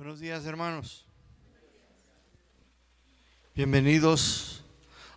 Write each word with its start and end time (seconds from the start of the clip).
Buenos 0.00 0.18
días, 0.18 0.46
hermanos. 0.46 1.04
Bienvenidos. 3.54 4.62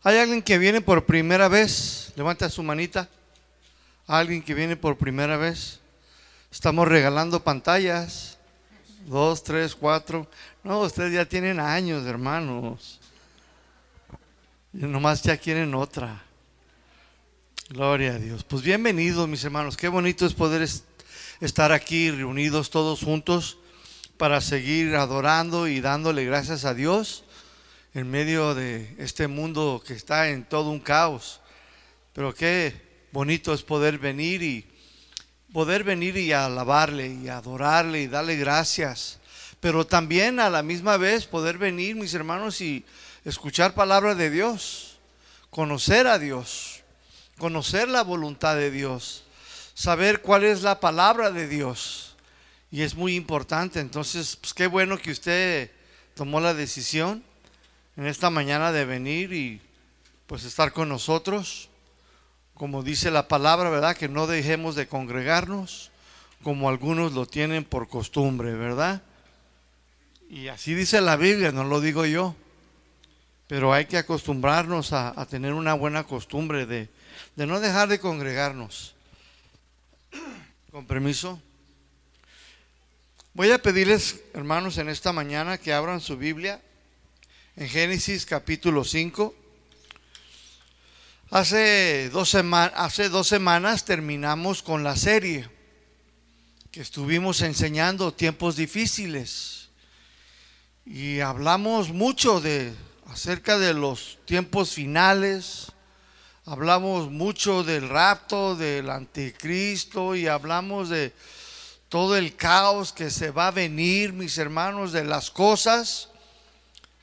¿Hay 0.03 0.17
alguien 0.17 0.41
que 0.41 0.57
viene 0.57 0.81
por 0.81 1.05
primera 1.05 1.47
vez? 1.47 2.11
Levanta 2.17 2.49
su 2.49 2.63
manita. 2.63 3.07
¿Alguien 4.07 4.43
que 4.43 4.53
viene 4.53 4.75
por 4.75 4.97
primera 4.97 5.37
vez? 5.37 5.79
Estamos 6.51 6.85
regalando 6.85 7.41
pantallas. 7.41 8.37
Dos, 9.07 9.41
tres, 9.41 9.73
cuatro. 9.73 10.27
No, 10.65 10.81
ustedes 10.81 11.13
ya 11.13 11.23
tienen 11.23 11.61
años, 11.61 12.05
hermanos. 12.05 12.99
Y 14.73 14.79
nomás 14.79 15.21
ya 15.21 15.37
quieren 15.37 15.73
otra. 15.75 16.21
Gloria 17.69 18.15
a 18.15 18.19
Dios. 18.19 18.43
Pues 18.43 18.61
bienvenidos, 18.61 19.29
mis 19.29 19.45
hermanos. 19.45 19.77
Qué 19.77 19.87
bonito 19.87 20.25
es 20.25 20.33
poder 20.33 20.67
estar 21.39 21.71
aquí 21.71 22.11
reunidos 22.11 22.69
todos 22.69 23.01
juntos 23.01 23.59
para 24.23 24.39
seguir 24.39 24.95
adorando 24.95 25.67
y 25.67 25.81
dándole 25.81 26.23
gracias 26.23 26.63
a 26.63 26.73
Dios 26.73 27.25
en 27.93 28.09
medio 28.09 28.55
de 28.55 28.95
este 28.97 29.27
mundo 29.27 29.83
que 29.85 29.95
está 29.95 30.29
en 30.29 30.45
todo 30.45 30.69
un 30.69 30.79
caos. 30.79 31.41
Pero 32.13 32.33
qué 32.33 32.73
bonito 33.11 33.53
es 33.53 33.63
poder 33.63 33.97
venir 33.97 34.41
y 34.41 34.65
poder 35.51 35.83
venir 35.83 36.15
y 36.15 36.31
alabarle 36.31 37.07
y 37.09 37.27
adorarle 37.27 38.03
y 38.03 38.07
darle 38.07 38.37
gracias. 38.37 39.19
Pero 39.59 39.85
también 39.85 40.39
a 40.39 40.49
la 40.49 40.63
misma 40.63 40.95
vez 40.95 41.25
poder 41.25 41.57
venir, 41.57 41.97
mis 41.97 42.13
hermanos, 42.13 42.61
y 42.61 42.85
escuchar 43.25 43.73
palabra 43.73 44.15
de 44.15 44.29
Dios, 44.29 44.99
conocer 45.49 46.07
a 46.07 46.17
Dios, 46.17 46.81
conocer 47.37 47.89
la 47.89 48.03
voluntad 48.03 48.55
de 48.55 48.71
Dios, 48.71 49.25
saber 49.73 50.21
cuál 50.21 50.45
es 50.45 50.61
la 50.61 50.79
palabra 50.79 51.29
de 51.29 51.49
Dios 51.49 52.12
y 52.73 52.81
es 52.81 52.95
muy 52.95 53.15
importante. 53.15 53.79
Entonces, 53.79 54.35
pues 54.35 54.51
qué 54.55 54.65
bueno 54.65 54.97
que 54.97 55.11
usted 55.11 55.69
tomó 56.15 56.39
la 56.39 56.55
decisión 56.55 57.23
en 57.95 58.07
esta 58.07 58.31
mañana 58.31 58.71
de 58.71 58.83
venir 58.83 59.31
y 59.31 59.61
pues 60.25 60.43
estar 60.43 60.73
con 60.73 60.89
nosotros. 60.89 61.69
Como 62.55 62.81
dice 62.81 63.11
la 63.11 63.27
palabra, 63.27 63.69
¿verdad? 63.69 63.95
Que 63.95 64.09
no 64.09 64.25
dejemos 64.25 64.73
de 64.73 64.87
congregarnos 64.87 65.91
como 66.41 66.67
algunos 66.67 67.13
lo 67.13 67.27
tienen 67.27 67.63
por 67.63 67.87
costumbre, 67.87 68.55
¿verdad? 68.55 69.03
Y 70.27 70.47
así 70.47 70.73
dice 70.73 70.99
la 70.99 71.15
Biblia, 71.15 71.51
no 71.51 71.65
lo 71.65 71.79
digo 71.79 72.07
yo. 72.07 72.35
Pero 73.45 73.71
hay 73.71 73.85
que 73.85 73.99
acostumbrarnos 73.99 74.93
a, 74.93 75.13
tener 75.27 75.53
una 75.53 75.75
buena 75.75 76.05
costumbre 76.05 76.65
de, 76.65 76.89
de 77.35 77.45
no 77.45 77.59
dejar 77.59 77.87
de 77.87 77.99
congregarnos. 77.99 78.95
Con 80.71 80.87
permiso. 80.87 81.39
Voy 83.35 83.49
a 83.49 83.57
pedirles, 83.57 84.21
hermanos, 84.35 84.77
en 84.77 84.89
esta 84.89 85.11
mañana 85.11 85.57
que 85.57 85.73
abran 85.73 86.01
su 86.01 86.17
Biblia 86.17 86.61
en 87.55 87.67
Génesis 87.67 88.27
capítulo 88.27 88.83
5. 88.83 89.33
Hace 91.31 92.11
dos, 92.11 92.35
hace 92.35 93.09
dos 93.09 93.27
semanas 93.27 93.85
terminamos 93.85 94.61
con 94.61 94.83
la 94.83 94.95
serie 94.95 95.49
que 96.69 96.81
estuvimos 96.81 97.41
enseñando 97.41 98.13
tiempos 98.13 98.55
difíciles 98.55 99.69
y 100.85 101.19
hablamos 101.21 101.89
mucho 101.89 102.39
de 102.39 102.71
acerca 103.07 103.57
de 103.57 103.73
los 103.73 104.19
tiempos 104.25 104.73
finales, 104.73 105.71
hablamos 106.45 107.09
mucho 107.09 107.63
del 107.63 107.89
rapto 107.89 108.55
del 108.55 108.91
anticristo 108.91 110.15
y 110.15 110.27
hablamos 110.27 110.89
de 110.89 111.13
todo 111.93 112.17
el 112.17 112.35
caos 112.35 112.91
que 112.91 113.11
se 113.11 113.29
va 113.29 113.49
a 113.49 113.51
venir, 113.51 114.13
mis 114.13 114.39
hermanos, 114.39 114.93
de 114.93 115.03
las 115.03 115.29
cosas 115.29 116.09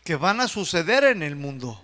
que 0.02 0.16
van 0.16 0.41
a 0.41 0.48
suceder 0.48 1.05
en 1.05 1.22
el 1.22 1.36
mundo. 1.36 1.80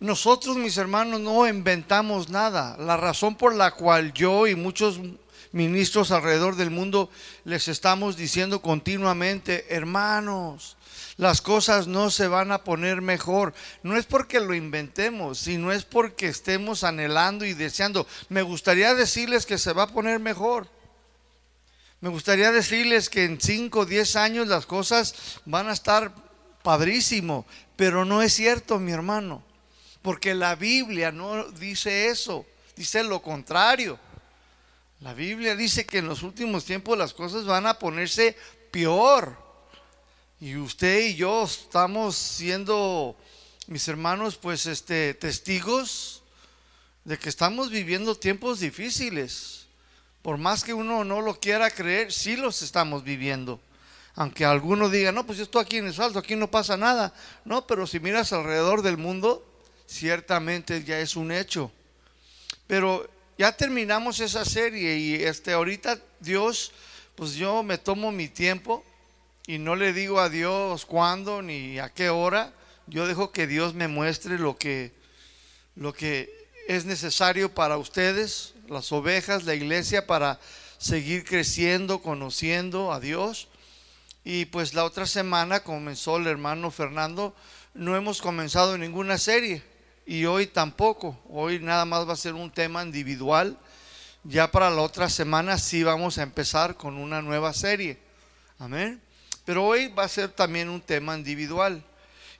Nosotros, 0.00 0.56
mis 0.56 0.76
hermanos, 0.78 1.20
no 1.20 1.46
inventamos 1.46 2.28
nada. 2.28 2.76
La 2.76 2.96
razón 2.96 3.36
por 3.36 3.54
la 3.54 3.70
cual 3.70 4.12
yo 4.12 4.48
y 4.48 4.56
muchos 4.56 4.98
ministros 5.52 6.10
alrededor 6.10 6.56
del 6.56 6.70
mundo 6.70 7.08
les 7.44 7.68
estamos 7.68 8.16
diciendo 8.16 8.60
continuamente, 8.60 9.72
hermanos, 9.72 10.76
las 11.18 11.40
cosas 11.40 11.86
no 11.86 12.10
se 12.10 12.26
van 12.26 12.50
a 12.50 12.64
poner 12.64 13.00
mejor. 13.00 13.54
No 13.84 13.96
es 13.96 14.06
porque 14.06 14.40
lo 14.40 14.54
inventemos, 14.54 15.38
sino 15.38 15.70
es 15.70 15.84
porque 15.84 16.26
estemos 16.26 16.82
anhelando 16.82 17.44
y 17.44 17.54
deseando. 17.54 18.08
Me 18.28 18.42
gustaría 18.42 18.92
decirles 18.96 19.46
que 19.46 19.56
se 19.56 19.72
va 19.72 19.84
a 19.84 19.92
poner 19.92 20.18
mejor. 20.18 20.66
Me 22.02 22.08
gustaría 22.08 22.50
decirles 22.50 23.08
que 23.08 23.22
en 23.22 23.40
5 23.40 23.78
o 23.78 23.86
10 23.86 24.16
años 24.16 24.48
las 24.48 24.66
cosas 24.66 25.14
van 25.44 25.68
a 25.68 25.72
estar 25.72 26.12
padrísimo, 26.64 27.46
pero 27.76 28.04
no 28.04 28.22
es 28.22 28.32
cierto, 28.32 28.80
mi 28.80 28.90
hermano, 28.90 29.44
porque 30.02 30.34
la 30.34 30.56
Biblia 30.56 31.12
no 31.12 31.44
dice 31.52 32.08
eso, 32.08 32.44
dice 32.74 33.04
lo 33.04 33.22
contrario. 33.22 34.00
La 34.98 35.14
Biblia 35.14 35.54
dice 35.54 35.86
que 35.86 35.98
en 35.98 36.08
los 36.08 36.24
últimos 36.24 36.64
tiempos 36.64 36.98
las 36.98 37.14
cosas 37.14 37.44
van 37.44 37.68
a 37.68 37.78
ponerse 37.78 38.36
peor. 38.72 39.36
Y 40.40 40.56
usted 40.56 41.06
y 41.06 41.14
yo 41.14 41.44
estamos 41.44 42.16
siendo, 42.16 43.16
mis 43.68 43.86
hermanos, 43.86 44.36
pues 44.38 44.66
este 44.66 45.14
testigos 45.14 46.24
de 47.04 47.16
que 47.16 47.28
estamos 47.28 47.70
viviendo 47.70 48.16
tiempos 48.16 48.58
difíciles. 48.58 49.61
Por 50.22 50.38
más 50.38 50.62
que 50.62 50.72
uno 50.72 51.04
no 51.04 51.20
lo 51.20 51.40
quiera 51.40 51.70
creer, 51.70 52.12
sí 52.12 52.36
los 52.36 52.62
estamos 52.62 53.02
viviendo. 53.02 53.60
Aunque 54.14 54.44
alguno 54.44 54.88
diga, 54.88 55.10
no, 55.10 55.26
pues 55.26 55.38
yo 55.38 55.44
estoy 55.44 55.62
aquí 55.62 55.78
en 55.78 55.86
el 55.86 55.94
salto, 55.94 56.18
aquí 56.18 56.36
no 56.36 56.50
pasa 56.50 56.76
nada. 56.76 57.12
No, 57.44 57.66
pero 57.66 57.86
si 57.86 57.98
miras 57.98 58.32
alrededor 58.32 58.82
del 58.82 58.98
mundo, 58.98 59.44
ciertamente 59.86 60.84
ya 60.84 61.00
es 61.00 61.16
un 61.16 61.32
hecho. 61.32 61.72
Pero 62.66 63.08
ya 63.38 63.56
terminamos 63.56 64.20
esa 64.20 64.44
serie 64.44 64.96
y 64.96 65.14
este 65.14 65.52
ahorita 65.52 65.98
Dios, 66.20 66.72
pues 67.16 67.34
yo 67.34 67.62
me 67.62 67.78
tomo 67.78 68.12
mi 68.12 68.28
tiempo 68.28 68.84
y 69.46 69.58
no 69.58 69.74
le 69.76 69.92
digo 69.92 70.20
a 70.20 70.28
Dios 70.28 70.86
cuándo 70.86 71.42
ni 71.42 71.78
a 71.78 71.88
qué 71.88 72.10
hora. 72.10 72.52
Yo 72.86 73.06
dejo 73.06 73.32
que 73.32 73.46
Dios 73.46 73.74
me 73.74 73.88
muestre 73.88 74.38
lo 74.38 74.56
que 74.56 74.92
lo 75.74 75.92
que 75.92 76.30
es 76.68 76.84
necesario 76.84 77.54
para 77.54 77.78
ustedes, 77.78 78.54
las 78.72 78.90
ovejas, 78.92 79.44
la 79.44 79.54
iglesia, 79.54 80.06
para 80.06 80.40
seguir 80.78 81.24
creciendo, 81.24 82.02
conociendo 82.02 82.92
a 82.92 82.98
Dios. 83.00 83.48
Y 84.24 84.46
pues 84.46 84.74
la 84.74 84.84
otra 84.84 85.06
semana 85.06 85.60
comenzó 85.60 86.16
el 86.16 86.26
hermano 86.26 86.70
Fernando, 86.70 87.34
no 87.74 87.96
hemos 87.96 88.20
comenzado 88.20 88.76
ninguna 88.78 89.18
serie 89.18 89.62
y 90.06 90.24
hoy 90.24 90.46
tampoco, 90.46 91.18
hoy 91.28 91.58
nada 91.60 91.84
más 91.84 92.08
va 92.08 92.12
a 92.12 92.16
ser 92.16 92.34
un 92.34 92.50
tema 92.50 92.82
individual. 92.82 93.56
Ya 94.24 94.50
para 94.50 94.70
la 94.70 94.82
otra 94.82 95.08
semana 95.08 95.58
sí 95.58 95.82
vamos 95.82 96.18
a 96.18 96.22
empezar 96.22 96.76
con 96.76 96.96
una 96.96 97.22
nueva 97.22 97.52
serie. 97.52 97.98
Amén. 98.58 99.00
Pero 99.44 99.64
hoy 99.64 99.88
va 99.88 100.04
a 100.04 100.08
ser 100.08 100.28
también 100.28 100.68
un 100.68 100.80
tema 100.80 101.16
individual. 101.16 101.82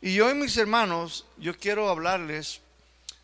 Y 0.00 0.20
hoy 0.20 0.34
mis 0.34 0.56
hermanos, 0.56 1.26
yo 1.38 1.56
quiero 1.56 1.88
hablarles 1.88 2.60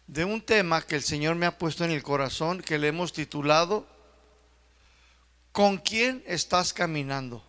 de 0.08 0.24
un 0.24 0.40
tema 0.40 0.80
que 0.82 0.96
el 0.96 1.02
Señor 1.02 1.36
me 1.36 1.46
ha 1.46 1.58
puesto 1.58 1.84
en 1.84 1.90
el 1.90 2.02
corazón, 2.02 2.62
que 2.62 2.78
le 2.78 2.88
hemos 2.88 3.12
titulado, 3.12 3.86
¿con 5.52 5.76
quién 5.76 6.24
estás 6.26 6.72
caminando? 6.72 7.44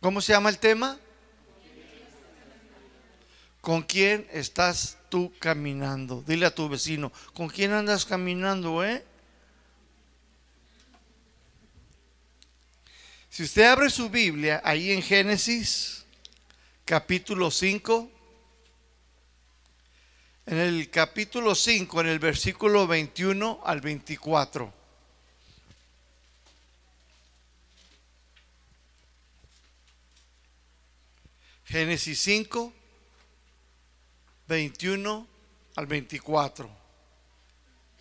¿Cómo 0.00 0.22
se 0.22 0.32
llama 0.32 0.48
el 0.48 0.58
tema? 0.58 0.98
¿Con 3.60 3.82
quién 3.82 4.26
estás 4.32 4.96
tú 5.10 5.30
caminando? 5.38 6.24
Dile 6.26 6.46
a 6.46 6.54
tu 6.54 6.70
vecino, 6.70 7.12
¿con 7.34 7.50
quién 7.50 7.72
andas 7.72 8.06
caminando, 8.06 8.82
eh? 8.82 9.04
Si 13.28 13.42
usted 13.42 13.64
abre 13.64 13.90
su 13.90 14.08
Biblia 14.08 14.62
ahí 14.64 14.90
en 14.90 15.02
Génesis 15.02 16.06
capítulo 16.86 17.50
5, 17.50 18.10
en 20.46 20.58
el 20.58 20.90
capítulo 20.90 21.54
5, 21.54 22.00
en 22.00 22.06
el 22.06 22.18
versículo 22.18 22.86
21 22.86 23.60
al 23.64 23.80
24. 23.80 24.72
Génesis 31.64 32.20
5, 32.20 32.72
21 34.48 35.26
al 35.76 35.86
24. 35.86 36.70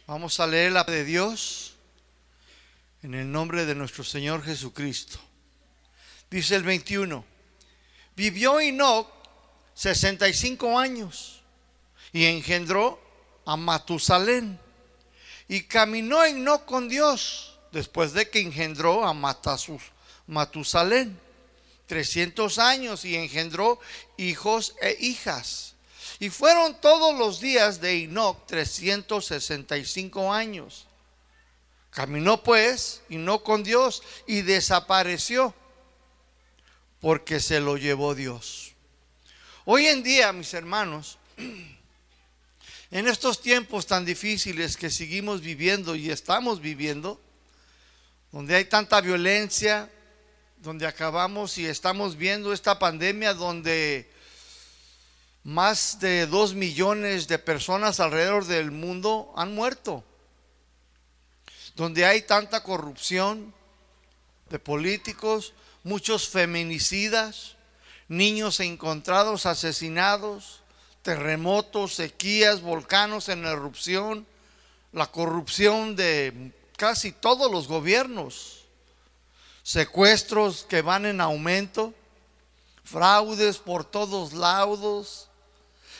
Vamos 0.07 0.39
a 0.39 0.47
leer 0.47 0.71
la 0.71 0.83
de 0.83 1.05
Dios 1.05 1.75
en 3.03 3.13
el 3.13 3.31
nombre 3.31 3.65
de 3.65 3.75
nuestro 3.75 4.03
Señor 4.03 4.43
Jesucristo. 4.43 5.19
Dice 6.31 6.55
el 6.55 6.63
21, 6.63 7.23
vivió 8.15 8.59
Enoch 8.59 9.07
65 9.75 10.79
años 10.79 11.38
y 12.11 12.25
engendró 12.25 12.99
a 13.45 13.55
Matusalén. 13.55 14.59
Y 15.47 15.63
caminó 15.63 16.27
no 16.35 16.65
con 16.65 16.89
Dios 16.89 17.57
después 17.71 18.13
de 18.13 18.29
que 18.29 18.41
engendró 18.41 19.05
a 19.05 19.13
Matusalén. 20.27 21.19
300 21.87 22.59
años 22.59 23.03
y 23.03 23.15
engendró 23.15 23.79
hijos 24.15 24.75
e 24.79 24.95
hijas. 24.99 25.73
Y 26.19 26.29
fueron 26.29 26.79
todos 26.79 27.17
los 27.17 27.39
días 27.39 27.81
de 27.81 28.03
Enoch 28.03 28.45
365 28.45 30.31
años. 30.31 30.85
Caminó 31.89 32.43
pues 32.43 33.01
y 33.09 33.17
no 33.17 33.43
con 33.43 33.63
Dios 33.63 34.03
y 34.27 34.41
desapareció 34.41 35.55
porque 36.99 37.39
se 37.39 37.59
lo 37.59 37.77
llevó 37.77 38.13
Dios. 38.13 38.73
Hoy 39.65 39.87
en 39.87 40.03
día, 40.03 40.31
mis 40.31 40.53
hermanos, 40.53 41.17
en 42.91 43.07
estos 43.07 43.41
tiempos 43.41 43.85
tan 43.85 44.03
difíciles 44.03 44.75
que 44.75 44.89
seguimos 44.89 45.41
viviendo 45.41 45.95
y 45.95 46.09
estamos 46.09 46.59
viviendo, 46.59 47.21
donde 48.31 48.55
hay 48.55 48.65
tanta 48.65 48.99
violencia, 49.01 49.89
donde 50.57 50.87
acabamos 50.87 51.57
y 51.57 51.65
estamos 51.65 52.17
viendo 52.17 52.51
esta 52.51 52.79
pandemia 52.79 53.33
donde 53.33 54.11
más 55.43 55.99
de 55.99 56.27
dos 56.27 56.53
millones 56.53 57.27
de 57.27 57.39
personas 57.39 57.99
alrededor 57.99 58.45
del 58.45 58.71
mundo 58.71 59.33
han 59.37 59.53
muerto, 59.53 60.03
donde 61.75 62.05
hay 62.05 62.23
tanta 62.23 62.63
corrupción 62.63 63.53
de 64.49 64.59
políticos, 64.59 65.53
muchos 65.83 66.27
feminicidas, 66.27 67.55
niños 68.07 68.59
encontrados 68.59 69.45
asesinados, 69.45 70.61
terremotos, 71.09 71.95
sequías, 71.95 72.61
volcanos 72.61 73.29
en 73.29 73.43
erupción, 73.43 74.27
la 74.91 75.07
corrupción 75.07 75.95
de 75.95 76.51
casi 76.77 77.11
todos 77.11 77.51
los 77.51 77.67
gobiernos, 77.67 78.65
secuestros 79.63 80.67
que 80.69 80.83
van 80.83 81.07
en 81.07 81.19
aumento, 81.19 81.95
fraudes 82.83 83.57
por 83.57 83.85
todos 83.85 84.33
lados, 84.33 85.29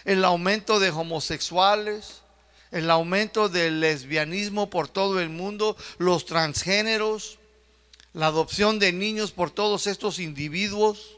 el 0.05 0.23
aumento 0.23 0.79
de 0.79 0.91
homosexuales, 0.91 2.21
el 2.69 2.91
aumento 2.91 3.49
del 3.49 3.79
lesbianismo 3.79 4.69
por 4.69 4.87
todo 4.87 5.19
el 5.19 5.29
mundo, 5.29 5.75
los 5.97 6.27
transgéneros, 6.27 7.39
la 8.13 8.27
adopción 8.27 8.77
de 8.77 8.93
niños 8.93 9.31
por 9.31 9.49
todos 9.49 9.87
estos 9.87 10.19
individuos, 10.19 11.17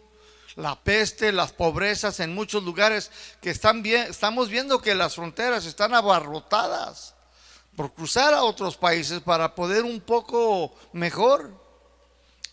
la 0.56 0.82
peste, 0.82 1.32
las 1.32 1.52
pobrezas 1.52 2.20
en 2.20 2.34
muchos 2.34 2.64
lugares 2.64 3.12
que 3.42 3.50
están 3.50 3.86
estamos 3.86 4.50
viendo 4.50 4.82
que 4.82 4.96
las 4.96 5.16
fronteras 5.16 5.66
están 5.66 5.94
abarrotadas 5.94 7.16
por 7.76 7.94
cruzar 7.94 8.34
a 8.34 8.44
otros 8.44 8.76
países 8.76 9.22
para 9.22 9.56
poder 9.56 9.84
un 9.84 10.02
poco 10.02 10.74
mejor. 10.94 11.60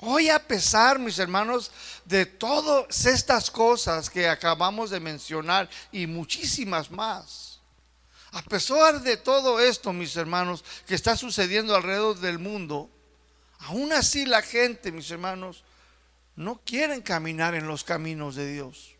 Hoy 0.00 0.28
a 0.28 0.38
pesar, 0.46 0.98
mis 1.00 1.18
hermanos, 1.18 1.72
de 2.04 2.24
todas 2.24 3.04
estas 3.04 3.50
cosas 3.50 4.08
que 4.08 4.28
acabamos 4.28 4.90
de 4.90 5.00
mencionar 5.00 5.68
y 5.90 6.06
muchísimas 6.06 6.90
más, 6.90 7.60
a 8.30 8.42
pesar 8.42 9.00
de 9.00 9.16
todo 9.16 9.58
esto, 9.58 9.92
mis 9.92 10.14
hermanos, 10.14 10.64
que 10.86 10.94
está 10.94 11.16
sucediendo 11.16 11.74
alrededor 11.74 12.18
del 12.18 12.38
mundo, 12.38 12.88
aún 13.58 13.92
así 13.92 14.24
la 14.24 14.42
gente, 14.42 14.92
mis 14.92 15.10
hermanos, 15.10 15.64
no 16.38 16.60
quieren 16.64 17.02
caminar 17.02 17.56
en 17.56 17.66
los 17.66 17.82
caminos 17.82 18.36
de 18.36 18.52
Dios. 18.52 18.94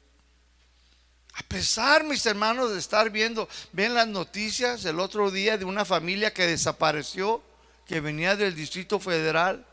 A 1.35 1.43
pesar, 1.45 2.03
mis 2.03 2.27
hermanos, 2.27 2.73
de 2.73 2.81
estar 2.81 3.11
viendo, 3.11 3.49
ven 3.71 3.95
las 3.95 4.09
noticias 4.09 4.85
el 4.85 4.99
otro 4.99 5.31
día 5.31 5.57
de 5.57 5.65
una 5.65 5.85
familia 5.85 6.35
que 6.35 6.49
desapareció, 6.49 7.41
que 7.87 8.01
venía 8.01 8.35
del 8.35 8.57
Distrito 8.57 8.99
Federal. 8.99 9.65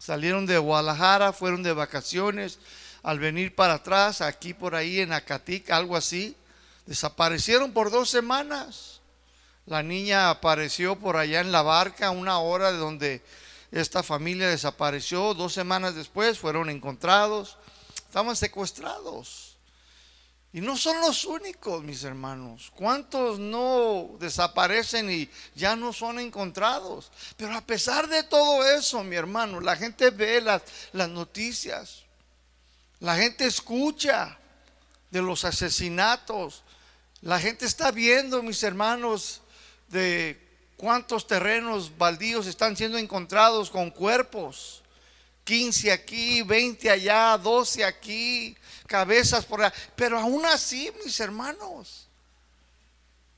Salieron 0.00 0.46
de 0.46 0.58
Guadalajara, 0.58 1.32
fueron 1.32 1.62
de 1.62 1.72
vacaciones. 1.72 2.58
Al 3.04 3.20
venir 3.20 3.54
para 3.54 3.74
atrás, 3.74 4.20
aquí 4.20 4.52
por 4.52 4.74
ahí 4.74 4.98
en 4.98 5.12
Acatic, 5.12 5.70
algo 5.70 5.96
así, 5.96 6.34
desaparecieron 6.86 7.72
por 7.72 7.92
dos 7.92 8.10
semanas. 8.10 9.00
La 9.64 9.84
niña 9.84 10.28
apareció 10.28 10.96
por 10.96 11.16
allá 11.16 11.40
en 11.40 11.52
la 11.52 11.62
barca, 11.62 12.10
una 12.10 12.40
hora 12.40 12.72
de 12.72 12.78
donde 12.78 13.22
esta 13.70 14.02
familia 14.02 14.48
desapareció. 14.48 15.34
Dos 15.34 15.52
semanas 15.52 15.94
después 15.94 16.38
fueron 16.38 16.70
encontrados. 16.70 17.56
Estaban 18.06 18.34
secuestrados. 18.36 19.56
Y 20.52 20.60
no 20.60 20.76
son 20.76 21.00
los 21.00 21.24
únicos, 21.24 21.84
mis 21.84 22.02
hermanos. 22.02 22.72
¿Cuántos 22.74 23.38
no 23.38 24.16
desaparecen 24.18 25.08
y 25.10 25.30
ya 25.54 25.76
no 25.76 25.92
son 25.92 26.18
encontrados? 26.18 27.12
Pero 27.36 27.54
a 27.54 27.60
pesar 27.60 28.08
de 28.08 28.24
todo 28.24 28.66
eso, 28.68 29.04
mi 29.04 29.14
hermano, 29.14 29.60
la 29.60 29.76
gente 29.76 30.10
ve 30.10 30.40
las, 30.40 30.62
las 30.92 31.08
noticias. 31.08 32.02
La 32.98 33.16
gente 33.16 33.46
escucha 33.46 34.38
de 35.12 35.22
los 35.22 35.44
asesinatos. 35.44 36.64
La 37.20 37.38
gente 37.38 37.64
está 37.64 37.92
viendo, 37.92 38.42
mis 38.42 38.62
hermanos, 38.64 39.42
de 39.86 40.49
cuántos 40.80 41.26
terrenos 41.26 41.98
baldíos 41.98 42.46
están 42.46 42.74
siendo 42.74 42.96
encontrados 42.96 43.68
con 43.68 43.90
cuerpos. 43.90 44.82
15 45.44 45.92
aquí, 45.92 46.40
20 46.40 46.88
allá, 46.88 47.36
12 47.36 47.84
aquí, 47.84 48.56
cabezas 48.86 49.44
por 49.44 49.60
allá. 49.60 49.74
Pero 49.94 50.18
aún 50.18 50.46
así, 50.46 50.90
mis 51.04 51.20
hermanos, 51.20 52.08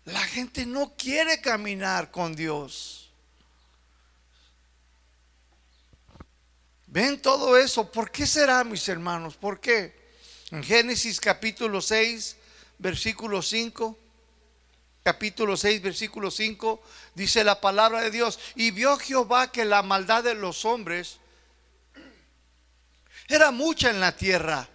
la 0.05 0.21
gente 0.21 0.65
no 0.65 0.95
quiere 0.97 1.41
caminar 1.41 2.13
con 2.13 2.37
Dios. 2.37 3.11
¿Ven 6.87 7.21
todo 7.21 7.57
eso? 7.57 7.91
¿Por 7.91 8.13
qué 8.13 8.25
será, 8.25 8.63
mis 8.63 8.89
hermanos? 8.89 9.35
¿Por 9.35 9.59
qué? 9.59 10.01
En 10.53 10.63
Génesis 10.63 11.19
capítulo 11.19 11.81
6, 11.81 12.37
versículo 12.79 13.43
5, 13.43 13.99
capítulo 15.03 15.57
6, 15.57 15.83
versículo 15.83 16.31
5, 16.31 16.83
dice 17.15 17.45
la 17.45 17.61
palabra 17.61 18.01
de 18.01 18.11
Dios, 18.11 18.39
y 18.55 18.71
vio 18.71 18.97
Jehová 18.99 19.51
que 19.51 19.65
la 19.65 19.83
maldad 19.83 20.25
de 20.25 20.35
los 20.35 20.65
hombres 20.65 21.19
era 23.29 23.51
mucha 23.51 23.91
en 23.91 24.01
la 24.01 24.17
tierra 24.17 24.69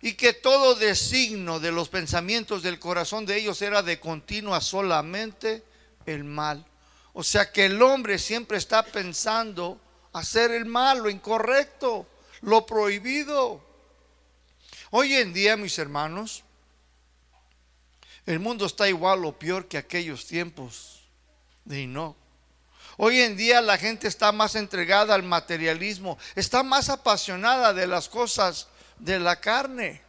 y 0.00 0.14
que 0.14 0.32
todo 0.32 0.74
designo 0.74 1.60
de 1.60 1.72
los 1.72 1.88
pensamientos 1.88 2.62
del 2.62 2.78
corazón 2.78 3.26
de 3.26 3.36
ellos 3.36 3.60
era 3.62 3.82
de 3.82 3.98
continua 3.98 4.60
solamente 4.60 5.64
el 6.06 6.24
mal. 6.24 6.64
O 7.14 7.22
sea 7.22 7.50
que 7.50 7.66
el 7.66 7.80
hombre 7.80 8.18
siempre 8.18 8.58
está 8.58 8.84
pensando 8.84 9.80
hacer 10.12 10.50
el 10.50 10.66
mal, 10.66 10.98
lo 10.98 11.10
incorrecto, 11.10 12.06
lo 12.42 12.66
prohibido. 12.66 13.64
Hoy 14.90 15.14
en 15.14 15.32
día, 15.32 15.56
mis 15.56 15.78
hermanos, 15.78 16.43
el 18.26 18.38
mundo 18.40 18.66
está 18.66 18.88
igual 18.88 19.24
o 19.24 19.38
peor 19.38 19.68
que 19.68 19.78
aquellos 19.78 20.26
tiempos 20.26 21.02
de 21.64 21.86
no. 21.86 22.16
Hoy 22.96 23.20
en 23.20 23.36
día 23.36 23.60
la 23.60 23.76
gente 23.76 24.06
está 24.06 24.30
más 24.32 24.54
entregada 24.54 25.14
al 25.14 25.24
materialismo, 25.24 26.16
está 26.36 26.62
más 26.62 26.88
apasionada 26.88 27.74
de 27.74 27.86
las 27.86 28.08
cosas 28.08 28.68
de 28.98 29.18
la 29.18 29.40
carne. 29.40 30.00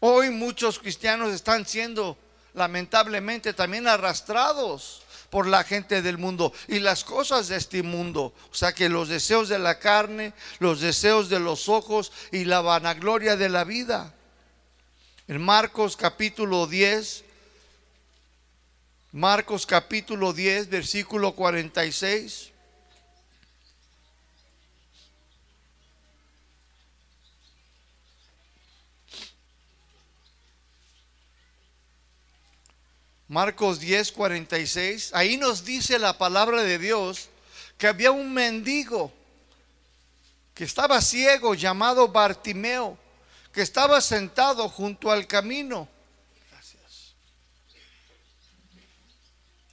Hoy 0.00 0.30
muchos 0.30 0.78
cristianos 0.78 1.32
están 1.32 1.66
siendo 1.66 2.18
lamentablemente 2.54 3.52
también 3.52 3.86
arrastrados 3.86 5.02
por 5.30 5.46
la 5.46 5.62
gente 5.62 6.02
del 6.02 6.18
mundo 6.18 6.52
y 6.66 6.80
las 6.80 7.04
cosas 7.04 7.48
de 7.48 7.56
este 7.56 7.82
mundo. 7.82 8.34
O 8.50 8.54
sea 8.54 8.72
que 8.72 8.88
los 8.88 9.08
deseos 9.08 9.48
de 9.48 9.58
la 9.58 9.78
carne, 9.78 10.32
los 10.58 10.80
deseos 10.80 11.28
de 11.28 11.38
los 11.38 11.68
ojos 11.68 12.12
y 12.32 12.44
la 12.44 12.60
vanagloria 12.60 13.36
de 13.36 13.48
la 13.48 13.64
vida. 13.64 14.12
En 15.30 15.40
Marcos 15.40 15.96
capítulo 15.96 16.66
10, 16.66 17.22
Marcos 19.12 19.64
capítulo 19.64 20.32
10, 20.32 20.68
versículo 20.68 21.36
46. 21.36 22.50
Marcos 33.28 33.78
10, 33.78 34.10
46. 34.10 35.10
Ahí 35.14 35.36
nos 35.36 35.64
dice 35.64 36.00
la 36.00 36.18
palabra 36.18 36.64
de 36.64 36.76
Dios 36.76 37.28
que 37.78 37.86
había 37.86 38.10
un 38.10 38.34
mendigo 38.34 39.12
que 40.54 40.64
estaba 40.64 41.00
ciego 41.00 41.54
llamado 41.54 42.08
Bartimeo, 42.08 42.98
que 43.52 43.62
estaba 43.62 44.00
sentado 44.00 44.68
junto 44.68 45.10
al 45.10 45.26
camino 45.26 45.88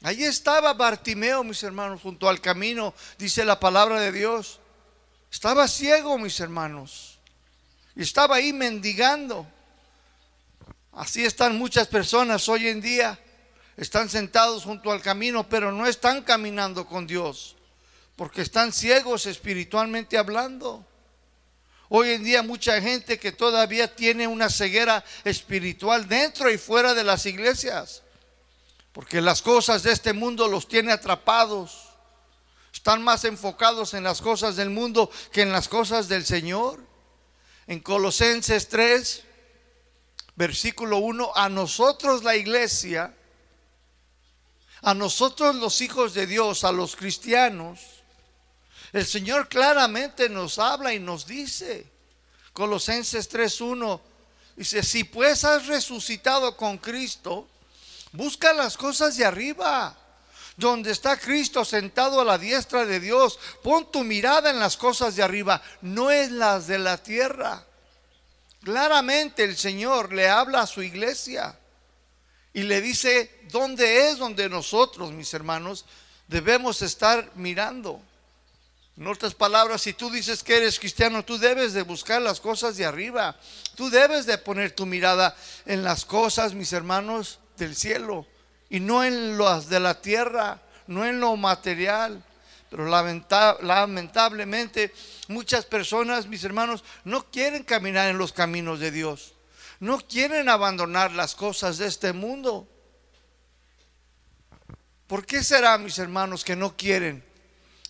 Allí 0.04 0.24
estaba 0.24 0.74
Bartimeo, 0.74 1.44
mis 1.44 1.64
hermanos, 1.64 2.02
junto 2.02 2.30
al 2.30 2.40
camino, 2.40 2.94
dice 3.18 3.44
la 3.44 3.60
palabra 3.60 4.00
de 4.00 4.12
Dios. 4.12 4.60
Estaba 5.32 5.68
ciego, 5.68 6.18
mis 6.18 6.40
hermanos. 6.40 7.20
Y 7.96 8.04
estaba 8.04 8.38
ahí 8.38 8.54
mendigando. 8.54 9.46
Así 10.94 11.26
están 11.26 11.58
muchas 11.58 11.88
personas 11.88 12.48
hoy 12.48 12.68
en 12.68 12.80
día. 12.80 13.20
Están 13.76 14.10
sentados 14.10 14.64
junto 14.64 14.92
al 14.92 15.02
camino, 15.02 15.50
pero 15.50 15.72
no 15.72 15.86
están 15.86 16.22
caminando 16.22 16.86
con 16.86 17.06
Dios. 17.06 17.56
Porque 18.16 18.42
están 18.42 18.72
ciegos 18.72 19.26
espiritualmente 19.26 20.18
hablando. 20.18 20.86
Hoy 21.90 22.10
en 22.10 22.24
día 22.24 22.44
mucha 22.44 22.82
gente 22.82 23.18
que 23.18 23.32
todavía 23.32 23.96
tiene 23.96 24.28
una 24.28 24.50
ceguera 24.50 25.04
espiritual 25.24 26.08
dentro 26.08 26.52
y 26.52 26.58
fuera 26.58 26.94
de 26.94 27.04
las 27.04 27.26
iglesias, 27.26 28.04
porque 28.92 29.22
las 29.22 29.42
cosas 29.42 29.84
de 29.84 29.94
este 29.94 30.12
mundo 30.12 30.48
los 30.48 30.68
tiene 30.68 30.92
atrapados. 30.92 31.88
Están 32.74 33.02
más 33.04 33.24
enfocados 33.24 33.94
en 33.94 34.04
las 34.04 34.22
cosas 34.22 34.56
del 34.58 34.70
mundo 34.70 35.10
que 35.32 35.42
en 35.42 35.52
las 35.52 35.68
cosas 35.70 36.08
del 36.10 36.26
Señor. 36.26 36.80
En 37.68 37.80
Colosenses 37.80 38.68
3, 38.68 39.24
versículo 40.36 40.98
1, 40.98 41.32
a 41.36 41.50
nosotros 41.50 42.24
la 42.24 42.36
iglesia, 42.36 43.16
a 44.82 44.94
nosotros 44.94 45.56
los 45.56 45.82
hijos 45.82 46.14
de 46.14 46.28
Dios, 46.28 46.64
a 46.64 46.72
los 46.72 46.96
cristianos, 46.96 47.97
el 48.94 49.06
Señor 49.06 49.48
claramente 49.50 50.30
nos 50.30 50.60
habla 50.60 50.94
y 50.94 51.00
nos 51.00 51.26
dice, 51.26 51.86
Colosenses 52.54 53.30
3.1, 53.32 54.00
dice, 54.56 54.84
si 54.84 55.04
pues 55.04 55.44
has 55.44 55.68
resucitado 55.68 56.56
con 56.56 56.78
Cristo, 56.78 57.48
busca 58.12 58.54
las 58.54 58.78
cosas 58.78 59.18
de 59.18 59.26
arriba, 59.26 59.96
donde 60.56 60.92
está 60.92 61.18
Cristo 61.18 61.64
sentado 61.64 62.20
a 62.20 62.26
la 62.26 62.38
diestra 62.38 62.86
de 62.86 63.00
Dios. 63.00 63.40
Pon 63.62 63.92
tu 63.92 64.04
mirada 64.04 64.50
en 64.50 64.60
las 64.60 64.76
cosas 64.76 65.16
de 65.16 65.22
arriba, 65.22 65.62
no 65.82 66.12
en 66.12 66.40
las 66.40 66.68
de 66.68 66.80
la 66.80 66.98
tierra. 66.98 67.64
Claramente 68.64 69.44
el 69.44 69.56
Señor 69.56 70.12
le 70.12 70.28
habla 70.28 70.62
a 70.62 70.68
su 70.68 70.82
iglesia 70.82 71.58
y 72.54 72.64
le 72.64 72.82
dice 72.82 73.40
dónde 73.52 74.10
es 74.10 74.18
donde 74.18 74.50
nosotros, 74.50 75.12
mis 75.12 75.32
hermanos, 75.34 75.86
debemos 76.28 76.82
estar 76.82 77.32
mirando. 77.36 78.02
En 78.98 79.06
otras 79.06 79.36
palabras, 79.36 79.84
si 79.84 79.94
tú 79.94 80.10
dices 80.10 80.44
que 80.44 80.58
eres 80.58 80.80
cristiano, 80.80 81.24
tú 81.24 81.38
debes 81.38 81.74
de 81.74 81.84
buscar 81.84 82.20
las 82.20 82.40
cosas 82.40 82.78
de 82.78 82.86
arriba. 82.86 83.36
Tú 83.76 83.92
debes 83.92 84.26
de 84.26 84.40
poner 84.40 84.72
tu 84.72 84.88
mirada 84.88 85.36
en 85.68 85.84
las 85.84 86.04
cosas, 86.04 86.56
mis 86.56 86.74
hermanos, 86.74 87.40
del 87.58 87.76
cielo 87.76 88.26
y 88.70 88.80
no 88.80 89.04
en 89.04 89.38
las 89.38 89.70
de 89.70 89.80
la 89.80 90.02
tierra, 90.02 90.62
no 90.88 91.06
en 91.06 91.20
lo 91.20 91.36
material. 91.36 92.24
Pero 92.70 92.88
lamentablemente 92.88 94.94
muchas 95.28 95.66
personas, 95.66 96.28
mis 96.28 96.44
hermanos, 96.44 96.84
no 97.04 97.30
quieren 97.30 97.64
caminar 97.64 98.10
en 98.10 98.18
los 98.18 98.34
caminos 98.34 98.80
de 98.80 98.92
Dios. 98.92 99.34
No 99.80 100.00
quieren 100.00 100.50
abandonar 100.50 101.12
las 101.12 101.36
cosas 101.36 101.78
de 101.78 101.86
este 101.86 102.14
mundo. 102.14 102.68
¿Por 105.06 105.26
qué 105.26 105.44
será, 105.44 105.78
mis 105.78 106.00
hermanos, 106.00 106.44
que 106.44 106.56
no 106.56 106.76
quieren? 106.76 107.27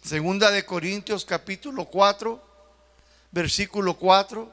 Segunda 0.08 0.52
de 0.52 0.66
Corintios 0.66 1.26
capítulo 1.26 1.84
4, 1.84 2.42
versículo 3.32 3.98
4. 3.98 4.50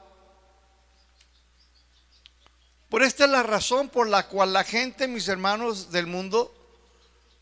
Por 2.89 3.01
esta 3.01 3.23
es 3.23 3.29
la 3.29 3.41
razón 3.41 3.87
por 3.87 4.09
la 4.09 4.27
cual 4.27 4.51
la 4.51 4.65
gente, 4.65 5.07
mis 5.07 5.29
hermanos 5.29 5.93
del 5.93 6.07
mundo, 6.07 6.53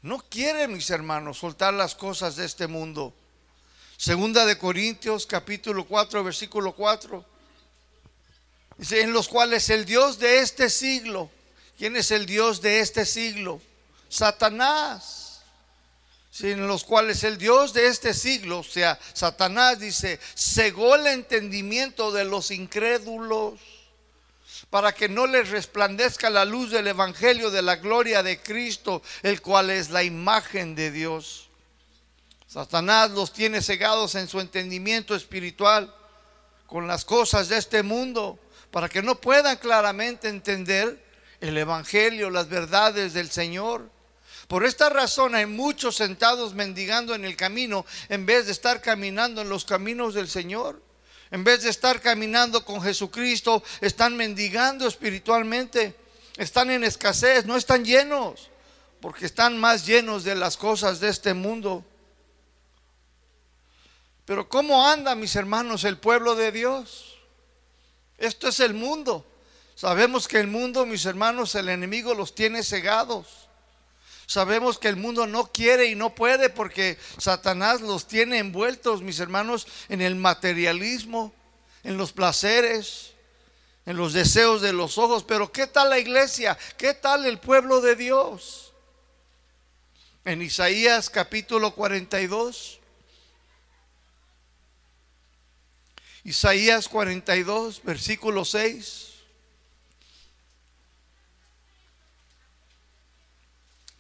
no 0.03 0.19
quiere, 0.29 0.67
mis 0.67 0.91
hermanos, 0.91 1.39
soltar 1.39 1.73
las 1.73 1.95
cosas 1.95 2.35
de 2.35 2.45
este 2.45 2.67
mundo. 2.67 3.15
Segunda 3.97 4.45
de 4.45 4.59
Corintios 4.59 5.25
capítulo 5.25 5.87
4, 5.87 6.23
versículo 6.23 6.75
4. 6.75 7.25
Dice, 8.77 9.01
en 9.01 9.11
los 9.11 9.27
cuales 9.27 9.71
el 9.71 9.85
Dios 9.85 10.19
de 10.19 10.41
este 10.41 10.69
siglo, 10.69 11.31
¿quién 11.79 11.95
es 11.95 12.11
el 12.11 12.27
Dios 12.27 12.61
de 12.61 12.79
este 12.79 13.07
siglo? 13.07 13.59
Satanás 14.07 15.22
en 16.41 16.67
los 16.67 16.83
cuales 16.83 17.23
el 17.23 17.37
Dios 17.37 17.73
de 17.73 17.87
este 17.87 18.13
siglo, 18.13 18.59
o 18.59 18.63
sea, 18.63 18.99
Satanás 19.13 19.79
dice, 19.79 20.19
cegó 20.35 20.95
el 20.95 21.05
entendimiento 21.07 22.11
de 22.11 22.25
los 22.25 22.49
incrédulos 22.49 23.59
para 24.69 24.93
que 24.93 25.07
no 25.07 25.27
les 25.27 25.49
resplandezca 25.49 26.31
la 26.31 26.45
luz 26.45 26.71
del 26.71 26.87
Evangelio 26.87 27.51
de 27.51 27.61
la 27.61 27.75
gloria 27.75 28.23
de 28.23 28.41
Cristo, 28.41 29.03
el 29.21 29.41
cual 29.41 29.69
es 29.69 29.91
la 29.91 30.03
imagen 30.03 30.73
de 30.73 30.89
Dios. 30.89 31.49
Satanás 32.47 33.11
los 33.11 33.31
tiene 33.31 33.61
cegados 33.61 34.15
en 34.15 34.27
su 34.27 34.39
entendimiento 34.39 35.15
espiritual 35.15 35.93
con 36.65 36.87
las 36.87 37.05
cosas 37.05 37.49
de 37.49 37.57
este 37.57 37.83
mundo, 37.83 38.39
para 38.71 38.89
que 38.89 39.03
no 39.03 39.21
puedan 39.21 39.57
claramente 39.57 40.29
entender 40.29 41.03
el 41.39 41.55
Evangelio, 41.55 42.31
las 42.31 42.49
verdades 42.49 43.13
del 43.13 43.29
Señor. 43.29 43.92
Por 44.53 44.65
esta 44.65 44.87
razón 44.87 45.33
hay 45.33 45.47
muchos 45.47 45.95
sentados 45.95 46.53
mendigando 46.53 47.15
en 47.15 47.25
el 47.25 47.35
camino 47.35 47.87
en 48.07 48.27
vez 48.27 48.45
de 48.45 48.51
estar 48.51 48.81
caminando 48.81 49.41
en 49.41 49.49
los 49.49 49.65
caminos 49.65 50.13
del 50.13 50.29
Señor. 50.29 50.79
En 51.31 51.43
vez 51.43 51.63
de 51.63 51.71
estar 51.71 51.99
caminando 51.99 52.63
con 52.63 52.79
Jesucristo, 52.79 53.63
están 53.81 54.15
mendigando 54.15 54.87
espiritualmente. 54.87 55.95
Están 56.37 56.69
en 56.69 56.83
escasez, 56.83 57.47
no 57.47 57.57
están 57.57 57.83
llenos, 57.83 58.51
porque 59.01 59.25
están 59.25 59.57
más 59.57 59.87
llenos 59.87 60.23
de 60.23 60.35
las 60.35 60.55
cosas 60.55 60.99
de 60.99 61.09
este 61.09 61.33
mundo. 61.33 61.83
Pero 64.23 64.47
¿cómo 64.47 64.87
anda, 64.87 65.15
mis 65.15 65.35
hermanos, 65.35 65.83
el 65.83 65.97
pueblo 65.97 66.35
de 66.35 66.51
Dios? 66.51 67.17
Esto 68.19 68.49
es 68.49 68.59
el 68.59 68.75
mundo. 68.75 69.25
Sabemos 69.73 70.27
que 70.27 70.37
el 70.37 70.45
mundo, 70.45 70.85
mis 70.85 71.07
hermanos, 71.07 71.55
el 71.55 71.69
enemigo 71.69 72.13
los 72.13 72.35
tiene 72.35 72.61
cegados. 72.61 73.42
Sabemos 74.25 74.79
que 74.79 74.87
el 74.87 74.95
mundo 74.95 75.27
no 75.27 75.51
quiere 75.51 75.87
y 75.87 75.95
no 75.95 76.15
puede 76.15 76.49
porque 76.49 76.97
Satanás 77.17 77.81
los 77.81 78.07
tiene 78.07 78.37
envueltos, 78.37 79.01
mis 79.01 79.19
hermanos, 79.19 79.67
en 79.89 80.01
el 80.01 80.15
materialismo, 80.15 81.33
en 81.83 81.97
los 81.97 82.13
placeres, 82.13 83.13
en 83.85 83.97
los 83.97 84.13
deseos 84.13 84.61
de 84.61 84.73
los 84.73 84.97
ojos. 84.97 85.23
Pero 85.23 85.51
¿qué 85.51 85.67
tal 85.67 85.89
la 85.89 85.99
iglesia? 85.99 86.57
¿Qué 86.77 86.93
tal 86.93 87.25
el 87.25 87.39
pueblo 87.39 87.81
de 87.81 87.95
Dios? 87.95 88.73
En 90.25 90.41
Isaías 90.41 91.09
capítulo 91.09 91.75
42. 91.75 92.79
Isaías 96.23 96.87
42, 96.87 97.83
versículo 97.83 98.45
6. 98.45 99.12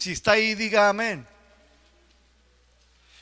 Si 0.03 0.11
está 0.11 0.33
ahí, 0.33 0.53
diga 0.53 0.89
amén. 0.89 1.25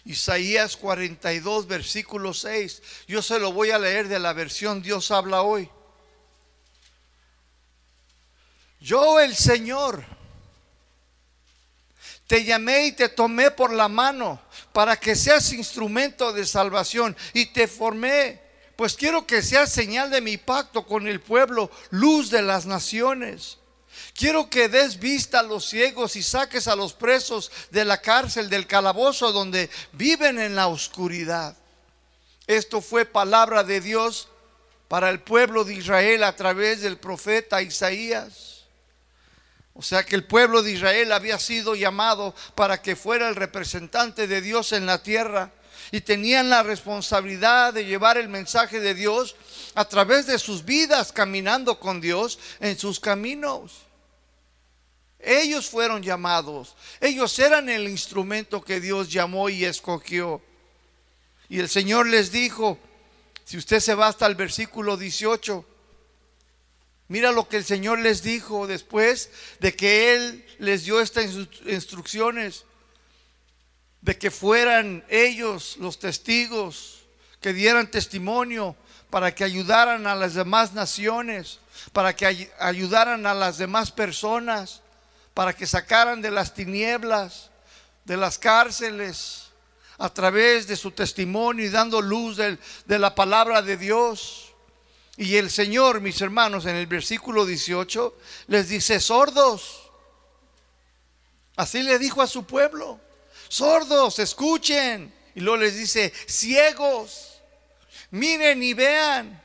Isaías 0.03 0.75
42, 0.75 1.67
versículo 1.67 2.33
6. 2.33 2.81
Yo 3.07 3.21
se 3.21 3.37
lo 3.37 3.53
voy 3.53 3.69
a 3.69 3.77
leer 3.77 4.07
de 4.07 4.17
la 4.17 4.33
versión 4.33 4.81
Dios 4.81 5.11
habla 5.11 5.43
hoy. 5.43 5.69
Yo 8.79 9.19
el 9.19 9.35
Señor 9.35 10.03
te 12.25 12.43
llamé 12.43 12.87
y 12.87 12.93
te 12.93 13.09
tomé 13.09 13.51
por 13.51 13.71
la 13.71 13.87
mano 13.87 14.41
para 14.73 14.99
que 14.99 15.15
seas 15.15 15.53
instrumento 15.53 16.33
de 16.33 16.47
salvación 16.47 17.15
y 17.35 17.45
te 17.45 17.67
formé, 17.67 18.41
pues 18.75 18.95
quiero 18.95 19.27
que 19.27 19.43
seas 19.43 19.71
señal 19.71 20.09
de 20.09 20.21
mi 20.21 20.37
pacto 20.37 20.87
con 20.87 21.07
el 21.07 21.21
pueblo, 21.21 21.69
luz 21.91 22.31
de 22.31 22.41
las 22.41 22.65
naciones. 22.65 23.59
Quiero 24.15 24.49
que 24.49 24.67
des 24.67 24.99
vista 24.99 25.39
a 25.39 25.43
los 25.43 25.65
ciegos 25.65 26.15
y 26.15 26.23
saques 26.23 26.67
a 26.67 26.75
los 26.75 26.93
presos 26.93 27.51
de 27.71 27.85
la 27.85 28.01
cárcel, 28.01 28.49
del 28.49 28.67
calabozo 28.67 29.31
donde 29.31 29.69
viven 29.93 30.39
en 30.39 30.55
la 30.55 30.67
oscuridad. 30.67 31.55
Esto 32.47 32.81
fue 32.81 33.05
palabra 33.05 33.63
de 33.63 33.79
Dios 33.81 34.27
para 34.87 35.09
el 35.09 35.21
pueblo 35.21 35.63
de 35.63 35.75
Israel 35.75 36.23
a 36.23 36.35
través 36.35 36.81
del 36.81 36.97
profeta 36.97 37.61
Isaías. 37.61 38.65
O 39.73 39.81
sea 39.81 40.03
que 40.03 40.15
el 40.15 40.25
pueblo 40.25 40.61
de 40.61 40.73
Israel 40.73 41.13
había 41.13 41.39
sido 41.39 41.75
llamado 41.75 42.35
para 42.55 42.81
que 42.81 42.97
fuera 42.97 43.29
el 43.29 43.35
representante 43.35 44.27
de 44.27 44.41
Dios 44.41 44.73
en 44.73 44.85
la 44.85 45.01
tierra 45.01 45.51
y 45.91 46.01
tenían 46.01 46.49
la 46.49 46.61
responsabilidad 46.61 47.73
de 47.73 47.85
llevar 47.85 48.17
el 48.17 48.27
mensaje 48.27 48.79
de 48.79 48.93
Dios 48.93 49.35
a 49.75 49.85
través 49.85 50.27
de 50.27 50.39
sus 50.39 50.65
vidas 50.65 51.11
caminando 51.11 51.79
con 51.79 52.01
Dios 52.01 52.37
en 52.59 52.77
sus 52.77 52.99
caminos. 52.99 53.90
Ellos 55.23 55.69
fueron 55.69 56.01
llamados. 56.01 56.75
Ellos 56.99 57.37
eran 57.39 57.69
el 57.69 57.87
instrumento 57.87 58.63
que 58.63 58.79
Dios 58.79 59.09
llamó 59.11 59.49
y 59.49 59.65
escogió. 59.65 60.41
Y 61.49 61.59
el 61.59 61.69
Señor 61.69 62.07
les 62.07 62.31
dijo, 62.31 62.79
si 63.43 63.57
usted 63.57 63.79
se 63.79 63.95
va 63.95 64.07
hasta 64.07 64.25
el 64.25 64.35
versículo 64.35 64.97
18, 64.97 65.65
mira 67.09 67.31
lo 67.31 67.47
que 67.47 67.57
el 67.57 67.65
Señor 67.65 67.99
les 67.99 68.23
dijo 68.23 68.67
después 68.67 69.29
de 69.59 69.75
que 69.75 70.15
Él 70.15 70.45
les 70.59 70.85
dio 70.85 71.01
estas 71.01 71.25
instrucciones, 71.65 72.65
de 74.01 74.17
que 74.17 74.31
fueran 74.31 75.03
ellos 75.09 75.77
los 75.77 75.99
testigos, 75.99 77.01
que 77.41 77.53
dieran 77.53 77.91
testimonio 77.91 78.75
para 79.09 79.35
que 79.35 79.43
ayudaran 79.43 80.07
a 80.07 80.15
las 80.15 80.33
demás 80.33 80.73
naciones, 80.73 81.59
para 81.91 82.15
que 82.15 82.49
ayudaran 82.59 83.25
a 83.25 83.33
las 83.33 83.57
demás 83.57 83.91
personas 83.91 84.81
para 85.33 85.53
que 85.53 85.65
sacaran 85.65 86.21
de 86.21 86.31
las 86.31 86.53
tinieblas, 86.53 87.49
de 88.05 88.17
las 88.17 88.37
cárceles, 88.37 89.51
a 89.97 90.11
través 90.11 90.67
de 90.67 90.75
su 90.75 90.91
testimonio 90.91 91.65
y 91.65 91.69
dando 91.69 92.01
luz 92.01 92.37
de, 92.37 92.57
la 92.99 93.13
palabra 93.13 93.61
de 93.61 93.77
Dios. 93.77 94.53
Y 95.15 95.35
el 95.35 95.51
Señor, 95.51 96.01
mis 96.01 96.19
hermanos, 96.21 96.65
en 96.65 96.75
el 96.75 96.87
versículo 96.87 97.45
18, 97.45 98.17
les 98.47 98.69
dice, 98.69 98.99
sordos. 98.99 99.91
Así 101.55 101.83
le 101.83 101.99
dijo 101.99 102.21
a 102.21 102.27
su 102.27 102.45
pueblo, 102.45 102.99
sordos, 103.47 104.17
escuchen. 104.19 105.13
Y 105.35 105.41
luego 105.41 105.57
les 105.57 105.75
dice, 105.75 106.11
ciegos, 106.27 107.39
miren 108.09 108.63
y 108.63 108.73
vean. 108.73 109.40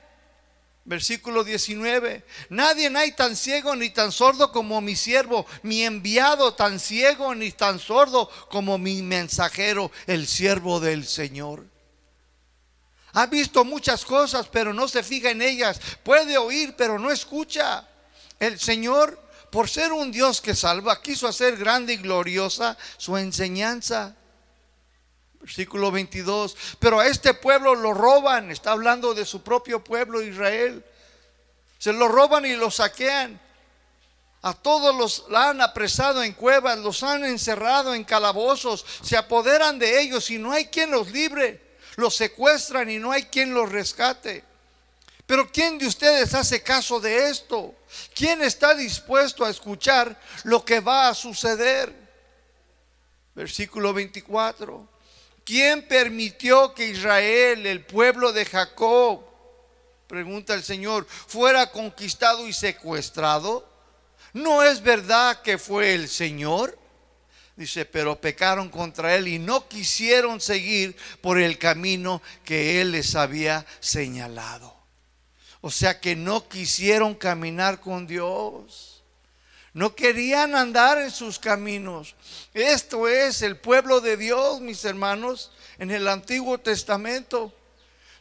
Versículo 0.86 1.42
19. 1.42 2.24
Nadie 2.48 2.96
hay 2.96 3.10
tan 3.10 3.34
ciego 3.34 3.74
ni 3.74 3.90
tan 3.90 4.12
sordo 4.12 4.52
como 4.52 4.80
mi 4.80 4.94
siervo, 4.94 5.44
mi 5.64 5.82
enviado 5.82 6.54
tan 6.54 6.78
ciego 6.78 7.34
ni 7.34 7.50
tan 7.50 7.80
sordo 7.80 8.30
como 8.50 8.78
mi 8.78 9.02
mensajero, 9.02 9.90
el 10.06 10.28
siervo 10.28 10.78
del 10.78 11.04
Señor. 11.04 11.66
Ha 13.14 13.26
visto 13.26 13.64
muchas 13.64 14.04
cosas, 14.04 14.46
pero 14.46 14.72
no 14.72 14.86
se 14.86 15.02
fija 15.02 15.30
en 15.30 15.42
ellas. 15.42 15.80
Puede 16.04 16.38
oír, 16.38 16.74
pero 16.76 17.00
no 17.00 17.10
escucha. 17.10 17.84
El 18.38 18.60
Señor, 18.60 19.20
por 19.50 19.68
ser 19.68 19.92
un 19.92 20.12
Dios 20.12 20.40
que 20.40 20.54
salva, 20.54 21.02
quiso 21.02 21.26
hacer 21.26 21.56
grande 21.56 21.94
y 21.94 21.96
gloriosa 21.96 22.78
su 22.96 23.16
enseñanza. 23.16 24.14
Versículo 25.46 25.92
22. 25.92 26.56
Pero 26.80 26.98
a 26.98 27.06
este 27.06 27.32
pueblo 27.32 27.76
lo 27.76 27.94
roban. 27.94 28.50
Está 28.50 28.72
hablando 28.72 29.14
de 29.14 29.24
su 29.24 29.44
propio 29.44 29.82
pueblo 29.82 30.20
Israel. 30.20 30.84
Se 31.78 31.92
lo 31.92 32.08
roban 32.08 32.44
y 32.44 32.56
lo 32.56 32.68
saquean. 32.68 33.40
A 34.42 34.54
todos 34.54 34.92
los 34.96 35.24
han 35.32 35.60
apresado 35.60 36.24
en 36.24 36.32
cuevas, 36.32 36.78
los 36.78 37.04
han 37.04 37.24
encerrado 37.24 37.94
en 37.94 38.02
calabozos, 38.02 38.84
se 39.02 39.16
apoderan 39.16 39.78
de 39.78 40.00
ellos 40.00 40.30
y 40.30 40.38
no 40.38 40.50
hay 40.50 40.66
quien 40.66 40.90
los 40.90 41.12
libre. 41.12 41.76
Los 41.94 42.16
secuestran 42.16 42.90
y 42.90 42.98
no 42.98 43.12
hay 43.12 43.26
quien 43.26 43.54
los 43.54 43.70
rescate. 43.70 44.42
Pero 45.26 45.50
¿quién 45.52 45.78
de 45.78 45.86
ustedes 45.86 46.34
hace 46.34 46.60
caso 46.60 46.98
de 46.98 47.30
esto? 47.30 47.72
¿Quién 48.16 48.42
está 48.42 48.74
dispuesto 48.74 49.44
a 49.44 49.50
escuchar 49.50 50.20
lo 50.42 50.64
que 50.64 50.80
va 50.80 51.08
a 51.08 51.14
suceder? 51.14 51.94
Versículo 53.32 53.94
24. 53.94 54.95
¿Quién 55.46 55.86
permitió 55.86 56.74
que 56.74 56.88
Israel, 56.88 57.66
el 57.66 57.84
pueblo 57.86 58.32
de 58.32 58.44
Jacob, 58.44 59.24
pregunta 60.08 60.54
el 60.54 60.64
Señor, 60.64 61.06
fuera 61.08 61.70
conquistado 61.70 62.48
y 62.48 62.52
secuestrado? 62.52 63.64
¿No 64.32 64.64
es 64.64 64.82
verdad 64.82 65.42
que 65.42 65.56
fue 65.56 65.94
el 65.94 66.08
Señor? 66.08 66.76
Dice, 67.54 67.84
pero 67.84 68.20
pecaron 68.20 68.68
contra 68.70 69.14
Él 69.14 69.28
y 69.28 69.38
no 69.38 69.68
quisieron 69.68 70.40
seguir 70.40 70.96
por 71.20 71.38
el 71.38 71.58
camino 71.58 72.20
que 72.44 72.80
Él 72.80 72.90
les 72.90 73.14
había 73.14 73.64
señalado. 73.78 74.74
O 75.60 75.70
sea 75.70 76.00
que 76.00 76.16
no 76.16 76.48
quisieron 76.48 77.14
caminar 77.14 77.78
con 77.78 78.08
Dios. 78.08 78.95
No 79.76 79.94
querían 79.94 80.54
andar 80.54 80.96
en 80.96 81.10
sus 81.10 81.38
caminos. 81.38 82.14
Esto 82.54 83.08
es 83.08 83.42
el 83.42 83.58
pueblo 83.58 84.00
de 84.00 84.16
Dios, 84.16 84.62
mis 84.62 84.82
hermanos, 84.86 85.50
en 85.76 85.90
el 85.90 86.08
Antiguo 86.08 86.56
Testamento. 86.56 87.52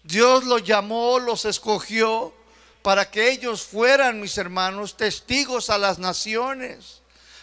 Dios 0.03 0.43
los 0.43 0.65
llamó, 0.65 1.17
los 1.17 1.45
escogió 1.45 2.33
para 2.81 3.09
que 3.09 3.31
ellos 3.31 3.63
fueran, 3.63 4.19
mis 4.19 4.38
hermanos, 4.38 4.97
testigos 4.97 5.69
a 5.69 5.77
las 5.77 5.97
naciones, 5.97 7.00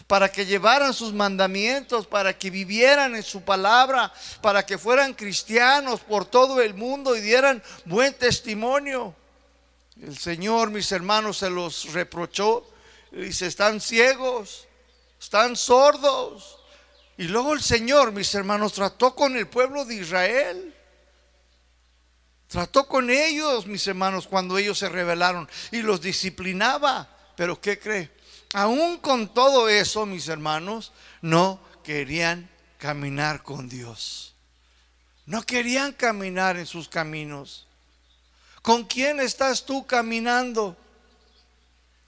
para 0.07 0.31
que 0.31 0.45
llevaran 0.45 0.93
sus 0.93 1.15
mandamientos, 1.15 2.07
para 2.07 2.37
que 2.37 2.51
vivieran 2.51 3.17
en 3.17 3.23
su 3.23 3.41
palabra, 3.41 4.13
para 4.43 4.67
que 4.67 4.77
fueran 4.77 5.15
cristianos 5.15 6.01
por 6.01 6.27
todo 6.27 6.61
el 6.61 6.75
mundo 6.75 7.17
y 7.17 7.23
dieran 7.23 7.63
buen 7.87 8.13
testimonio. 8.13 9.15
El 10.03 10.19
Señor, 10.19 10.71
mis 10.71 10.93
hermanos, 10.93 11.39
se 11.39 11.49
los 11.49 11.95
reprochó 11.95 12.67
Dice, 13.13 13.47
están 13.47 13.81
ciegos, 13.81 14.67
están 15.21 15.55
sordos. 15.57 16.59
Y 17.19 17.25
luego 17.25 17.53
el 17.53 17.63
Señor, 17.63 18.13
mis 18.13 18.35
hermanos, 18.35 18.73
trató 18.73 19.15
con 19.15 19.37
el 19.37 19.47
pueblo 19.49 19.85
de 19.85 19.97
Israel. 19.97 20.75
Trató 22.49 22.87
con 22.89 23.11
ellos, 23.11 23.67
mis 23.67 23.87
hermanos, 23.87 24.27
cuando 24.27 24.59
ellos 24.59 24.79
se 24.79 24.89
rebelaron 24.89 25.49
y 25.71 25.83
los 25.83 26.01
disciplinaba. 26.01 27.09
Pero 27.37 27.61
¿qué 27.61 27.79
cree? 27.79 28.11
Aún 28.55 28.99
con 28.99 29.33
todo 29.33 29.69
eso, 29.69 30.05
mis 30.05 30.29
hermanos, 30.29 30.93
no 31.21 31.61
querían 31.85 32.51
caminar 32.79 33.43
con 33.43 33.69
Dios. 33.69 34.35
No 35.27 35.43
querían 35.43 35.93
caminar 35.93 36.57
en 36.57 36.67
sus 36.67 36.89
caminos. 36.89 37.67
¿Con 38.61 38.85
quién 38.85 39.21
estás 39.21 39.65
tú 39.65 39.87
caminando? 39.87 40.77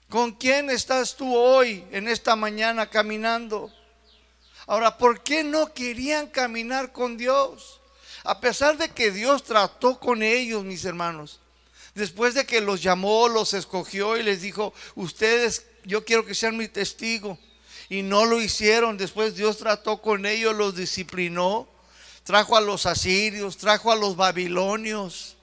¿Con 0.09 0.33
quién 0.33 0.69
estás 0.69 1.15
tú 1.15 1.35
hoy, 1.35 1.83
en 1.91 2.07
esta 2.07 2.35
mañana, 2.35 2.89
caminando? 2.89 3.71
Ahora, 4.67 4.97
¿por 4.97 5.21
qué 5.21 5.43
no 5.43 5.73
querían 5.73 6.27
caminar 6.27 6.91
con 6.91 7.17
Dios? 7.17 7.81
A 8.23 8.39
pesar 8.39 8.77
de 8.77 8.89
que 8.89 9.11
Dios 9.11 9.43
trató 9.43 9.99
con 9.99 10.23
ellos, 10.23 10.63
mis 10.63 10.85
hermanos. 10.85 11.39
Después 11.93 12.33
de 12.33 12.45
que 12.45 12.61
los 12.61 12.81
llamó, 12.81 13.27
los 13.29 13.53
escogió 13.53 14.17
y 14.17 14.23
les 14.23 14.41
dijo, 14.41 14.73
ustedes, 14.95 15.67
yo 15.83 16.03
quiero 16.03 16.25
que 16.25 16.33
sean 16.33 16.57
mi 16.57 16.67
testigo. 16.67 17.37
Y 17.89 18.01
no 18.01 18.25
lo 18.25 18.41
hicieron. 18.41 18.97
Después 18.97 19.35
Dios 19.35 19.57
trató 19.57 20.01
con 20.01 20.25
ellos, 20.25 20.55
los 20.55 20.75
disciplinó. 20.75 21.67
Trajo 22.23 22.57
a 22.57 22.61
los 22.61 22.87
asirios, 22.87 23.57
trajo 23.57 23.91
a 23.91 23.95
los 23.95 24.15
babilonios. 24.15 25.37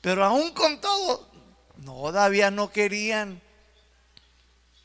Pero 0.00 0.24
aún 0.24 0.52
con 0.52 0.80
todo, 0.80 1.28
todavía 1.84 2.50
no 2.50 2.72
querían. 2.72 3.41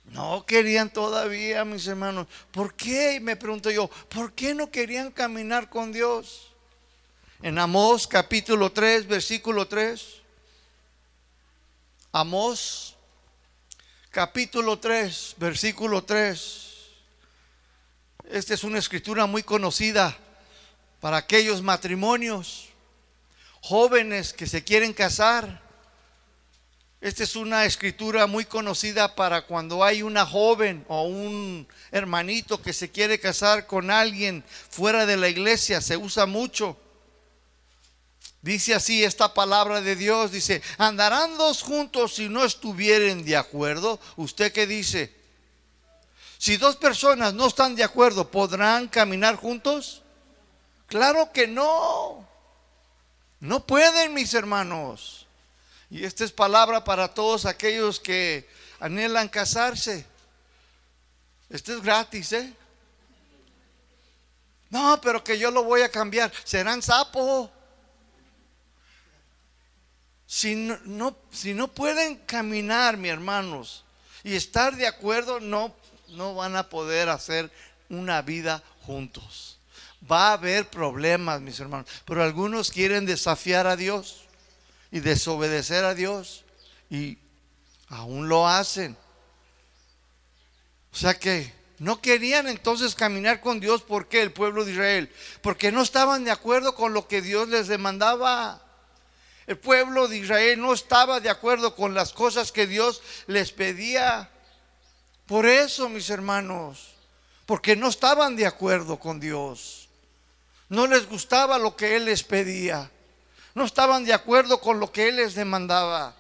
No 0.08 0.46
querían 0.46 0.90
todavía, 0.90 1.66
mis 1.66 1.86
hermanos. 1.88 2.28
¿Por 2.52 2.74
qué? 2.76 3.20
Me 3.20 3.36
pregunto 3.36 3.70
yo, 3.70 3.90
¿por 4.10 4.34
qué 4.34 4.54
no 4.54 4.72
querían 4.72 5.12
caminar 5.12 5.70
con 5.70 5.92
Dios? 5.92 6.54
En 7.42 7.60
Amós 7.60 8.08
capítulo 8.08 8.72
3, 8.72 9.08
versículo 9.08 9.68
3. 9.68 10.22
Amós 12.14 12.96
capítulo 14.10 14.80
3, 14.80 15.36
versículo 15.38 16.04
3. 16.04 16.68
Esta 18.32 18.54
es 18.54 18.64
una 18.64 18.80
escritura 18.80 19.26
muy 19.26 19.44
conocida 19.44 20.18
para 21.00 21.18
aquellos 21.18 21.62
matrimonios, 21.62 22.70
jóvenes 23.62 24.34
que 24.34 24.48
se 24.48 24.64
quieren 24.64 24.94
casar 24.94 25.67
esta 27.00 27.24
es 27.24 27.36
una 27.36 27.66
escritura 27.66 28.26
muy 28.26 28.46
conocida 28.46 29.14
para 29.14 29.44
cuando 29.44 29.84
hay 29.84 30.02
una 30.02 30.26
joven 30.26 30.84
o 30.88 31.04
un 31.04 31.68
hermanito 31.92 32.60
que 32.60 32.74
se 32.74 32.90
quiere 32.90 33.20
casar 33.20 33.68
con 33.68 33.92
alguien 33.92 34.44
fuera 34.70 35.06
de 35.06 35.16
la 35.16 35.30
iglesia. 35.30 35.80
Se 35.80 35.96
usa 35.96 36.26
mucho. 36.26 36.76
Dice 38.42 38.74
así 38.74 39.04
esta 39.04 39.34
palabra 39.36 39.82
de 39.82 39.96
Dios. 39.96 40.32
Dice, 40.32 40.64
andarán 40.80 41.38
dos 41.38 41.62
juntos 41.62 42.16
si 42.16 42.30
no 42.30 42.44
estuvieren 42.44 43.24
de 43.24 43.38
acuerdo. 43.38 44.00
¿Usted 44.16 44.52
qué 44.52 44.66
dice? 44.66 45.16
Si 46.40 46.58
dos 46.58 46.78
personas 46.78 47.34
no 47.36 47.48
están 47.48 47.76
de 47.76 47.84
acuerdo, 47.84 48.32
¿podrán 48.32 48.88
caminar 48.88 49.36
juntos? 49.36 50.02
Claro 50.88 51.32
que 51.32 51.48
no. 51.48 52.28
No 53.40 53.68
pueden, 53.68 54.16
mis 54.16 54.34
hermanos. 54.34 55.27
Y 55.90 56.04
esta 56.04 56.26
es 56.26 56.32
palabra 56.32 56.84
para 56.84 57.14
todos 57.14 57.46
aquellos 57.46 58.00
que 58.00 58.48
anhelan 58.80 59.30
casarse. 59.30 60.06
Esto 61.50 61.74
es 61.74 61.82
gratis, 61.82 62.34
¿eh? 62.34 62.54
No, 64.70 65.00
pero 65.02 65.24
que 65.24 65.40
yo 65.40 65.50
lo 65.50 65.64
voy 65.64 65.82
a 65.82 65.90
cambiar. 65.90 66.32
Serán 66.44 66.82
sapo. 66.82 67.50
Si 70.26 70.56
no, 70.56 71.16
si 71.32 71.54
no 71.54 71.70
pueden 71.70 72.18
caminar, 72.18 72.98
mis 72.98 73.12
hermanos, 73.12 73.86
y 74.26 74.36
estar 74.36 74.76
de 74.76 74.86
acuerdo, 74.86 75.40
no, 75.40 75.74
no 76.10 76.36
van 76.36 76.58
a 76.58 76.68
poder 76.68 77.08
hacer 77.08 77.50
una 77.88 78.22
vida 78.22 78.62
juntos. 78.82 79.58
Va 80.10 80.30
a 80.30 80.34
haber 80.34 80.70
problemas, 80.70 81.40
mis 81.40 81.58
hermanos. 81.62 81.90
Pero 82.04 82.24
algunos 82.24 82.72
quieren 82.72 83.06
desafiar 83.06 83.68
a 83.68 83.78
Dios 83.78 84.27
y 84.92 85.00
desobedecer 85.00 85.84
a 85.86 85.94
Dios. 85.94 86.44
Y 86.90 87.18
aún 87.90 88.30
lo 88.30 88.48
hacen. 88.48 88.98
O 90.92 90.96
sea 90.96 91.18
que 91.18 91.54
no 91.80 92.02
querían 92.02 92.48
entonces 92.48 92.96
caminar 92.96 93.42
con 93.42 93.60
Dios. 93.60 93.84
¿Por 93.84 94.08
qué 94.08 94.22
el 94.22 94.32
pueblo 94.32 94.66
de 94.66 94.72
Israel? 94.72 95.12
Porque 95.42 95.72
no 95.72 95.82
estaban 95.82 96.24
de 96.24 96.32
acuerdo 96.32 96.76
con 96.76 96.94
lo 96.94 97.08
que 97.08 97.22
Dios 97.22 97.48
les 97.50 97.68
demandaba. 97.68 98.64
El 99.46 99.58
pueblo 99.58 100.08
de 100.08 100.18
Israel 100.18 100.60
no 100.60 100.74
estaba 100.74 101.20
de 101.20 101.30
acuerdo 101.30 101.76
con 101.76 101.94
las 101.94 102.14
cosas 102.14 102.52
que 102.52 102.68
Dios 102.68 103.02
les 103.28 103.52
pedía. 103.52 104.30
Por 105.26 105.46
eso, 105.46 105.88
mis 105.88 106.10
hermanos, 106.10 106.96
porque 107.46 107.76
no 107.76 107.88
estaban 107.88 108.36
de 108.36 108.46
acuerdo 108.46 109.00
con 109.00 109.20
Dios. 109.20 109.88
No 110.70 110.88
les 110.88 111.08
gustaba 111.08 111.58
lo 111.58 111.78
que 111.78 111.96
Él 111.96 112.06
les 112.06 112.24
pedía 112.24 112.92
no 113.58 113.66
estaban 113.66 114.06
de 114.06 114.14
acuerdo 114.14 114.62
con 114.62 114.80
lo 114.80 114.92
que 114.92 115.10
Él 115.10 115.16
les 115.16 115.34
demandaba. 115.34 116.14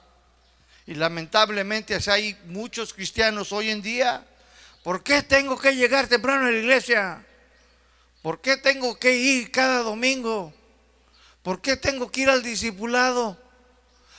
Y 0.87 0.95
lamentablemente 0.95 1.93
así 1.93 2.09
hay 2.09 2.37
muchos 2.45 2.95
cristianos 2.95 3.51
hoy 3.51 3.69
en 3.69 3.83
día. 3.83 4.25
¿Por 4.81 5.03
qué 5.03 5.21
tengo 5.21 5.55
que 5.55 5.75
llegar 5.75 6.07
temprano 6.07 6.47
a 6.47 6.49
la 6.49 6.57
iglesia? 6.57 7.23
¿Por 8.23 8.41
qué 8.41 8.57
tengo 8.57 8.97
que 8.97 9.15
ir 9.15 9.51
cada 9.51 9.83
domingo? 9.83 10.51
¿Por 11.43 11.61
qué 11.61 11.77
tengo 11.77 12.11
que 12.11 12.21
ir 12.21 12.29
al 12.31 12.41
discipulado? 12.41 13.37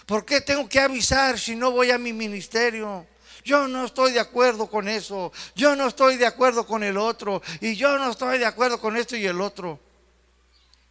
¿Por 0.06 0.24
qué 0.24 0.40
tengo 0.40 0.68
que 0.68 0.78
avisar 0.78 1.40
si 1.40 1.56
no 1.56 1.72
voy 1.72 1.90
a 1.90 1.98
mi 1.98 2.12
ministerio? 2.12 3.04
Yo 3.44 3.66
no 3.66 3.84
estoy 3.84 4.12
de 4.12 4.20
acuerdo 4.20 4.70
con 4.70 4.86
eso. 4.86 5.32
Yo 5.56 5.74
no 5.74 5.88
estoy 5.88 6.18
de 6.18 6.26
acuerdo 6.26 6.64
con 6.64 6.84
el 6.84 6.96
otro. 6.96 7.42
Y 7.60 7.74
yo 7.74 7.98
no 7.98 8.12
estoy 8.12 8.38
de 8.38 8.46
acuerdo 8.46 8.80
con 8.80 8.96
esto 8.96 9.16
y 9.16 9.26
el 9.26 9.40
otro. 9.40 9.87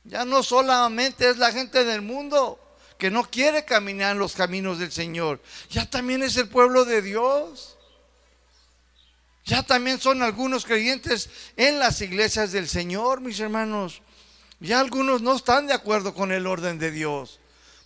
Ya 0.07 0.23
no 0.23 0.41
solamente 0.41 1.29
es 1.29 1.37
la 1.37 1.51
gente 1.51 1.83
del 1.83 2.01
mundo 2.01 2.59
que 2.97 3.11
no 3.11 3.29
quiere 3.29 3.65
caminar 3.65 4.13
en 4.13 4.19
los 4.19 4.33
caminos 4.33 4.79
del 4.79 4.91
Señor. 4.91 5.41
Ya 5.69 5.89
también 5.89 6.23
es 6.23 6.37
el 6.37 6.47
pueblo 6.47 6.85
de 6.85 7.01
Dios. 7.01 7.77
Ya 9.45 9.63
también 9.63 9.99
son 9.99 10.23
algunos 10.23 10.65
creyentes 10.65 11.29
en 11.57 11.79
las 11.79 12.01
iglesias 12.01 12.51
del 12.51 12.69
Señor, 12.69 13.21
mis 13.21 13.39
hermanos. 13.39 14.01
Ya 14.59 14.79
algunos 14.79 15.21
no 15.21 15.35
están 15.35 15.67
de 15.67 15.73
acuerdo 15.73 16.13
con 16.13 16.31
el 16.31 16.47
orden 16.47 16.79
de 16.79 16.91
Dios. 16.91 17.39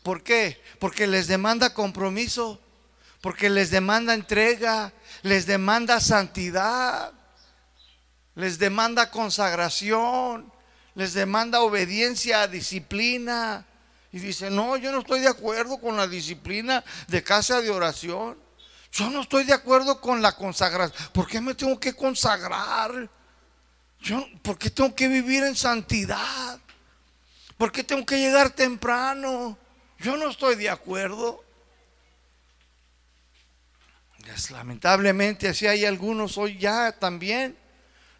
¿Por 0.03 0.23
qué? 0.23 0.61
Porque 0.79 1.07
les 1.07 1.27
demanda 1.27 1.73
compromiso, 1.73 2.59
porque 3.19 3.49
les 3.49 3.71
demanda 3.71 4.13
entrega, 4.13 4.93
les 5.23 5.45
demanda 5.47 5.99
santidad, 5.99 7.13
les 8.35 8.57
demanda 8.57 9.11
consagración, 9.11 10.50
les 10.95 11.13
demanda 11.13 11.61
obediencia, 11.61 12.47
disciplina. 12.47 13.65
Y 14.11 14.19
dice, 14.19 14.49
no, 14.49 14.75
yo 14.75 14.91
no 14.91 14.99
estoy 14.99 15.21
de 15.21 15.29
acuerdo 15.29 15.79
con 15.79 15.95
la 15.95 16.07
disciplina 16.07 16.83
de 17.07 17.23
casa 17.23 17.61
de 17.61 17.69
oración. 17.69 18.37
Yo 18.91 19.09
no 19.09 19.21
estoy 19.21 19.45
de 19.45 19.53
acuerdo 19.53 20.01
con 20.01 20.21
la 20.21 20.35
consagración. 20.35 21.09
¿Por 21.13 21.27
qué 21.27 21.39
me 21.39 21.55
tengo 21.55 21.79
que 21.79 21.93
consagrar? 21.93 23.09
Yo, 24.01 24.25
¿Por 24.41 24.57
qué 24.57 24.69
tengo 24.69 24.93
que 24.93 25.07
vivir 25.07 25.43
en 25.43 25.55
santidad? 25.55 26.59
¿Por 27.57 27.71
qué 27.71 27.83
tengo 27.83 28.05
que 28.05 28.17
llegar 28.17 28.49
temprano? 28.49 29.57
Yo 29.99 30.17
no 30.17 30.29
estoy 30.29 30.55
de 30.55 30.69
acuerdo. 30.69 31.43
lamentablemente 34.49 35.47
así 35.47 35.67
hay 35.67 35.85
algunos 35.85 36.37
hoy 36.37 36.57
ya 36.57 36.91
también. 36.91 37.57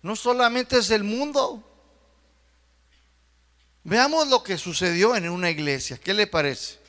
No 0.04 0.16
solamente 0.16 0.78
es 0.78 0.90
el 0.90 1.04
mundo. 1.04 1.71
Veamos 3.84 4.28
lo 4.28 4.44
que 4.44 4.58
sucedió 4.58 5.16
en 5.16 5.28
una 5.28 5.50
iglesia. 5.50 5.98
¿Qué 5.98 6.14
le 6.14 6.28
parece? 6.28 6.80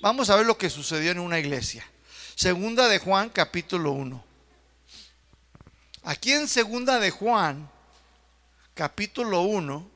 Vamos 0.00 0.28
a 0.28 0.36
ver 0.36 0.44
lo 0.44 0.58
que 0.58 0.68
sucedió 0.68 1.12
en 1.12 1.20
una 1.20 1.38
iglesia. 1.38 1.86
Segunda 2.34 2.88
de 2.88 2.98
Juan, 2.98 3.30
capítulo 3.30 3.92
1. 3.92 4.24
Aquí 6.02 6.32
en 6.32 6.48
Segunda 6.48 6.98
de 6.98 7.10
Juan, 7.10 7.70
capítulo 8.74 9.42
1, 9.42 9.90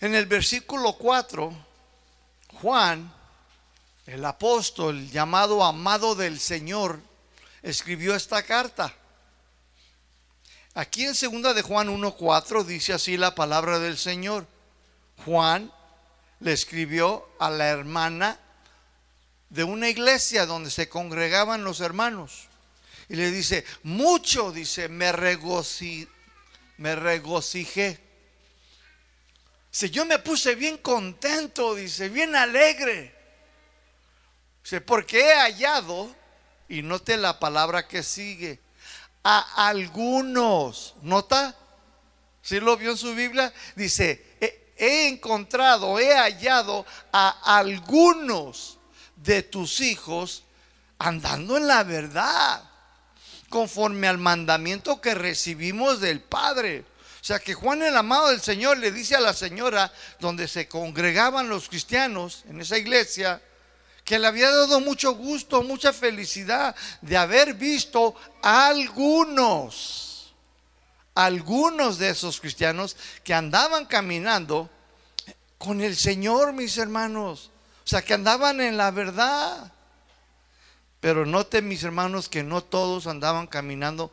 en 0.00 0.14
el 0.14 0.26
versículo 0.26 0.92
4, 0.92 1.52
Juan, 2.60 3.12
el 4.06 4.24
apóstol 4.24 5.08
llamado 5.10 5.64
amado 5.64 6.14
del 6.14 6.38
Señor, 6.38 7.00
escribió 7.62 8.14
esta 8.14 8.42
carta. 8.42 8.94
Aquí 10.74 11.04
en 11.04 11.14
segunda 11.14 11.52
de 11.52 11.62
Juan 11.62 11.88
1:4 11.88 12.64
dice 12.64 12.94
así 12.94 13.16
la 13.16 13.34
palabra 13.34 13.78
del 13.78 13.98
Señor. 13.98 14.46
Juan 15.24 15.70
le 16.40 16.52
escribió 16.52 17.28
a 17.38 17.50
la 17.50 17.68
hermana 17.68 18.38
de 19.50 19.64
una 19.64 19.90
iglesia 19.90 20.46
donde 20.46 20.70
se 20.70 20.88
congregaban 20.88 21.62
los 21.62 21.80
hermanos. 21.80 22.48
Y 23.08 23.16
le 23.16 23.30
dice, 23.30 23.66
mucho, 23.82 24.50
dice, 24.50 24.88
me, 24.88 25.12
me 26.78 26.96
regocijé. 26.96 28.00
Dice, 29.70 29.90
yo 29.90 30.06
me 30.06 30.18
puse 30.20 30.54
bien 30.54 30.78
contento, 30.78 31.74
dice, 31.74 32.08
bien 32.08 32.34
alegre. 32.34 33.14
Dice, 34.62 34.80
porque 34.80 35.20
he 35.20 35.34
hallado, 35.34 36.14
y 36.68 36.80
note 36.80 37.18
la 37.18 37.38
palabra 37.38 37.86
que 37.86 38.02
sigue, 38.02 38.58
a 39.24 39.68
algunos. 39.68 40.94
¿Nota? 41.02 41.56
Si 42.42 42.58
lo 42.58 42.76
vio 42.76 42.90
en 42.90 42.96
su 42.96 43.14
Biblia? 43.14 43.52
Dice, 43.76 44.36
he, 44.76 45.08
encontrado, 45.08 45.98
he 45.98 46.12
hallado 46.12 46.84
a 47.12 47.58
algunos 47.58 48.78
de 49.16 49.42
tus 49.42 49.80
hijos 49.80 50.42
andando 50.98 51.56
en 51.56 51.66
la 51.66 51.84
verdad, 51.84 52.62
conforme 53.48 54.08
al 54.08 54.18
mandamiento 54.18 55.00
que 55.00 55.14
recibimos 55.14 56.00
del 56.00 56.20
Padre. 56.20 56.84
O 57.20 57.24
sea 57.24 57.38
que 57.38 57.54
Juan 57.54 57.82
el 57.82 57.96
amado 57.96 58.30
del 58.30 58.40
Señor 58.40 58.78
le 58.78 58.90
dice 58.90 59.14
a 59.14 59.20
la 59.20 59.32
señora 59.32 59.92
donde 60.18 60.48
se 60.48 60.66
congregaban 60.66 61.48
los 61.48 61.68
cristianos 61.68 62.44
en 62.48 62.60
esa 62.60 62.76
iglesia, 62.76 63.40
que 64.04 64.18
le 64.18 64.26
había 64.26 64.50
dado 64.50 64.80
mucho 64.80 65.14
gusto, 65.14 65.62
mucha 65.62 65.92
felicidad 65.92 66.74
de 67.00 67.16
haber 67.16 67.54
visto 67.54 68.14
a 68.42 68.66
algunos, 68.68 70.34
algunos 71.14 71.98
de 71.98 72.10
esos 72.10 72.40
cristianos 72.40 72.96
que 73.22 73.34
andaban 73.34 73.86
caminando 73.86 74.68
con 75.58 75.80
el 75.80 75.96
Señor, 75.96 76.52
mis 76.52 76.76
hermanos. 76.78 77.50
O 77.84 77.88
sea, 77.88 78.02
que 78.02 78.14
andaban 78.14 78.60
en 78.60 78.76
la 78.76 78.90
verdad. 78.90 79.72
Pero 81.00 81.26
noten, 81.26 81.68
mis 81.68 81.82
hermanos, 81.82 82.28
que 82.28 82.42
no 82.42 82.62
todos 82.62 83.06
andaban 83.06 83.46
caminando 83.46 84.12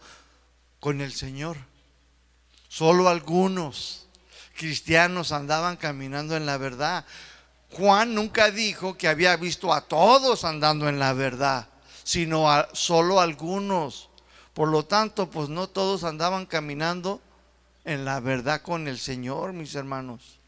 con 0.80 1.02
el 1.02 1.14
Señor. 1.14 1.58
Solo 2.68 3.10
algunos 3.10 4.08
cristianos 4.56 5.32
andaban 5.32 5.78
caminando 5.78 6.36
en 6.36 6.46
la 6.46 6.58
verdad. 6.58 7.06
Juan 7.72 8.16
nunca 8.16 8.50
dijo 8.52 8.98
que 8.98 9.08
había 9.08 9.36
visto 9.38 9.74
a 9.74 9.82
todos 9.82 10.44
andando 10.44 10.90
en 10.90 11.00
la 11.00 11.14
verdad, 11.14 11.68
sino 12.04 12.52
a 12.52 12.68
solo 12.74 13.20
algunos. 13.20 14.10
Por 14.54 14.70
lo 14.70 14.86
tanto, 14.86 15.30
pues 15.30 15.50
no 15.50 15.70
todos 15.70 16.04
andaban 16.04 16.46
caminando 16.46 17.22
en 17.86 18.06
la 18.06 18.20
verdad 18.20 18.62
con 18.62 18.88
el 18.88 18.98
Señor, 18.98 19.54
mis 19.54 19.76
hermanos. 19.76 20.40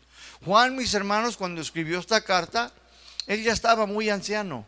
Juan, 0.43 0.75
mis 0.75 0.93
hermanos, 0.93 1.37
cuando 1.37 1.61
escribió 1.61 1.99
esta 1.99 2.21
carta, 2.21 2.71
él 3.27 3.43
ya 3.43 3.53
estaba 3.53 3.85
muy 3.85 4.09
anciano 4.09 4.65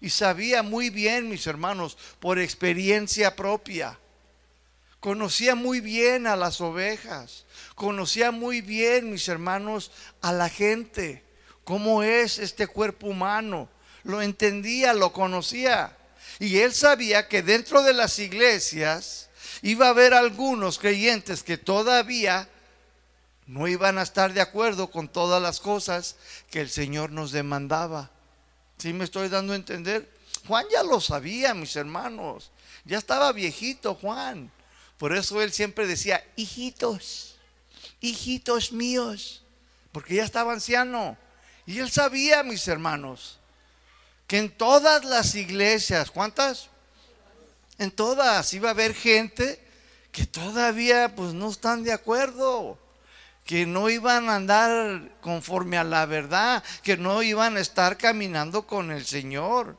y 0.00 0.10
sabía 0.10 0.62
muy 0.62 0.90
bien, 0.90 1.28
mis 1.28 1.46
hermanos, 1.46 1.96
por 2.18 2.38
experiencia 2.38 3.36
propia. 3.36 3.98
Conocía 4.98 5.54
muy 5.54 5.80
bien 5.80 6.26
a 6.26 6.36
las 6.36 6.60
ovejas, 6.60 7.46
conocía 7.74 8.32
muy 8.32 8.60
bien, 8.60 9.10
mis 9.10 9.28
hermanos, 9.28 9.92
a 10.20 10.32
la 10.32 10.48
gente 10.48 11.29
cómo 11.64 12.02
es 12.02 12.38
este 12.38 12.66
cuerpo 12.66 13.08
humano. 13.08 13.68
Lo 14.02 14.22
entendía, 14.22 14.94
lo 14.94 15.12
conocía. 15.12 15.96
Y 16.38 16.58
él 16.58 16.72
sabía 16.72 17.28
que 17.28 17.42
dentro 17.42 17.82
de 17.82 17.92
las 17.92 18.18
iglesias 18.18 19.28
iba 19.62 19.86
a 19.86 19.90
haber 19.90 20.14
algunos 20.14 20.78
creyentes 20.78 21.42
que 21.42 21.58
todavía 21.58 22.48
no 23.46 23.66
iban 23.66 23.98
a 23.98 24.02
estar 24.02 24.32
de 24.32 24.40
acuerdo 24.40 24.90
con 24.90 25.08
todas 25.08 25.42
las 25.42 25.60
cosas 25.60 26.16
que 26.50 26.60
el 26.60 26.70
Señor 26.70 27.10
nos 27.10 27.32
demandaba. 27.32 28.10
¿Sí 28.78 28.92
me 28.92 29.04
estoy 29.04 29.28
dando 29.28 29.52
a 29.52 29.56
entender? 29.56 30.08
Juan 30.46 30.64
ya 30.70 30.82
lo 30.82 31.00
sabía, 31.00 31.52
mis 31.52 31.76
hermanos. 31.76 32.50
Ya 32.84 32.96
estaba 32.96 33.32
viejito 33.32 33.94
Juan. 33.94 34.50
Por 34.96 35.16
eso 35.16 35.40
él 35.42 35.52
siempre 35.52 35.86
decía, 35.86 36.24
hijitos, 36.36 37.36
hijitos 38.00 38.72
míos, 38.72 39.42
porque 39.92 40.14
ya 40.14 40.24
estaba 40.24 40.52
anciano. 40.52 41.16
Y 41.70 41.78
él 41.78 41.88
sabía, 41.88 42.42
mis 42.42 42.66
hermanos, 42.66 43.38
que 44.26 44.38
en 44.38 44.50
todas 44.50 45.04
las 45.04 45.36
iglesias, 45.36 46.10
¿cuántas? 46.10 46.68
En 47.78 47.92
todas 47.92 48.52
iba 48.54 48.70
a 48.70 48.72
haber 48.72 48.92
gente 48.92 49.64
que 50.10 50.26
todavía 50.26 51.14
pues 51.14 51.32
no 51.32 51.48
están 51.48 51.84
de 51.84 51.92
acuerdo, 51.92 52.76
que 53.44 53.66
no 53.66 53.88
iban 53.88 54.28
a 54.28 54.34
andar 54.34 55.12
conforme 55.20 55.78
a 55.78 55.84
la 55.84 56.06
verdad, 56.06 56.64
que 56.82 56.96
no 56.96 57.22
iban 57.22 57.56
a 57.56 57.60
estar 57.60 57.96
caminando 57.96 58.66
con 58.66 58.90
el 58.90 59.06
Señor. 59.06 59.78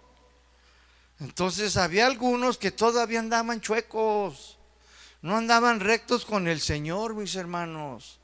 Entonces 1.20 1.76
había 1.76 2.06
algunos 2.06 2.58
que 2.58 2.72
todavía 2.72 3.20
andaban 3.20 3.60
chuecos, 3.60 4.58
no 5.22 5.36
andaban 5.36 5.82
rectos 5.82 6.24
con 6.24 6.48
el 6.48 6.62
Señor, 6.62 7.16
mis 7.16 7.36
hermanos. 7.36 8.18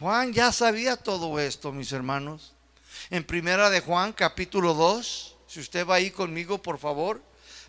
Juan 0.00 0.32
ya 0.32 0.52
sabía 0.52 0.96
todo 0.96 1.38
esto, 1.38 1.70
mis 1.70 1.92
hermanos 1.92 2.54
en 3.10 3.24
Primera 3.24 3.70
de 3.70 3.80
Juan 3.80 4.12
capítulo 4.12 4.74
2. 4.74 5.36
Si 5.46 5.60
usted 5.60 5.86
va 5.86 5.96
ahí 5.96 6.10
conmigo, 6.10 6.58
por 6.58 6.78
favor. 6.78 7.22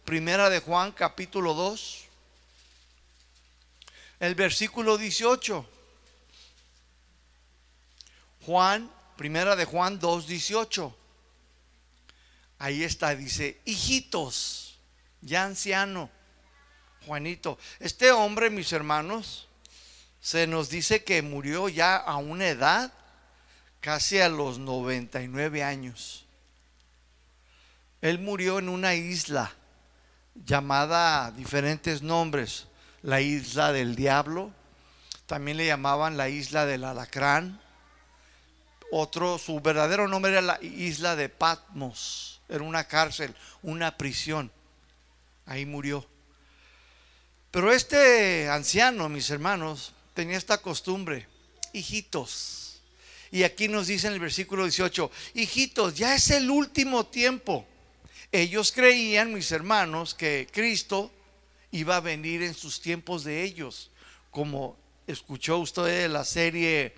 Primera 0.03 0.49
de 0.49 0.59
Juan 0.59 0.91
capítulo 0.91 1.53
2. 1.53 2.05
El 4.19 4.35
versículo 4.35 4.97
18. 4.97 5.65
Juan, 8.45 8.91
Primera 9.15 9.55
de 9.55 9.65
Juan 9.65 9.99
2, 9.99 10.27
18. 10.27 10.95
Ahí 12.57 12.83
está, 12.83 13.15
dice, 13.15 13.61
hijitos, 13.63 14.77
ya 15.21 15.45
anciano, 15.45 16.09
Juanito. 17.05 17.57
Este 17.79 18.11
hombre, 18.11 18.49
mis 18.49 18.73
hermanos, 18.73 19.47
se 20.19 20.47
nos 20.47 20.69
dice 20.69 21.03
que 21.05 21.21
murió 21.21 21.69
ya 21.69 21.95
a 21.95 22.17
una 22.17 22.49
edad 22.49 22.91
casi 23.81 24.19
a 24.19 24.29
los 24.29 24.59
99 24.59 25.63
años. 25.63 26.25
Él 28.01 28.19
murió 28.19 28.59
en 28.59 28.69
una 28.69 28.95
isla 28.95 29.51
llamada 30.45 31.31
diferentes 31.31 32.01
nombres, 32.01 32.67
la 33.01 33.21
isla 33.21 33.71
del 33.71 33.95
diablo, 33.95 34.51
también 35.25 35.57
le 35.57 35.67
llamaban 35.67 36.17
la 36.17 36.29
isla 36.29 36.65
del 36.65 36.83
alacrán, 36.83 37.59
otro, 38.91 39.37
su 39.37 39.59
verdadero 39.59 40.07
nombre 40.07 40.31
era 40.31 40.41
la 40.41 40.59
isla 40.61 41.15
de 41.15 41.29
Patmos, 41.29 42.41
era 42.49 42.63
una 42.63 42.85
cárcel, 42.85 43.35
una 43.61 43.95
prisión, 43.97 44.51
ahí 45.45 45.65
murió. 45.65 46.07
Pero 47.51 47.71
este 47.71 48.49
anciano, 48.49 49.09
mis 49.09 49.29
hermanos, 49.29 49.93
tenía 50.13 50.37
esta 50.37 50.59
costumbre, 50.59 51.27
hijitos. 51.73 52.58
Y 53.31 53.43
aquí 53.43 53.67
nos 53.67 53.87
dice 53.87 54.07
en 54.07 54.13
el 54.13 54.19
versículo 54.19 54.63
18, 54.63 55.11
hijitos, 55.35 55.95
ya 55.95 56.15
es 56.15 56.31
el 56.31 56.49
último 56.49 57.05
tiempo. 57.05 57.65
Ellos 58.31 58.71
creían, 58.71 59.33
mis 59.33 59.51
hermanos, 59.51 60.13
que 60.13 60.47
Cristo 60.51 61.11
iba 61.71 61.97
a 61.97 62.01
venir 62.01 62.41
en 62.41 62.53
sus 62.53 62.81
tiempos 62.81 63.23
de 63.23 63.43
ellos, 63.43 63.91
como 64.31 64.77
escuchó 65.07 65.57
usted 65.57 65.85
de 65.85 66.09
la 66.09 66.25
serie 66.25 66.93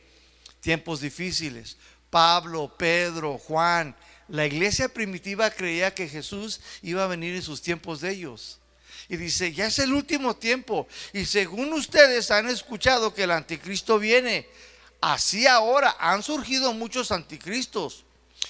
Tiempos 0.61 1.01
Difíciles. 1.01 1.77
Pablo, 2.09 2.73
Pedro, 2.77 3.37
Juan, 3.37 3.95
la 4.27 4.45
iglesia 4.45 4.89
primitiva 4.89 5.49
creía 5.49 5.93
que 5.93 6.07
Jesús 6.07 6.61
iba 6.81 7.03
a 7.03 7.07
venir 7.07 7.35
en 7.35 7.41
sus 7.41 7.61
tiempos 7.61 8.01
de 8.01 8.11
ellos. 8.11 8.59
Y 9.09 9.17
dice, 9.17 9.51
ya 9.51 9.67
es 9.67 9.79
el 9.79 9.93
último 9.93 10.35
tiempo. 10.35 10.87
Y 11.11 11.25
según 11.25 11.73
ustedes 11.73 12.31
han 12.31 12.47
escuchado 12.47 13.13
que 13.13 13.23
el 13.23 13.31
anticristo 13.31 13.99
viene, 13.99 14.47
así 15.01 15.47
ahora 15.47 15.95
han 15.99 16.23
surgido 16.23 16.73
muchos 16.73 17.11
anticristos. 17.11 18.05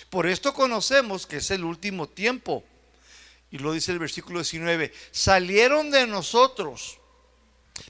Por 0.10 0.28
esto 0.28 0.54
conocemos 0.54 1.26
que 1.26 1.38
es 1.38 1.52
el 1.52 1.64
último 1.64 2.08
tiempo. 2.08 2.64
Y 3.50 3.58
lo 3.58 3.74
dice 3.74 3.92
el 3.92 4.00
versículo 4.00 4.40
19, 4.40 4.94
salieron 5.12 5.92
de 5.92 6.08
nosotros, 6.08 7.00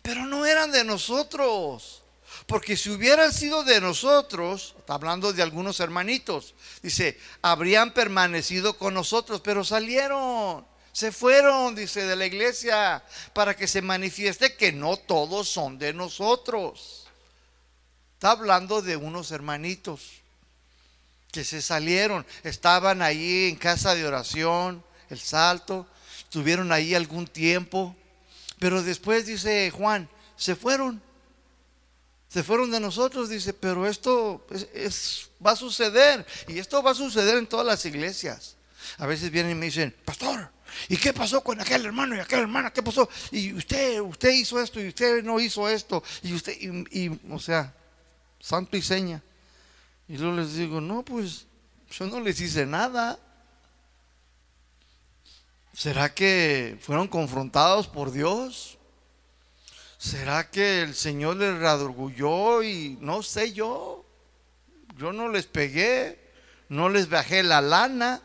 pero 0.02 0.26
no 0.26 0.46
eran 0.46 0.72
de 0.72 0.84
nosotros. 0.84 2.02
Porque 2.48 2.76
si 2.76 2.90
hubieran 2.90 3.32
sido 3.32 3.64
de 3.64 3.80
nosotros, 3.82 4.76
está 4.80 4.96
hablando 4.96 5.34
de 5.34 5.44
algunos 5.44 5.80
hermanitos, 5.80 6.56
dice, 6.82 7.20
habrían 7.42 7.94
permanecido 7.94 8.78
con 8.78 8.94
nosotros, 8.94 9.42
pero 9.42 9.64
salieron, 9.64 10.66
se 10.92 11.12
fueron, 11.12 11.76
dice, 11.76 12.04
de 12.06 12.16
la 12.16 12.26
iglesia, 12.26 13.04
para 13.34 13.56
que 13.56 13.68
se 13.68 13.82
manifieste 13.82 14.56
que 14.56 14.72
no 14.72 14.98
todos 14.98 15.50
son 15.50 15.78
de 15.78 15.94
nosotros. 15.94 17.01
Está 18.22 18.34
hablando 18.34 18.84
de 18.84 18.98
unos 18.98 19.32
hermanitos 19.32 20.22
que 21.32 21.44
se 21.44 21.60
salieron, 21.60 22.24
estaban 22.44 23.02
ahí 23.02 23.50
en 23.50 23.56
casa 23.56 23.96
de 23.96 24.06
oración, 24.06 24.84
el 25.10 25.18
salto, 25.20 25.88
estuvieron 26.20 26.72
ahí 26.72 26.94
algún 26.94 27.26
tiempo, 27.26 27.96
pero 28.60 28.84
después 28.84 29.26
dice 29.26 29.72
Juan, 29.72 30.08
se 30.38 30.56
fueron, 30.56 31.02
se 32.30 32.44
fueron 32.44 32.70
de 32.70 32.80
nosotros, 32.80 33.28
dice, 33.28 33.54
pero 33.56 33.88
esto 33.88 34.46
es, 34.72 35.32
va 35.44 35.54
a 35.54 35.56
suceder 35.56 36.24
y 36.48 36.60
esto 36.60 36.84
va 36.84 36.92
a 36.92 36.94
suceder 36.94 37.40
en 37.40 37.48
todas 37.48 37.66
las 37.66 37.84
iglesias. 37.88 38.56
A 39.00 39.08
veces 39.08 39.32
vienen 39.32 39.54
y 39.54 39.56
me 39.56 39.66
dicen, 39.66 39.96
pastor, 40.06 40.48
¿y 40.90 40.98
qué 40.98 41.12
pasó 41.12 41.42
con 41.42 41.60
aquel 41.60 41.88
hermano 41.88 42.16
y 42.16 42.20
aquella 42.20 42.44
hermana? 42.44 42.72
¿Qué 42.72 42.84
pasó? 42.84 43.10
Y 43.32 43.52
usted, 43.52 44.00
usted 44.00 44.30
hizo 44.30 44.62
esto 44.62 44.80
y 44.80 44.90
usted 44.90 45.24
no 45.24 45.40
hizo 45.40 45.68
esto. 45.68 46.04
Y 46.22 46.36
usted, 46.36 46.56
y, 46.62 47.20
o 47.32 47.40
sea, 47.40 47.74
santo 48.42 48.76
y 48.76 48.82
seña. 48.82 49.24
Y 50.08 50.18
luego 50.18 50.36
les 50.36 50.56
digo, 50.56 50.82
no, 50.82 51.04
pues 51.04 51.46
yo 51.92 52.08
no 52.08 52.20
les 52.20 52.42
hice 52.42 52.66
nada. 52.66 53.18
¿Será 55.74 56.14
que 56.14 56.78
fueron 56.82 57.08
confrontados 57.08 57.88
por 57.88 58.12
Dios? 58.12 58.78
¿Será 59.98 60.50
que 60.50 60.82
el 60.82 60.96
Señor 60.96 61.38
les 61.38 61.58
readorgulló 61.58 62.64
y 62.64 62.98
no 63.00 63.24
sé 63.24 63.54
yo? 63.54 64.06
Yo 64.98 65.14
no 65.14 65.30
les 65.30 65.46
pegué, 65.46 66.20
no 66.70 66.90
les 66.90 67.08
bajé 67.08 67.44
la 67.44 67.62
lana. 67.62 68.22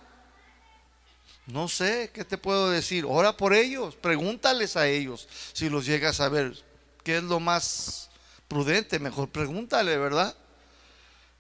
No 1.47 1.69
sé, 1.69 2.11
¿qué 2.13 2.25
te 2.25 2.39
puedo 2.39 2.71
decir? 2.71 3.05
Ora 3.07 3.37
por 3.37 3.55
ellos, 3.55 3.95
pregúntales 3.95 4.77
a 4.77 4.89
ellos 4.89 5.29
si 5.53 5.69
los 5.69 5.87
llegas 5.87 6.21
a 6.21 6.29
ver. 6.29 6.65
¿Qué 7.05 7.19
es 7.19 7.23
lo 7.23 7.39
más 7.39 8.11
prudente? 8.49 8.99
Mejor 8.99 9.29
pregúntale, 9.29 9.97
¿verdad? 9.97 10.37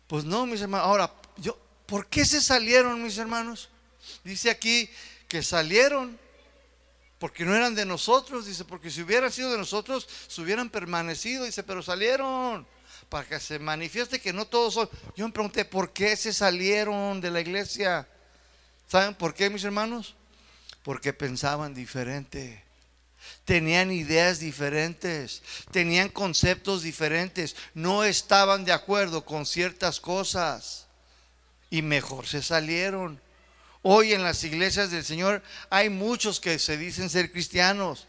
Pues 0.06 0.24
no, 0.24 0.46
mis 0.46 0.60
hermanos. 0.60 0.86
Ahora, 0.86 1.12
yo, 1.36 1.58
¿por 1.86 2.06
qué 2.06 2.24
se 2.24 2.40
salieron, 2.40 3.02
mis 3.02 3.18
hermanos? 3.18 3.68
Dice 4.24 4.50
aquí 4.50 4.88
que 5.28 5.42
salieron 5.42 6.18
porque 7.18 7.44
no 7.44 7.54
eran 7.54 7.74
de 7.74 7.86
nosotros, 7.86 8.46
dice, 8.46 8.64
porque 8.64 8.90
si 8.90 9.02
hubieran 9.02 9.32
sido 9.32 9.50
de 9.50 9.58
nosotros, 9.58 10.06
se 10.28 10.40
hubieran 10.40 10.68
permanecido, 10.68 11.44
dice, 11.44 11.62
pero 11.62 11.82
salieron 11.82 12.66
para 13.08 13.26
que 13.26 13.40
se 13.40 13.58
manifieste 13.58 14.20
que 14.20 14.32
no 14.32 14.46
todos 14.46 14.74
son. 14.74 14.90
Yo 15.16 15.26
me 15.26 15.32
pregunté, 15.32 15.64
¿por 15.64 15.92
qué 15.92 16.16
se 16.16 16.32
salieron 16.32 17.20
de 17.20 17.30
la 17.30 17.40
iglesia? 17.40 18.06
¿Saben 18.86 19.14
por 19.14 19.32
qué, 19.32 19.48
mis 19.48 19.64
hermanos? 19.64 20.14
Porque 20.82 21.12
pensaban 21.12 21.72
diferente. 21.72 22.65
Tenían 23.44 23.92
ideas 23.92 24.40
diferentes, 24.40 25.42
tenían 25.70 26.08
conceptos 26.08 26.82
diferentes, 26.82 27.54
no 27.74 28.04
estaban 28.04 28.64
de 28.64 28.72
acuerdo 28.72 29.24
con 29.24 29.46
ciertas 29.46 30.00
cosas 30.00 30.86
y 31.70 31.82
mejor 31.82 32.26
se 32.26 32.42
salieron. 32.42 33.20
Hoy 33.82 34.14
en 34.14 34.24
las 34.24 34.42
iglesias 34.42 34.90
del 34.90 35.04
Señor 35.04 35.42
hay 35.70 35.90
muchos 35.90 36.40
que 36.40 36.58
se 36.58 36.76
dicen 36.76 37.08
ser 37.08 37.30
cristianos, 37.30 38.06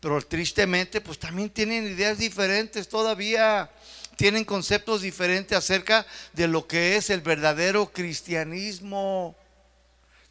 pero 0.00 0.20
tristemente 0.20 1.00
pues 1.00 1.18
también 1.18 1.48
tienen 1.48 1.86
ideas 1.86 2.18
diferentes 2.18 2.88
todavía, 2.88 3.70
tienen 4.16 4.44
conceptos 4.44 5.02
diferentes 5.02 5.56
acerca 5.56 6.04
de 6.32 6.48
lo 6.48 6.66
que 6.66 6.96
es 6.96 7.08
el 7.10 7.20
verdadero 7.20 7.92
cristianismo. 7.92 9.36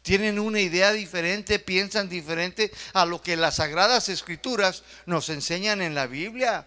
Tienen 0.02 0.38
una 0.38 0.60
idea 0.60 0.92
diferente, 0.92 1.58
piensan 1.58 2.08
diferente 2.08 2.72
a 2.92 3.06
lo 3.06 3.22
que 3.22 3.36
las 3.36 3.56
sagradas 3.56 4.08
escrituras 4.08 4.82
nos 5.06 5.28
enseñan 5.28 5.80
en 5.80 5.94
la 5.94 6.06
Biblia 6.06 6.66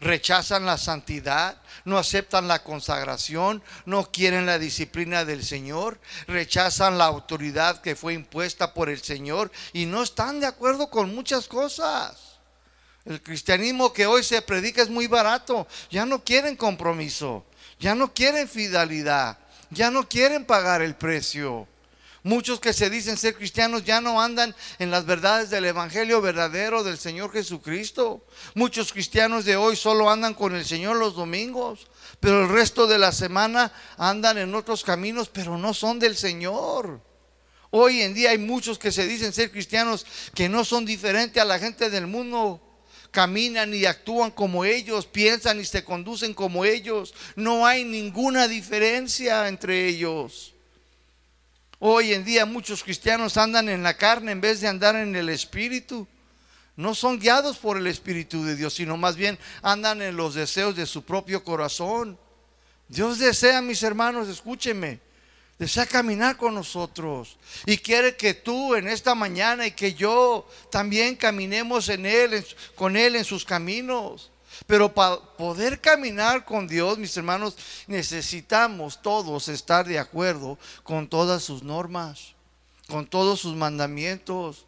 rechazan 0.00 0.64
la 0.64 0.78
santidad, 0.78 1.60
no 1.84 1.98
aceptan 1.98 2.48
la 2.48 2.64
consagración, 2.64 3.62
no 3.84 4.10
quieren 4.10 4.46
la 4.46 4.58
disciplina 4.58 5.24
del 5.24 5.44
Señor, 5.44 6.00
rechazan 6.26 6.98
la 6.98 7.04
autoridad 7.04 7.80
que 7.80 7.96
fue 7.96 8.14
impuesta 8.14 8.74
por 8.74 8.88
el 8.88 9.02
Señor 9.02 9.52
y 9.72 9.86
no 9.86 10.02
están 10.02 10.40
de 10.40 10.46
acuerdo 10.46 10.88
con 10.90 11.14
muchas 11.14 11.46
cosas. 11.46 12.38
El 13.04 13.22
cristianismo 13.22 13.92
que 13.92 14.06
hoy 14.06 14.22
se 14.22 14.42
predica 14.42 14.82
es 14.82 14.88
muy 14.88 15.06
barato, 15.06 15.66
ya 15.90 16.06
no 16.06 16.24
quieren 16.24 16.56
compromiso, 16.56 17.44
ya 17.78 17.94
no 17.94 18.12
quieren 18.12 18.48
fidelidad, 18.48 19.38
ya 19.70 19.90
no 19.90 20.08
quieren 20.08 20.44
pagar 20.44 20.82
el 20.82 20.94
precio. 20.94 21.68
Muchos 22.22 22.60
que 22.60 22.74
se 22.74 22.90
dicen 22.90 23.16
ser 23.16 23.34
cristianos 23.34 23.84
ya 23.84 24.02
no 24.02 24.20
andan 24.20 24.54
en 24.78 24.90
las 24.90 25.06
verdades 25.06 25.48
del 25.48 25.64
Evangelio 25.64 26.20
verdadero 26.20 26.84
del 26.84 26.98
Señor 26.98 27.32
Jesucristo. 27.32 28.26
Muchos 28.54 28.92
cristianos 28.92 29.46
de 29.46 29.56
hoy 29.56 29.74
solo 29.74 30.10
andan 30.10 30.34
con 30.34 30.54
el 30.54 30.66
Señor 30.66 30.96
los 30.96 31.14
domingos, 31.14 31.86
pero 32.20 32.42
el 32.42 32.50
resto 32.50 32.86
de 32.86 32.98
la 32.98 33.12
semana 33.12 33.72
andan 33.96 34.36
en 34.36 34.54
otros 34.54 34.84
caminos, 34.84 35.30
pero 35.30 35.56
no 35.56 35.72
son 35.72 35.98
del 35.98 36.14
Señor. 36.14 37.00
Hoy 37.70 38.02
en 38.02 38.12
día 38.12 38.30
hay 38.30 38.38
muchos 38.38 38.78
que 38.78 38.92
se 38.92 39.06
dicen 39.06 39.32
ser 39.32 39.50
cristianos 39.50 40.04
que 40.34 40.48
no 40.48 40.64
son 40.64 40.84
diferentes 40.84 41.40
a 41.40 41.46
la 41.46 41.58
gente 41.58 41.88
del 41.88 42.06
mundo. 42.06 42.60
Caminan 43.12 43.72
y 43.72 43.86
actúan 43.86 44.30
como 44.30 44.64
ellos, 44.64 45.06
piensan 45.06 45.58
y 45.58 45.64
se 45.64 45.84
conducen 45.84 46.34
como 46.34 46.66
ellos. 46.66 47.14
No 47.34 47.66
hay 47.66 47.84
ninguna 47.84 48.46
diferencia 48.46 49.48
entre 49.48 49.88
ellos. 49.88 50.49
Hoy 51.82 52.12
en 52.12 52.26
día 52.26 52.44
muchos 52.44 52.84
cristianos 52.84 53.38
andan 53.38 53.70
en 53.70 53.82
la 53.82 53.96
carne 53.96 54.32
en 54.32 54.42
vez 54.42 54.60
de 54.60 54.68
andar 54.68 54.96
en 54.96 55.16
el 55.16 55.30
Espíritu. 55.30 56.06
No 56.76 56.94
son 56.94 57.18
guiados 57.18 57.56
por 57.56 57.78
el 57.78 57.86
Espíritu 57.86 58.44
de 58.44 58.54
Dios, 58.54 58.74
sino 58.74 58.98
más 58.98 59.16
bien 59.16 59.38
andan 59.62 60.02
en 60.02 60.14
los 60.14 60.34
deseos 60.34 60.76
de 60.76 60.84
su 60.84 61.04
propio 61.04 61.42
corazón. 61.42 62.18
Dios 62.86 63.18
desea, 63.18 63.62
mis 63.62 63.82
hermanos, 63.82 64.28
escúcheme, 64.28 65.00
desea 65.58 65.86
caminar 65.86 66.36
con 66.36 66.54
nosotros 66.54 67.38
y 67.64 67.78
quiere 67.78 68.14
que 68.14 68.34
tú 68.34 68.74
en 68.74 68.86
esta 68.86 69.14
mañana 69.14 69.66
y 69.66 69.70
que 69.70 69.94
yo 69.94 70.46
también 70.70 71.16
caminemos 71.16 71.88
en 71.88 72.04
Él, 72.04 72.44
con 72.74 72.94
Él 72.94 73.16
en 73.16 73.24
sus 73.24 73.46
caminos. 73.46 74.30
Pero 74.66 74.92
para 74.92 75.16
poder 75.16 75.80
caminar 75.80 76.44
con 76.44 76.66
Dios, 76.66 76.98
mis 76.98 77.16
hermanos, 77.16 77.56
necesitamos 77.86 79.00
todos 79.02 79.48
estar 79.48 79.86
de 79.86 79.98
acuerdo 79.98 80.58
con 80.82 81.08
todas 81.08 81.42
sus 81.42 81.62
normas, 81.62 82.34
con 82.88 83.06
todos 83.06 83.40
sus 83.40 83.56
mandamientos. 83.56 84.66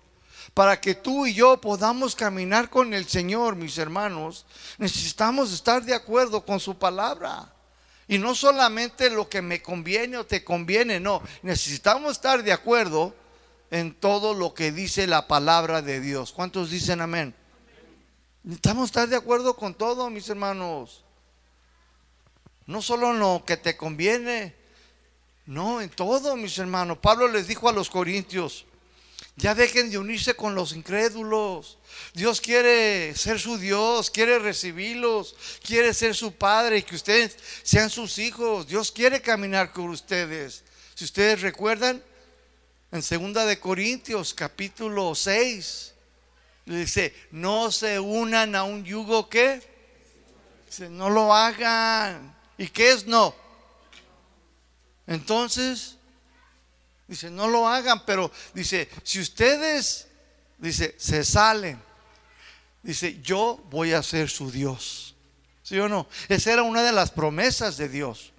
Para 0.54 0.80
que 0.80 0.94
tú 0.94 1.26
y 1.26 1.34
yo 1.34 1.60
podamos 1.60 2.14
caminar 2.16 2.68
con 2.68 2.94
el 2.94 3.08
Señor, 3.08 3.56
mis 3.56 3.78
hermanos, 3.78 4.44
necesitamos 4.78 5.52
estar 5.52 5.84
de 5.84 5.94
acuerdo 5.94 6.44
con 6.44 6.58
su 6.58 6.76
palabra. 6.76 7.52
Y 8.08 8.18
no 8.18 8.34
solamente 8.34 9.08
lo 9.08 9.28
que 9.28 9.40
me 9.40 9.62
conviene 9.62 10.18
o 10.18 10.26
te 10.26 10.44
conviene, 10.44 11.00
no. 11.00 11.22
Necesitamos 11.42 12.12
estar 12.12 12.42
de 12.42 12.52
acuerdo 12.52 13.14
en 13.70 13.94
todo 13.94 14.34
lo 14.34 14.52
que 14.52 14.72
dice 14.72 15.06
la 15.06 15.28
palabra 15.28 15.80
de 15.80 16.00
Dios. 16.00 16.32
¿Cuántos 16.32 16.70
dicen 16.70 17.00
amén? 17.00 17.34
Necesitamos 18.44 18.86
estar 18.86 19.08
de 19.08 19.16
acuerdo 19.16 19.54
con 19.54 19.74
todo, 19.74 20.10
mis 20.10 20.28
hermanos. 20.28 21.04
No 22.66 22.82
solo 22.82 23.12
en 23.12 23.20
lo 23.20 23.44
que 23.46 23.56
te 23.56 23.76
conviene, 23.76 24.54
no, 25.46 25.80
en 25.80 25.90
todo, 25.90 26.36
mis 26.36 26.58
hermanos. 26.58 26.98
Pablo 26.98 27.28
les 27.28 27.46
dijo 27.46 27.68
a 27.68 27.72
los 27.72 27.88
corintios, 27.88 28.64
ya 29.36 29.54
dejen 29.54 29.90
de 29.90 29.98
unirse 29.98 30.34
con 30.34 30.54
los 30.54 30.72
incrédulos. 30.72 31.78
Dios 32.14 32.40
quiere 32.40 33.14
ser 33.14 33.40
su 33.40 33.58
Dios, 33.58 34.10
quiere 34.10 34.38
recibirlos, 34.38 35.36
quiere 35.64 35.94
ser 35.94 36.14
su 36.14 36.32
Padre 36.32 36.78
y 36.78 36.82
que 36.82 36.96
ustedes 36.96 37.36
sean 37.62 37.90
sus 37.90 38.18
hijos. 38.18 38.66
Dios 38.66 38.92
quiere 38.92 39.22
caminar 39.22 39.72
con 39.72 39.88
ustedes. 39.88 40.64
Si 40.94 41.04
ustedes 41.04 41.40
recuerdan, 41.40 42.02
en 42.90 43.02
segunda 43.02 43.46
de 43.46 43.58
Corintios 43.58 44.34
capítulo 44.34 45.14
6, 45.14 45.91
dice, 46.66 47.14
no 47.30 47.70
se 47.70 47.98
unan 47.98 48.54
a 48.54 48.64
un 48.64 48.84
yugo 48.84 49.28
que 49.28 49.60
no 50.90 51.10
lo 51.10 51.34
hagan. 51.34 52.34
¿Y 52.58 52.68
qué 52.68 52.92
es 52.92 53.06
no? 53.06 53.34
Entonces, 55.06 55.96
Dice, 57.12 57.30
no 57.30 57.46
lo 57.46 57.68
hagan, 57.68 58.06
pero 58.06 58.32
dice, 58.54 58.88
si 59.02 59.20
ustedes, 59.20 60.06
dice, 60.56 60.94
se 60.96 61.24
salen, 61.24 61.78
dice, 62.82 63.20
yo 63.20 63.62
voy 63.68 63.92
a 63.92 64.02
ser 64.02 64.30
su 64.30 64.50
Dios. 64.50 65.14
¿Sí 65.62 65.78
o 65.78 65.90
no? 65.90 66.08
Esa 66.30 66.54
era 66.54 66.62
una 66.62 66.82
de 66.82 66.92
las 66.92 67.10
promesas 67.10 67.76
de 67.76 67.90
Dios. 67.90 68.32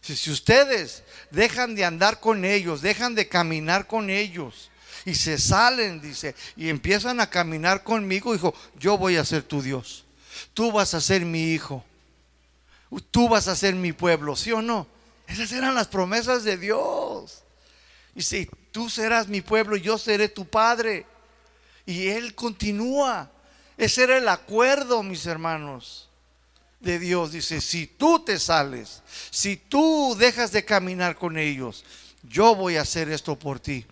Si, 0.00 0.14
si 0.14 0.30
ustedes 0.30 1.02
dejan 1.32 1.74
de 1.74 1.84
andar 1.84 2.20
con 2.20 2.44
ellos, 2.44 2.82
dejan 2.82 3.16
de 3.16 3.28
caminar 3.28 3.88
con 3.88 4.10
ellos 4.10 4.70
y 5.04 5.14
se 5.14 5.38
salen, 5.38 6.00
dice, 6.00 6.34
y 6.56 6.68
empiezan 6.68 7.20
a 7.20 7.28
caminar 7.28 7.82
conmigo, 7.82 8.32
dijo, 8.32 8.54
yo 8.78 8.96
voy 8.96 9.16
a 9.16 9.24
ser 9.24 9.42
tu 9.42 9.60
Dios. 9.60 10.04
Tú 10.54 10.72
vas 10.72 10.94
a 10.94 11.00
ser 11.00 11.24
mi 11.24 11.52
hijo. 11.52 11.84
Tú 13.10 13.28
vas 13.28 13.48
a 13.48 13.56
ser 13.56 13.74
mi 13.74 13.92
pueblo, 13.92 14.36
¿sí 14.36 14.52
o 14.52 14.62
no? 14.62 14.86
Esas 15.26 15.52
eran 15.52 15.74
las 15.74 15.88
promesas 15.88 16.44
de 16.44 16.56
Dios. 16.56 17.42
Y 18.14 18.22
si 18.22 18.48
tú 18.70 18.88
serás 18.88 19.28
mi 19.28 19.40
pueblo, 19.40 19.76
yo 19.76 19.98
seré 19.98 20.28
tu 20.28 20.46
padre. 20.46 21.06
Y 21.86 22.08
él 22.08 22.34
continúa. 22.34 23.30
Ese 23.76 24.04
era 24.04 24.18
el 24.18 24.28
acuerdo, 24.28 25.02
mis 25.02 25.26
hermanos, 25.26 26.08
de 26.80 26.98
Dios. 26.98 27.32
Dice, 27.32 27.60
si 27.60 27.86
tú 27.86 28.24
te 28.24 28.38
sales, 28.38 29.02
si 29.30 29.56
tú 29.56 30.14
dejas 30.18 30.52
de 30.52 30.64
caminar 30.64 31.16
con 31.16 31.36
ellos, 31.36 31.84
yo 32.22 32.54
voy 32.54 32.76
a 32.76 32.82
hacer 32.82 33.10
esto 33.10 33.38
por 33.38 33.60
ti. 33.60 33.84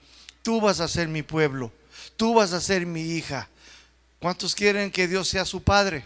Tú 0.42 0.60
vas 0.60 0.80
a 0.80 0.88
ser 0.88 1.08
mi 1.08 1.22
pueblo. 1.22 1.72
Tú 2.16 2.34
vas 2.34 2.52
a 2.52 2.60
ser 2.60 2.86
mi 2.86 3.02
hija. 3.02 3.48
¿Cuántos 4.18 4.54
quieren 4.54 4.90
que 4.90 5.08
Dios 5.08 5.28
sea 5.28 5.44
su 5.44 5.62
padre? 5.62 6.04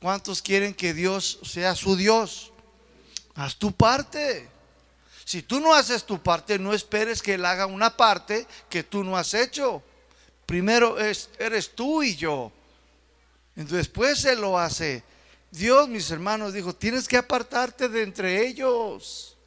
¿Cuántos 0.00 0.42
quieren 0.42 0.74
que 0.74 0.94
Dios 0.94 1.40
sea 1.42 1.74
su 1.74 1.96
Dios? 1.96 2.52
Haz 3.34 3.56
tu 3.56 3.72
parte. 3.72 4.48
Si 5.24 5.42
tú 5.42 5.60
no 5.60 5.74
haces 5.74 6.04
tu 6.04 6.22
parte, 6.22 6.58
no 6.58 6.72
esperes 6.74 7.22
que 7.22 7.34
Él 7.34 7.44
haga 7.44 7.66
una 7.66 7.96
parte 7.96 8.46
que 8.68 8.82
tú 8.82 9.04
no 9.04 9.16
has 9.16 9.34
hecho. 9.34 9.82
Primero 10.46 10.98
es, 10.98 11.30
eres 11.38 11.74
tú 11.74 12.02
y 12.02 12.16
yo. 12.16 12.52
Después 13.54 14.24
Él 14.24 14.40
lo 14.40 14.58
hace. 14.58 15.02
Dios, 15.50 15.88
mis 15.88 16.10
hermanos, 16.10 16.52
dijo, 16.52 16.74
tienes 16.74 17.08
que 17.08 17.16
apartarte 17.16 17.88
de 17.88 18.02
entre 18.02 18.46
ellos. 18.46 19.37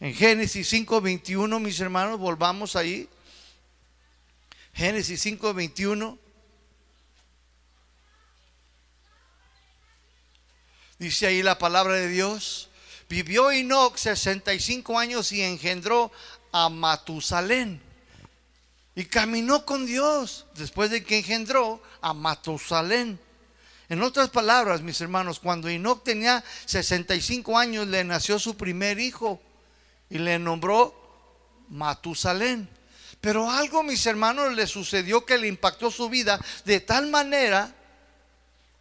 En 0.00 0.14
Génesis 0.14 0.66
5:21, 0.72 1.60
mis 1.60 1.78
hermanos, 1.78 2.18
volvamos 2.18 2.74
ahí. 2.74 3.06
Génesis 4.72 5.20
5:21. 5.20 6.18
Dice 10.98 11.26
ahí 11.26 11.42
la 11.42 11.58
palabra 11.58 11.94
de 11.94 12.08
Dios. 12.08 12.70
Vivió 13.10 13.50
Enoch 13.50 13.96
65 13.96 14.98
años 14.98 15.32
y 15.32 15.42
engendró 15.42 16.10
a 16.50 16.70
Matusalén. 16.70 17.82
Y 18.94 19.04
caminó 19.04 19.66
con 19.66 19.84
Dios 19.84 20.46
después 20.54 20.90
de 20.90 21.04
que 21.04 21.18
engendró 21.18 21.82
a 22.00 22.14
Matusalén. 22.14 23.18
En 23.90 24.02
otras 24.02 24.30
palabras, 24.30 24.80
mis 24.80 25.00
hermanos, 25.00 25.40
cuando 25.40 25.68
Enoch 25.68 26.04
tenía 26.04 26.42
65 26.64 27.58
años, 27.58 27.88
le 27.88 28.04
nació 28.04 28.38
su 28.38 28.56
primer 28.56 28.98
hijo 28.98 29.40
y 30.10 30.18
le 30.18 30.38
nombró 30.38 30.94
Matusalén. 31.68 32.68
Pero 33.20 33.50
algo, 33.50 33.82
mis 33.82 34.04
hermanos, 34.06 34.52
le 34.54 34.66
sucedió 34.66 35.24
que 35.24 35.38
le 35.38 35.46
impactó 35.46 35.90
su 35.90 36.08
vida 36.08 36.40
de 36.64 36.80
tal 36.80 37.08
manera 37.08 37.74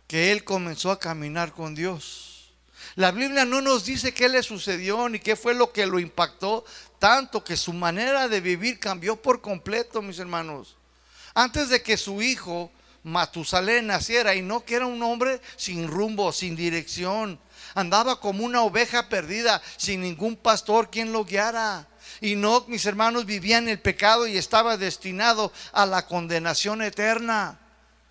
que 0.08 0.32
él 0.32 0.44
comenzó 0.44 0.92
a 0.92 1.00
caminar 1.00 1.54
con 1.54 1.76
Dios. 1.76 2.52
La 2.96 3.12
Biblia 3.12 3.46
no 3.46 3.62
nos 3.62 3.86
dice 3.86 4.14
qué 4.14 4.28
le 4.28 4.42
sucedió 4.42 5.08
ni 5.08 5.20
qué 5.20 5.36
fue 5.36 5.54
lo 5.54 5.72
que 5.72 5.86
lo 5.86 6.00
impactó 6.00 6.66
tanto 6.98 7.44
que 7.44 7.56
su 7.56 7.74
manera 7.74 8.28
de 8.28 8.42
vivir 8.42 8.80
cambió 8.80 9.16
por 9.16 9.42
completo, 9.42 10.02
mis 10.02 10.20
hermanos. 10.20 10.76
Antes 11.34 11.70
de 11.70 11.82
que 11.82 11.96
su 11.96 12.22
hijo 12.22 12.72
Matusalén 13.04 13.88
naciera 13.88 14.36
y 14.36 14.42
no 14.42 14.66
que 14.66 14.76
era 14.76 14.86
un 14.86 15.02
hombre 15.02 15.40
sin 15.56 15.88
rumbo, 15.88 16.34
sin 16.34 16.56
dirección, 16.56 17.40
andaba 17.76 18.20
como 18.20 18.44
una 18.44 18.62
oveja 18.62 19.10
perdida, 19.10 19.62
sin 19.78 20.02
ningún 20.02 20.36
pastor 20.36 20.90
quien 20.90 21.12
lo 21.12 21.26
guiara. 21.26 21.88
Y 22.22 22.36
no, 22.36 22.66
mis 22.68 22.86
hermanos, 22.86 23.26
vivía 23.26 23.58
en 23.58 23.70
el 23.70 23.80
pecado 23.80 24.28
y 24.28 24.38
estaba 24.38 24.78
destinado 24.78 25.52
a 25.72 25.86
la 25.86 26.06
condenación 26.06 26.82
eterna, 26.82 27.60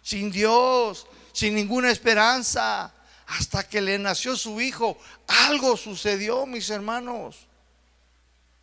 sin 0.02 0.30
Dios, 0.30 1.06
sin 1.32 1.54
ninguna 1.54 1.90
esperanza 1.90 2.92
hasta 3.28 3.62
que 3.68 3.80
le 3.80 3.98
nació 3.98 4.36
su 4.36 4.60
hijo, 4.60 4.98
algo 5.26 5.76
sucedió, 5.76 6.46
mis 6.46 6.70
hermanos. 6.70 7.36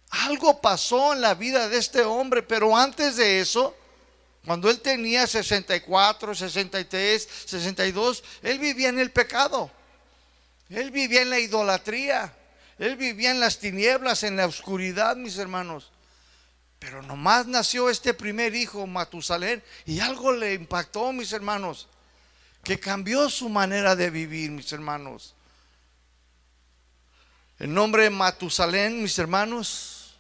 Algo 0.10 0.60
pasó 0.60 1.14
en 1.14 1.22
la 1.22 1.36
vida 1.36 1.70
de 1.70 1.78
este 1.78 2.02
hombre, 2.04 2.42
pero 2.42 2.76
antes 2.76 3.16
de 3.18 3.42
eso, 3.42 3.76
cuando 4.44 4.70
él 4.70 4.80
tenía 4.82 5.28
64, 5.28 6.34
63, 6.34 7.30
62, 7.46 8.24
él 8.42 8.60
vivía 8.60 8.90
en 8.90 9.00
el 9.00 9.12
pecado. 9.12 9.72
Él 10.70 10.92
vivía 10.92 11.22
en 11.22 11.30
la 11.30 11.40
idolatría. 11.40 12.34
Él 12.78 12.96
vivía 12.96 13.32
en 13.32 13.40
las 13.40 13.60
tinieblas, 13.60 14.24
en 14.24 14.38
la 14.38 14.48
oscuridad, 14.48 15.16
mis 15.16 15.38
hermanos. 15.38 15.92
Pero 16.80 17.02
nomás 17.02 17.48
nació 17.48 17.90
este 17.90 18.14
primer 18.14 18.54
hijo, 18.56 18.86
Matusalén, 18.86 19.64
y 19.86 20.00
algo 20.00 20.32
le 20.32 20.54
impactó, 20.54 21.14
mis 21.14 21.32
hermanos 21.32 21.88
que 22.66 22.80
cambió 22.80 23.30
su 23.30 23.48
manera 23.48 23.96
de 23.96 24.10
vivir, 24.10 24.50
mis 24.50 24.74
hermanos. 24.74 25.36
El 27.60 27.74
nombre 27.74 28.10
Matusalén, 28.10 29.04
mis 29.04 29.18
hermanos, 29.20 30.16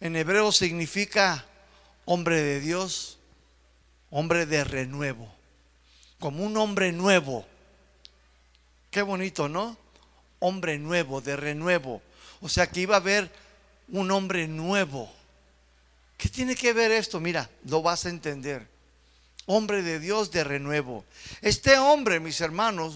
en 0.00 0.16
hebreo 0.16 0.50
significa 0.50 1.46
hombre 2.04 2.42
de 2.42 2.60
Dios, 2.60 3.18
hombre 4.10 4.46
de 4.46 4.64
renuevo, 4.64 5.32
como 6.18 6.44
un 6.44 6.56
hombre 6.56 6.90
nuevo. 6.90 7.46
Qué 8.96 9.02
bonito, 9.02 9.46
¿no? 9.46 9.76
Hombre 10.38 10.78
nuevo, 10.78 11.20
de 11.20 11.36
renuevo. 11.36 12.00
O 12.40 12.48
sea 12.48 12.66
que 12.66 12.80
iba 12.80 12.94
a 12.94 13.00
haber 13.00 13.30
un 13.88 14.10
hombre 14.10 14.48
nuevo. 14.48 15.12
¿Qué 16.16 16.30
tiene 16.30 16.56
que 16.56 16.72
ver 16.72 16.90
esto? 16.92 17.20
Mira, 17.20 17.50
lo 17.66 17.82
vas 17.82 18.06
a 18.06 18.08
entender 18.08 18.66
hombre 19.44 19.82
de 19.82 20.00
Dios 20.00 20.30
de 20.30 20.44
renuevo. 20.44 21.04
Este 21.42 21.76
hombre, 21.76 22.20
mis 22.20 22.40
hermanos, 22.40 22.94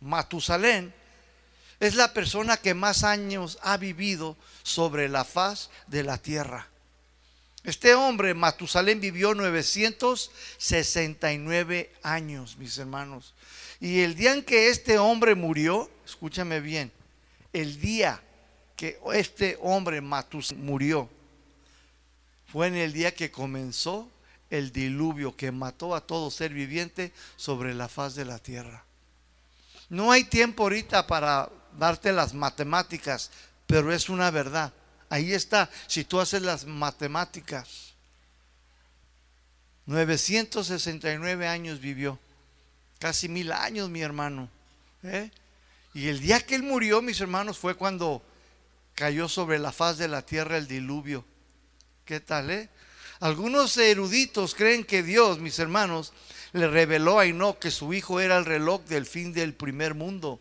Matusalén, 0.00 0.94
es 1.80 1.96
la 1.96 2.14
persona 2.14 2.56
que 2.56 2.74
más 2.74 3.02
años 3.02 3.58
ha 3.62 3.76
vivido 3.76 4.36
sobre 4.62 5.08
la 5.08 5.24
faz 5.24 5.70
de 5.88 6.04
la 6.04 6.18
tierra. 6.18 6.68
Este 7.64 7.96
hombre, 7.96 8.34
Matusalén, 8.34 9.00
vivió 9.00 9.34
969 9.34 11.92
años, 12.04 12.56
mis 12.56 12.78
hermanos. 12.78 13.34
Y 13.80 14.00
el 14.00 14.14
día 14.14 14.32
en 14.32 14.42
que 14.42 14.68
este 14.68 14.98
hombre 14.98 15.34
murió, 15.34 15.90
escúchame 16.04 16.60
bien, 16.60 16.90
el 17.52 17.80
día 17.80 18.20
que 18.76 18.98
este 19.12 19.56
hombre 19.60 20.00
Matusalén 20.00 20.64
murió, 20.64 21.08
fue 22.46 22.66
en 22.68 22.76
el 22.76 22.92
día 22.92 23.14
que 23.14 23.30
comenzó 23.30 24.10
el 24.50 24.72
diluvio 24.72 25.36
que 25.36 25.52
mató 25.52 25.94
a 25.94 26.06
todo 26.06 26.30
ser 26.30 26.52
viviente 26.52 27.12
sobre 27.36 27.74
la 27.74 27.88
faz 27.88 28.14
de 28.14 28.24
la 28.24 28.38
tierra. 28.38 28.84
No 29.88 30.10
hay 30.12 30.24
tiempo 30.24 30.64
ahorita 30.64 31.06
para 31.06 31.50
darte 31.78 32.12
las 32.12 32.34
matemáticas, 32.34 33.30
pero 33.66 33.92
es 33.92 34.08
una 34.08 34.30
verdad. 34.30 34.72
Ahí 35.10 35.32
está, 35.32 35.70
si 35.86 36.04
tú 36.04 36.20
haces 36.20 36.42
las 36.42 36.64
matemáticas. 36.64 37.94
969 39.86 41.48
años 41.48 41.80
vivió, 41.80 42.18
casi 42.98 43.28
mil 43.28 43.52
años 43.52 43.88
mi 43.88 44.00
hermano. 44.02 44.48
¿eh? 45.02 45.30
Y 45.94 46.08
el 46.08 46.20
día 46.20 46.40
que 46.40 46.54
él 46.54 46.62
murió, 46.62 47.02
mis 47.02 47.20
hermanos, 47.20 47.58
fue 47.58 47.74
cuando 47.74 48.22
cayó 48.94 49.28
sobre 49.28 49.58
la 49.58 49.72
faz 49.72 49.98
de 49.98 50.08
la 50.08 50.22
tierra 50.22 50.56
el 50.56 50.66
diluvio. 50.66 51.24
¿Qué 52.04 52.20
tal, 52.20 52.50
eh? 52.50 52.68
Algunos 53.20 53.76
eruditos 53.76 54.54
creen 54.54 54.84
que 54.84 55.02
Dios, 55.02 55.40
mis 55.40 55.58
hermanos, 55.58 56.12
le 56.52 56.68
reveló 56.68 57.18
a 57.18 57.26
Enoch 57.26 57.58
que 57.58 57.70
su 57.70 57.92
hijo 57.92 58.20
era 58.20 58.38
el 58.38 58.44
reloj 58.44 58.84
del 58.84 59.06
fin 59.06 59.32
del 59.32 59.54
primer 59.54 59.94
mundo. 59.94 60.40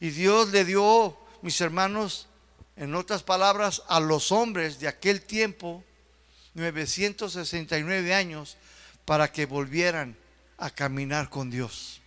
Y 0.00 0.10
Dios 0.10 0.50
le 0.50 0.64
dio, 0.64 1.18
mis 1.42 1.60
hermanos, 1.60 2.26
en 2.76 2.94
otras 2.94 3.22
palabras, 3.22 3.82
a 3.88 4.00
los 4.00 4.32
hombres 4.32 4.80
de 4.80 4.88
aquel 4.88 5.22
tiempo, 5.22 5.84
969 6.54 8.14
años, 8.14 8.56
para 9.04 9.32
que 9.32 9.46
volvieran 9.46 10.16
a 10.60 10.70
caminar 10.70 11.28
con 11.28 11.50
Dios. 11.50 12.00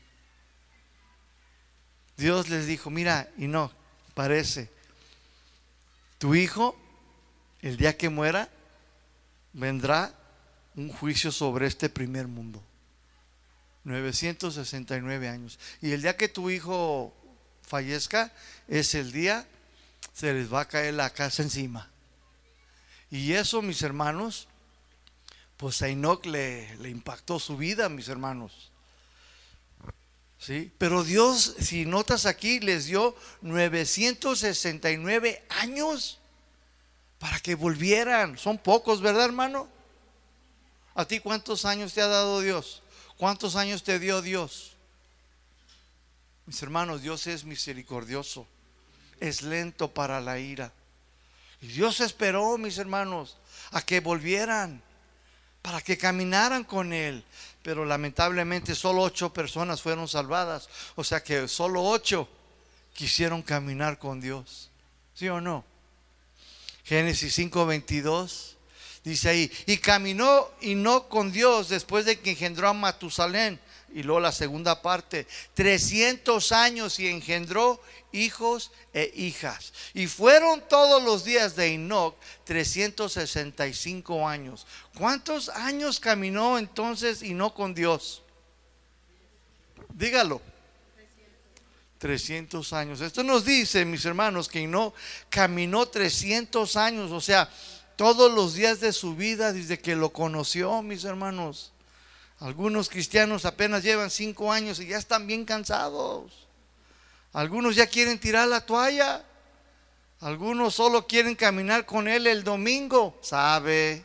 Dios 2.16 2.50
les 2.50 2.68
dijo, 2.68 2.90
mira, 2.90 3.30
y 3.38 3.48
no, 3.48 3.72
parece, 4.14 4.70
tu 6.20 6.36
hijo, 6.36 6.78
el 7.62 7.76
día 7.76 7.98
que 7.98 8.10
muera, 8.10 8.48
vendrá 9.52 10.14
un 10.76 10.90
juicio 10.90 11.32
sobre 11.32 11.68
este 11.68 11.90
primer 11.90 12.28
mundo. 12.28 12.64
969 13.84 15.28
años. 15.28 15.60
Y 15.82 15.92
el 15.92 16.02
día 16.02 16.16
que 16.16 16.30
tu 16.30 16.50
hijo 16.50 17.14
fallezca, 17.64 18.32
es 18.68 18.94
el 18.96 19.12
día, 19.12 19.48
se 20.14 20.34
les 20.34 20.54
va 20.54 20.62
a 20.62 20.68
caer 20.68 20.94
la 20.94 21.10
casa 21.10 21.44
encima. 21.44 21.90
Y 23.10 23.34
eso, 23.34 23.62
mis 23.62 23.82
hermanos, 23.82 24.48
pues 25.64 25.82
a 25.82 25.88
le 25.88 26.90
impactó 26.90 27.40
su 27.40 27.56
vida, 27.56 27.88
mis 27.88 28.10
hermanos. 28.10 28.70
¿Sí? 30.38 30.70
Pero 30.78 31.06
Dios, 31.06 31.56
si 31.58 31.86
notas 31.86 32.26
aquí, 32.26 32.60
les 32.60 32.88
dio 32.88 33.16
969 33.40 35.42
años 35.62 36.20
para 37.18 37.40
que 37.40 37.56
volvieran. 37.56 38.38
Son 38.38 38.58
pocos, 38.58 39.00
¿verdad, 39.00 39.24
hermano? 39.24 39.70
¿A 40.96 41.06
ti 41.06 41.22
cuántos 41.22 41.64
años 41.64 41.94
te 41.94 42.02
ha 42.02 42.08
dado 42.08 42.42
Dios? 42.42 42.84
¿Cuántos 43.16 43.56
años 43.56 43.84
te 43.84 44.00
dio 44.00 44.22
Dios? 44.22 44.74
Mis 46.46 46.62
hermanos, 46.62 47.04
Dios 47.04 47.26
es 47.26 47.46
misericordioso, 47.46 48.46
es 49.22 49.44
lento 49.44 49.94
para 49.94 50.20
la 50.20 50.40
ira. 50.40 50.74
Y 51.62 51.68
Dios 51.68 52.02
esperó, 52.02 52.58
mis 52.58 52.80
hermanos, 52.80 53.38
a 53.72 53.82
que 53.82 54.02
volvieran, 54.02 54.84
para 55.64 55.82
que 55.82 55.98
caminaran 55.98 56.64
con 56.64 56.94
Él. 56.94 57.24
Pero 57.64 57.86
lamentablemente 57.86 58.76
solo 58.76 59.02
ocho 59.02 59.34
personas 59.34 59.82
fueron 59.82 60.08
salvadas. 60.08 60.70
O 60.96 61.04
sea 61.04 61.24
que 61.24 61.48
solo 61.48 61.82
ocho 61.82 62.30
quisieron 62.94 63.42
caminar 63.42 63.98
con 63.98 64.22
Dios. 64.22 64.70
¿Sí 65.16 65.28
o 65.30 65.42
no? 65.42 65.66
Génesis 66.84 67.40
5:22 67.40 68.54
dice 69.04 69.30
ahí, 69.30 69.52
y 69.66 69.78
caminó 69.78 70.50
y 70.62 70.76
no 70.76 71.10
con 71.10 71.32
Dios 71.32 71.70
después 71.70 72.06
de 72.06 72.20
que 72.20 72.32
engendró 72.32 72.70
a 72.70 72.74
Matusalén. 72.74 73.60
Y 73.94 74.02
luego 74.02 74.20
la 74.20 74.32
segunda 74.32 74.82
parte, 74.82 75.28
300 75.54 76.52
años 76.52 77.00
y 77.00 77.08
engendró 77.08 77.80
hijos 78.12 78.72
e 78.94 79.12
hijas. 79.16 79.72
Y 79.94 80.08
fueron 80.08 80.64
todos 80.68 81.04
los 81.04 81.24
días 81.24 81.56
de 81.56 81.74
Enoch 81.74 82.16
365 82.46 84.28
años. 84.28 84.66
¿Cuántos 84.98 85.50
años 85.50 86.00
caminó 86.00 86.58
entonces 86.58 87.22
Enoch 87.22 87.54
con 87.54 87.76
Dios? 87.76 88.24
Dígalo. 89.94 90.42
300 92.00 92.74
años. 92.74 93.00
Esto 93.00 93.24
nos 93.24 93.46
dice, 93.46 93.86
mis 93.86 94.04
hermanos, 94.06 94.50
que 94.50 94.60
Enoch 94.64 94.94
caminó 95.30 95.86
300 95.86 96.76
años, 96.76 97.12
o 97.12 97.22
sea, 97.22 97.50
todos 97.96 98.34
los 98.34 98.56
días 98.56 98.80
de 98.80 98.92
su 98.92 99.16
vida 99.16 99.54
desde 99.54 99.80
que 99.80 99.96
lo 99.96 100.12
conoció, 100.12 100.82
mis 100.82 101.04
hermanos. 101.04 101.73
Algunos 102.44 102.90
cristianos 102.90 103.46
apenas 103.46 103.84
llevan 103.84 104.10
cinco 104.10 104.52
años 104.52 104.78
y 104.82 104.88
ya 104.88 104.98
están 104.98 105.28
bien 105.28 105.46
cansados. 105.46 106.46
Algunos 107.32 107.74
ya 107.74 107.88
quieren 107.88 108.20
tirar 108.20 108.50
la 108.50 108.66
toalla. 108.66 109.24
Algunos 110.20 110.76
solo 110.76 111.08
quieren 111.08 111.36
caminar 111.36 111.86
con 111.86 112.06
Él 112.06 112.28
el 112.28 112.44
domingo, 112.44 113.18
¿sabe? 113.22 114.04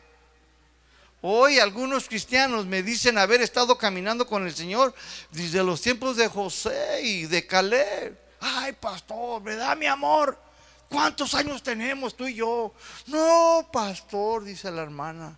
Hoy 1.21 1.59
algunos 1.59 2.07
cristianos 2.07 2.65
me 2.65 2.81
dicen 2.81 3.17
haber 3.17 3.41
estado 3.41 3.77
caminando 3.77 4.25
con 4.25 4.47
el 4.47 4.55
Señor 4.55 4.95
desde 5.31 5.61
los 5.61 5.81
tiempos 5.81 6.15
de 6.15 6.29
José 6.29 7.01
y 7.03 7.25
de 7.25 7.45
Caleb. 7.45 8.17
Ay, 8.39 8.71
pastor, 8.71 9.43
¿verdad, 9.43 9.75
mi 9.75 9.85
amor? 9.85 10.39
¿Cuántos 10.87 11.33
años 11.33 11.61
tenemos 11.61 12.15
tú 12.15 12.25
y 12.25 12.35
yo? 12.35 12.73
No, 13.07 13.67
pastor, 13.69 14.45
dice 14.45 14.71
la 14.71 14.83
hermana. 14.83 15.37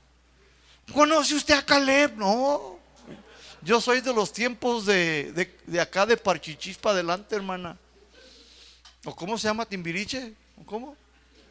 ¿Conoce 0.93 1.33
usted 1.33 1.55
a 1.55 1.65
Caleb? 1.65 2.15
No. 2.15 2.80
Yo 3.63 3.79
soy 3.79 4.01
de 4.01 4.13
los 4.13 4.33
tiempos 4.33 4.87
de, 4.87 5.49
acá 5.79 6.05
de 6.05 6.17
Parchichispa 6.17 6.91
adelante, 6.91 7.35
hermana. 7.35 7.77
¿O 9.05 9.15
cómo 9.15 9.37
se 9.37 9.47
llama 9.47 9.65
Timbiriche? 9.65 10.33
¿O 10.57 10.65
cómo? 10.65 10.95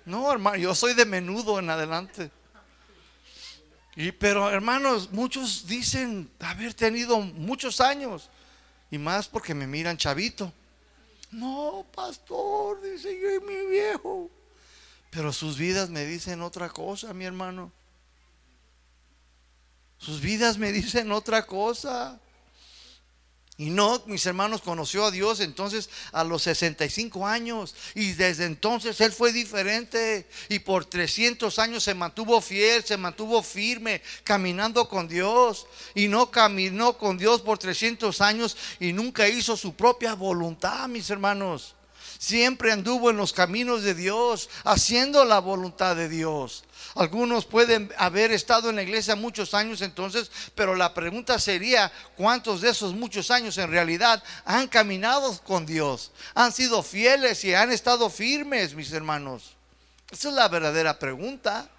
No, 0.04 0.30
hermano, 0.32 0.56
yo 0.56 0.74
soy 0.74 0.94
de 0.94 1.04
menudo 1.04 1.58
en 1.58 1.70
adelante. 1.70 2.30
Y 3.94 4.12
pero 4.12 4.50
hermanos, 4.50 5.12
muchos 5.12 5.66
dicen 5.66 6.30
haber 6.40 6.74
tenido 6.74 7.20
muchos 7.20 7.80
años 7.80 8.28
y 8.90 8.98
más 8.98 9.28
porque 9.28 9.54
me 9.54 9.66
miran 9.66 9.96
chavito. 9.96 10.52
No, 11.30 11.86
pastor, 11.94 12.82
dice 12.82 13.16
yo 13.20 13.34
y 13.36 13.40
mi 13.40 13.70
viejo. 13.70 14.30
Pero 15.10 15.32
sus 15.32 15.56
vidas 15.56 15.90
me 15.90 16.04
dicen 16.06 16.42
otra 16.42 16.68
cosa, 16.70 17.12
mi 17.14 17.24
hermano. 17.24 17.72
Sus 20.00 20.20
vidas 20.22 20.56
me 20.56 20.72
dicen 20.72 21.12
otra 21.12 21.46
cosa. 21.46 22.18
Y 23.58 23.68
no, 23.68 24.02
mis 24.06 24.24
hermanos, 24.24 24.62
conoció 24.62 25.04
a 25.04 25.10
Dios 25.10 25.40
entonces 25.40 25.90
a 26.12 26.24
los 26.24 26.40
65 26.44 27.26
años. 27.26 27.74
Y 27.94 28.12
desde 28.12 28.46
entonces 28.46 28.98
Él 29.02 29.12
fue 29.12 29.34
diferente. 29.34 30.26
Y 30.48 30.60
por 30.60 30.86
300 30.86 31.58
años 31.58 31.82
se 31.82 31.92
mantuvo 31.92 32.40
fiel, 32.40 32.82
se 32.82 32.96
mantuvo 32.96 33.42
firme, 33.42 34.00
caminando 34.24 34.88
con 34.88 35.06
Dios. 35.06 35.66
Y 35.94 36.08
no 36.08 36.30
caminó 36.30 36.96
con 36.96 37.18
Dios 37.18 37.42
por 37.42 37.58
300 37.58 38.22
años 38.22 38.56
y 38.80 38.94
nunca 38.94 39.28
hizo 39.28 39.54
su 39.58 39.74
propia 39.74 40.14
voluntad, 40.14 40.88
mis 40.88 41.10
hermanos. 41.10 41.74
Siempre 42.20 42.70
anduvo 42.70 43.08
en 43.08 43.16
los 43.16 43.32
caminos 43.32 43.82
de 43.82 43.94
Dios, 43.94 44.50
haciendo 44.64 45.24
la 45.24 45.38
voluntad 45.38 45.96
de 45.96 46.06
Dios. 46.06 46.64
Algunos 46.94 47.46
pueden 47.46 47.90
haber 47.96 48.30
estado 48.30 48.68
en 48.68 48.76
la 48.76 48.82
iglesia 48.82 49.16
muchos 49.16 49.54
años 49.54 49.80
entonces, 49.80 50.30
pero 50.54 50.74
la 50.74 50.92
pregunta 50.92 51.38
sería, 51.38 51.90
¿cuántos 52.18 52.60
de 52.60 52.68
esos 52.68 52.92
muchos 52.92 53.30
años 53.30 53.56
en 53.56 53.70
realidad 53.70 54.22
han 54.44 54.68
caminado 54.68 55.34
con 55.44 55.64
Dios? 55.64 56.12
Han 56.34 56.52
sido 56.52 56.82
fieles 56.82 57.42
y 57.44 57.54
han 57.54 57.72
estado 57.72 58.10
firmes, 58.10 58.74
mis 58.74 58.92
hermanos. 58.92 59.56
Esa 60.10 60.28
es 60.28 60.34
la 60.34 60.48
verdadera 60.48 60.98
pregunta. 60.98 61.70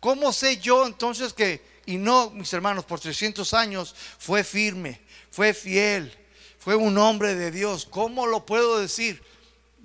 ¿Cómo 0.00 0.32
sé 0.32 0.56
yo 0.56 0.86
entonces 0.86 1.34
que, 1.34 1.62
y 1.84 1.98
no, 1.98 2.30
mis 2.30 2.50
hermanos, 2.54 2.86
por 2.86 2.98
300 2.98 3.52
años 3.52 3.94
fue 4.18 4.42
firme, 4.42 5.02
fue 5.30 5.52
fiel, 5.52 6.16
fue 6.58 6.76
un 6.76 6.96
hombre 6.96 7.34
de 7.34 7.50
Dios? 7.50 7.84
¿Cómo 7.84 8.26
lo 8.26 8.46
puedo 8.46 8.78
decir? 8.78 9.22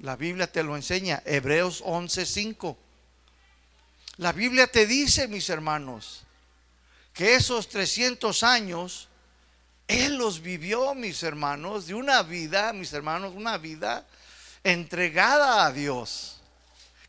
La 0.01 0.15
Biblia 0.15 0.51
te 0.51 0.63
lo 0.63 0.75
enseña, 0.75 1.21
Hebreos 1.25 1.83
11:5. 1.85 2.75
La 4.17 4.31
Biblia 4.31 4.65
te 4.65 4.87
dice, 4.87 5.27
mis 5.27 5.47
hermanos, 5.49 6.23
que 7.13 7.35
esos 7.35 7.69
300 7.69 8.41
años, 8.41 9.09
Él 9.87 10.15
los 10.15 10.41
vivió, 10.41 10.95
mis 10.95 11.21
hermanos, 11.21 11.85
de 11.85 11.93
una 11.93 12.23
vida, 12.23 12.73
mis 12.73 12.91
hermanos, 12.93 13.33
una 13.35 13.59
vida 13.59 14.07
entregada 14.63 15.67
a 15.67 15.71
Dios, 15.71 16.37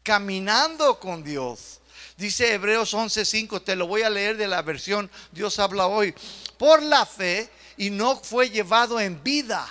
caminando 0.02 0.98
con 1.00 1.24
Dios. 1.24 1.80
Dice 2.18 2.52
Hebreos 2.52 2.92
11:5, 2.92 3.62
te 3.62 3.74
lo 3.74 3.86
voy 3.86 4.02
a 4.02 4.10
leer 4.10 4.36
de 4.36 4.48
la 4.48 4.60
versión 4.60 5.10
Dios 5.32 5.58
habla 5.58 5.86
hoy. 5.86 6.14
Por 6.58 6.82
la 6.82 7.06
fe 7.06 7.50
y 7.78 7.88
no 7.88 8.16
fue 8.22 8.50
llevado 8.50 9.00
en 9.00 9.22
vida, 9.22 9.66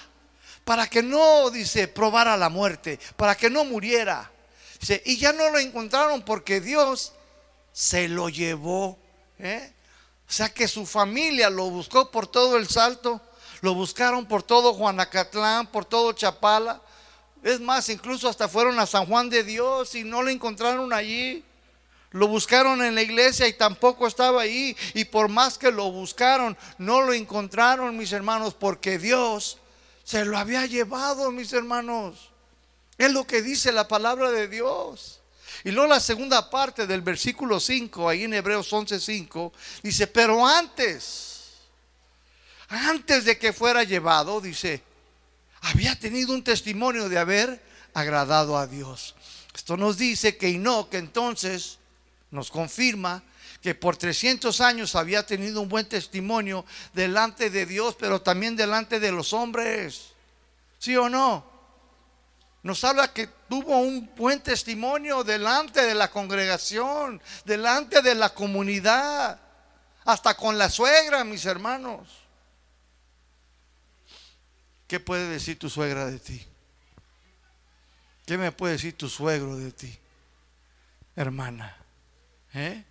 para 0.63 0.87
que 0.87 1.01
no, 1.01 1.49
dice, 1.49 1.87
probara 1.87 2.37
la 2.37 2.49
muerte, 2.49 2.99
para 3.15 3.35
que 3.35 3.49
no 3.49 3.65
muriera. 3.65 4.31
Dice, 4.79 5.01
y 5.05 5.17
ya 5.17 5.33
no 5.33 5.49
lo 5.49 5.59
encontraron 5.59 6.23
porque 6.23 6.61
Dios 6.61 7.13
se 7.71 8.07
lo 8.07 8.29
llevó. 8.29 8.97
¿eh? 9.39 9.73
O 10.27 10.31
sea 10.31 10.49
que 10.49 10.67
su 10.67 10.85
familia 10.85 11.49
lo 11.49 11.69
buscó 11.69 12.11
por 12.11 12.27
todo 12.27 12.57
el 12.57 12.67
salto, 12.67 13.21
lo 13.61 13.73
buscaron 13.73 14.25
por 14.25 14.43
todo 14.43 14.73
Juanacatlán, 14.73 15.67
por 15.67 15.85
todo 15.85 16.13
Chapala. 16.13 16.81
Es 17.43 17.59
más, 17.59 17.89
incluso 17.89 18.29
hasta 18.29 18.47
fueron 18.47 18.79
a 18.79 18.85
San 18.85 19.05
Juan 19.07 19.29
de 19.29 19.43
Dios 19.43 19.95
y 19.95 20.03
no 20.03 20.21
lo 20.21 20.29
encontraron 20.29 20.93
allí. 20.93 21.43
Lo 22.11 22.27
buscaron 22.27 22.83
en 22.83 22.93
la 22.93 23.01
iglesia 23.01 23.47
y 23.47 23.53
tampoco 23.53 24.05
estaba 24.05 24.41
ahí. 24.41 24.75
Y 24.93 25.05
por 25.05 25.29
más 25.29 25.57
que 25.57 25.71
lo 25.71 25.91
buscaron, 25.91 26.57
no 26.77 27.01
lo 27.01 27.13
encontraron, 27.13 27.97
mis 27.97 28.11
hermanos, 28.11 28.53
porque 28.53 28.99
Dios 28.99 29.60
se 30.03 30.25
lo 30.25 30.37
había 30.37 30.65
llevado, 30.65 31.31
mis 31.31 31.53
hermanos. 31.53 32.31
Es 32.97 33.11
lo 33.11 33.25
que 33.25 33.41
dice 33.41 33.71
la 33.71 33.87
palabra 33.87 34.31
de 34.31 34.47
Dios. 34.47 35.21
Y 35.63 35.71
luego 35.71 35.89
la 35.89 35.99
segunda 35.99 36.49
parte 36.49 36.87
del 36.87 37.01
versículo 37.01 37.59
5, 37.59 38.09
ahí 38.09 38.23
en 38.23 38.33
Hebreos 38.33 38.71
11:5, 38.71 39.51
dice, 39.83 40.07
pero 40.07 40.45
antes, 40.45 41.61
antes 42.67 43.25
de 43.25 43.37
que 43.37 43.53
fuera 43.53 43.83
llevado, 43.83 44.41
dice, 44.41 44.83
había 45.61 45.97
tenido 45.99 46.33
un 46.33 46.43
testimonio 46.43 47.09
de 47.09 47.19
haber 47.19 47.63
agradado 47.93 48.57
a 48.57 48.67
Dios. 48.67 49.15
Esto 49.53 49.77
nos 49.77 49.97
dice 49.97 50.37
que 50.37 50.47
Enoch 50.47 50.93
entonces 50.93 51.77
nos 52.31 52.49
confirma 52.49 53.23
que 53.61 53.75
por 53.75 53.95
300 53.95 54.59
años 54.59 54.95
había 54.95 55.25
tenido 55.25 55.61
un 55.61 55.69
buen 55.69 55.87
testimonio 55.87 56.65
delante 56.93 57.49
de 57.49 57.65
Dios, 57.65 57.95
pero 57.99 58.21
también 58.21 58.55
delante 58.55 58.99
de 58.99 59.11
los 59.11 59.33
hombres. 59.33 60.13
¿Sí 60.79 60.97
o 60.97 61.07
no? 61.09 61.45
Nos 62.63 62.83
habla 62.83 63.13
que 63.13 63.27
tuvo 63.49 63.77
un 63.77 64.09
buen 64.15 64.41
testimonio 64.41 65.23
delante 65.23 65.81
de 65.81 65.93
la 65.93 66.09
congregación, 66.09 67.21
delante 67.45 68.01
de 68.01 68.15
la 68.15 68.33
comunidad, 68.33 69.39
hasta 70.05 70.35
con 70.35 70.57
la 70.57 70.69
suegra, 70.69 71.23
mis 71.23 71.45
hermanos. 71.45 72.07
¿Qué 74.87 74.99
puede 74.99 75.27
decir 75.29 75.57
tu 75.57 75.69
suegra 75.69 76.07
de 76.07 76.19
ti? 76.19 76.45
¿Qué 78.25 78.37
me 78.37 78.51
puede 78.51 78.73
decir 78.73 78.97
tu 78.97 79.07
suegro 79.07 79.55
de 79.55 79.71
ti, 79.71 79.97
hermana? 81.15 81.77
¿Eh? 82.53 82.85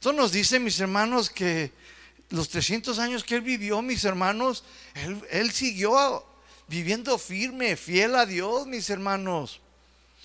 Esto 0.00 0.14
nos 0.14 0.32
dice, 0.32 0.58
mis 0.58 0.80
hermanos, 0.80 1.28
que 1.28 1.72
los 2.30 2.48
300 2.48 2.98
años 2.98 3.22
que 3.22 3.34
él 3.34 3.42
vivió, 3.42 3.82
mis 3.82 4.02
hermanos, 4.06 4.64
él, 5.30 5.52
siguió 5.52 6.24
viviendo 6.68 7.18
firme, 7.18 7.76
fiel 7.76 8.16
a 8.16 8.24
Dios, 8.24 8.66
mis 8.66 8.88
hermanos. 8.88 9.60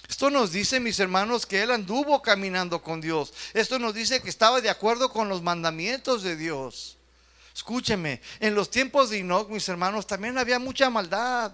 Esto 0.07 0.29
nos 0.29 0.53
dice, 0.53 0.79
mis 0.79 0.97
hermanos, 1.01 1.45
que 1.45 1.61
él 1.61 1.71
anduvo 1.71 2.21
caminando 2.21 2.81
con 2.81 3.01
Dios. 3.01 3.33
Esto 3.53 3.77
nos 3.77 3.93
dice 3.93 4.21
que 4.21 4.29
estaba 4.29 4.61
de 4.61 4.69
acuerdo 4.69 5.11
con 5.11 5.27
los 5.27 5.41
mandamientos 5.41 6.23
de 6.23 6.37
Dios. 6.37 6.95
Escúcheme, 7.53 8.21
en 8.39 8.55
los 8.55 8.71
tiempos 8.71 9.09
de 9.09 9.19
Enoch, 9.19 9.49
mis 9.49 9.67
hermanos, 9.67 10.07
también 10.07 10.37
había 10.37 10.57
mucha 10.57 10.89
maldad, 10.89 11.51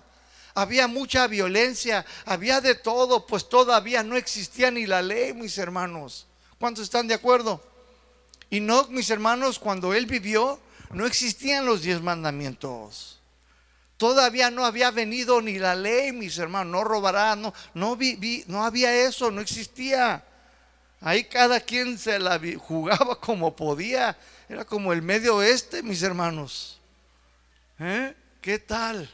había 0.54 0.88
mucha 0.88 1.26
violencia, 1.26 2.06
había 2.26 2.62
de 2.62 2.76
todo, 2.76 3.26
pues 3.26 3.50
todavía 3.50 4.04
no 4.04 4.16
existía 4.16 4.70
ni 4.70 4.86
la 4.86 5.02
ley, 5.02 5.34
mis 5.34 5.58
hermanos. 5.58 6.28
¿Cuántos 6.60 6.84
están 6.84 7.08
de 7.08 7.16
acuerdo? 7.16 7.71
Enoch, 8.52 8.90
mis 8.90 9.10
hermanos, 9.10 9.60
cuando 9.60 9.94
él 9.94 10.06
vivió, 10.06 10.60
no 10.92 11.06
existían 11.06 11.66
los 11.66 11.82
diez 11.82 12.02
mandamientos. 12.02 13.20
Todavía 13.96 14.52
no 14.52 14.66
había 14.66 14.92
venido 14.92 15.42
ni 15.42 15.58
la 15.58 15.74
ley, 15.74 16.12
mis 16.12 16.38
hermanos, 16.38 16.72
no 16.72 16.84
robará, 16.84 17.36
no, 17.36 17.54
no, 17.74 17.98
no 18.48 18.64
había 18.66 18.94
eso, 19.06 19.32
no 19.32 19.42
existía. 19.42 20.26
Ahí 21.00 21.24
cada 21.24 21.60
quien 21.60 21.98
se 21.98 22.20
la 22.20 22.40
jugaba 22.60 23.20
como 23.20 23.56
podía. 23.56 24.18
Era 24.50 24.66
como 24.66 24.92
el 24.92 25.02
medio 25.02 25.38
oeste, 25.38 25.82
mis 25.82 26.04
hermanos. 26.04 26.80
¿Eh? 27.80 28.14
¿Qué 28.42 28.60
tal? 28.60 29.10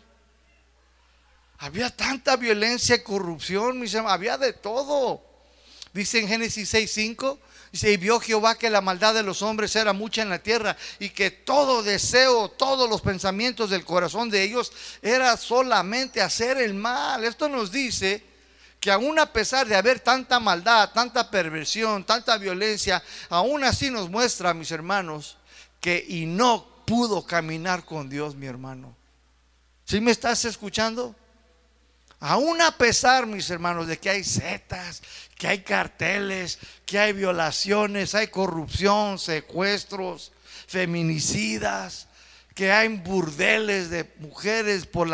Había 1.59 1.89
tanta 1.89 2.35
violencia 2.35 2.95
y 2.95 3.03
corrupción, 3.03 3.79
mis 3.79 3.93
hermanos. 3.93 4.15
Había 4.15 4.38
de 4.38 4.53
todo. 4.53 5.21
Dice 5.93 6.19
en 6.19 6.27
Génesis 6.27 6.73
6:5 6.73 7.39
Dice, 7.72 7.91
y 7.91 7.97
vio 7.97 8.20
Jehová 8.20 8.55
que 8.55 8.70
la 8.70 8.82
maldad 8.82 9.13
de 9.13 9.24
los 9.24 9.41
hombres 9.41 9.76
era 9.76 9.93
mucha 9.93 10.22
en 10.22 10.30
la 10.30 10.39
tierra 10.39 10.78
y 10.99 11.09
que 11.09 11.32
todo 11.32 11.84
deseo, 11.84 12.49
todos 12.49 12.89
los 12.89 13.01
pensamientos 13.01 13.70
del 13.70 13.84
corazón 13.84 14.30
de 14.30 14.43
ellos 14.43 14.72
era 15.01 15.36
solamente 15.38 16.22
hacer 16.22 16.57
el 16.57 16.74
mal. 16.74 17.24
Esto 17.24 17.49
nos 17.49 17.72
dice 17.72 18.24
que 18.80 18.91
aún 18.91 19.20
a 19.20 19.32
pesar 19.34 19.68
de 19.68 19.76
haber 19.76 19.99
tanta 19.99 20.39
maldad, 20.39 20.91
tanta 20.93 21.30
perversión, 21.30 22.05
tanta 22.05 22.38
violencia, 22.38 23.03
aún 23.30 23.63
así 23.63 23.89
nos 23.89 24.09
muestra, 24.09 24.53
mis 24.53 24.72
hermanos, 24.72 25.38
que 25.82 26.05
y 26.07 26.26
no 26.26 26.65
pudo 26.86 27.26
caminar 27.26 27.84
con 27.84 28.09
Dios, 28.09 28.36
mi 28.36 28.47
hermano. 28.47 28.95
¿Sí 29.84 29.99
me 29.99 30.11
estás 30.11 30.45
escuchando? 30.45 31.15
Aún 32.20 32.61
a 32.61 32.72
pesar, 32.72 33.28
mis 33.28 33.49
hermanos, 33.49 33.88
de 33.88 33.99
que 33.99 34.09
hay 34.09 34.24
setas, 34.24 35.03
que 35.38 35.47
hay 35.47 35.61
carteles, 35.61 36.57
que 36.86 36.97
hay 36.97 37.13
violaciones, 37.13 38.15
hay 38.15 38.28
corrupción, 38.28 39.20
secuestros, 39.20 40.32
feminicidas, 40.68 42.07
que 42.55 42.72
hay 42.72 42.88
burdeles 42.88 43.91
de 43.91 44.11
mujeres 44.18 44.88
por, 44.88 45.09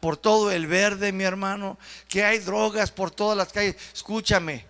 por 0.00 0.16
todo 0.16 0.50
el 0.50 0.66
verde, 0.66 1.12
mi 1.12 1.22
hermano, 1.22 1.78
que 2.08 2.24
hay 2.24 2.40
drogas 2.40 2.90
por 2.90 3.12
todas 3.12 3.38
las 3.38 3.52
calles. 3.52 3.76
Escúchame, 3.94 4.66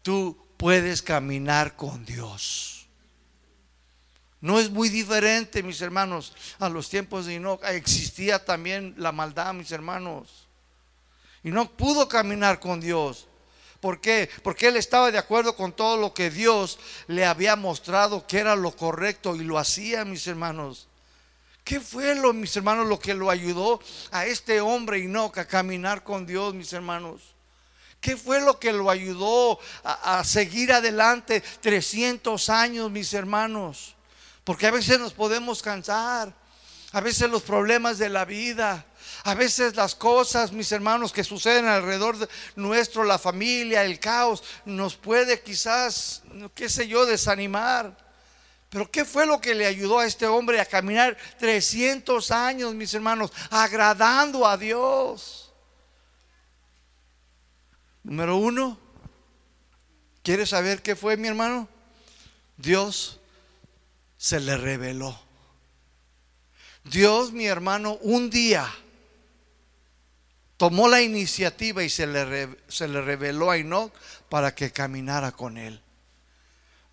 tú 0.00 0.46
puedes 0.56 1.02
caminar 1.02 1.76
con 1.76 2.06
Dios. 2.06 2.88
No 4.40 4.58
es 4.58 4.70
muy 4.70 4.88
diferente, 4.88 5.62
mis 5.62 5.82
hermanos, 5.82 6.32
a 6.58 6.70
los 6.70 6.88
tiempos 6.88 7.26
de 7.26 7.34
Enoch. 7.34 7.62
Existía 7.64 8.44
también 8.44 8.94
la 8.96 9.12
maldad, 9.12 9.52
mis 9.52 9.70
hermanos. 9.70 10.41
Y 11.44 11.50
no 11.50 11.70
pudo 11.70 12.08
caminar 12.08 12.60
con 12.60 12.80
Dios. 12.80 13.26
¿Por 13.80 14.00
qué? 14.00 14.30
Porque 14.44 14.68
él 14.68 14.76
estaba 14.76 15.10
de 15.10 15.18
acuerdo 15.18 15.56
con 15.56 15.72
todo 15.72 15.96
lo 15.96 16.14
que 16.14 16.30
Dios 16.30 16.78
le 17.08 17.24
había 17.24 17.56
mostrado 17.56 18.26
que 18.26 18.38
era 18.38 18.54
lo 18.54 18.76
correcto 18.76 19.34
y 19.34 19.42
lo 19.42 19.58
hacía, 19.58 20.04
mis 20.04 20.26
hermanos. 20.28 20.86
¿Qué 21.64 21.80
fue 21.80 22.14
lo, 22.14 22.32
mis 22.32 22.56
hermanos, 22.56 22.86
lo 22.86 23.00
que 23.00 23.14
lo 23.14 23.28
ayudó 23.28 23.80
a 24.12 24.26
este 24.26 24.60
hombre 24.60 25.02
no 25.08 25.32
a 25.34 25.44
caminar 25.44 26.04
con 26.04 26.26
Dios, 26.26 26.54
mis 26.54 26.72
hermanos? 26.72 27.22
¿Qué 28.00 28.16
fue 28.16 28.40
lo 28.40 28.60
que 28.60 28.72
lo 28.72 28.88
ayudó 28.88 29.58
a, 29.82 30.18
a 30.18 30.24
seguir 30.24 30.72
adelante 30.72 31.40
300 31.60 32.48
años, 32.50 32.90
mis 32.90 33.12
hermanos? 33.14 33.96
Porque 34.44 34.66
a 34.68 34.72
veces 34.72 35.00
nos 35.00 35.12
podemos 35.12 35.62
cansar, 35.62 36.32
a 36.92 37.00
veces 37.00 37.30
los 37.30 37.42
problemas 37.42 37.98
de 37.98 38.08
la 38.08 38.24
vida, 38.24 38.84
a 39.24 39.34
veces 39.34 39.76
las 39.76 39.94
cosas, 39.94 40.50
mis 40.50 40.72
hermanos, 40.72 41.12
que 41.12 41.22
suceden 41.22 41.66
alrededor 41.66 42.18
de 42.18 42.28
nuestro, 42.56 43.04
la 43.04 43.18
familia, 43.18 43.84
el 43.84 44.00
caos, 44.00 44.42
nos 44.64 44.96
puede 44.96 45.40
quizás, 45.40 46.22
qué 46.54 46.68
sé 46.68 46.88
yo, 46.88 47.06
desanimar. 47.06 47.96
Pero 48.68 48.90
¿qué 48.90 49.04
fue 49.04 49.26
lo 49.26 49.40
que 49.40 49.54
le 49.54 49.66
ayudó 49.66 50.00
a 50.00 50.06
este 50.06 50.26
hombre 50.26 50.60
a 50.60 50.64
caminar 50.64 51.16
300 51.38 52.30
años, 52.30 52.74
mis 52.74 52.92
hermanos, 52.94 53.30
agradando 53.50 54.46
a 54.46 54.56
Dios? 54.56 55.52
Número 58.02 58.36
uno, 58.36 58.76
¿quieres 60.24 60.48
saber 60.48 60.82
qué 60.82 60.96
fue, 60.96 61.16
mi 61.16 61.28
hermano? 61.28 61.68
Dios 62.56 63.20
se 64.16 64.40
le 64.40 64.56
reveló. 64.56 65.20
Dios, 66.82 67.30
mi 67.30 67.46
hermano, 67.46 67.98
un 68.00 68.28
día 68.28 68.68
tomó 70.62 70.86
la 70.86 71.02
iniciativa 71.02 71.82
y 71.82 71.90
se 71.90 72.06
le, 72.06 72.48
se 72.68 72.86
le 72.86 73.02
reveló 73.02 73.50
a 73.50 73.56
Enoch 73.56 73.92
para 74.28 74.54
que 74.54 74.70
caminara 74.70 75.32
con 75.32 75.58
él. 75.58 75.82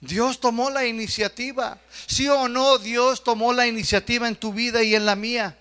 Dios 0.02 0.40
tomó 0.40 0.72
la 0.72 0.88
iniciativa. 0.88 1.80
Sí 2.08 2.28
o 2.28 2.48
no, 2.48 2.80
Dios 2.80 3.24
tomó 3.24 3.54
la 3.54 3.68
iniciativa 3.68 4.28
en 4.28 4.38
tu 4.38 4.54
vida 4.54 4.82
y 4.82 4.96
en 4.96 5.06
la 5.06 5.16
mía. 5.16 5.56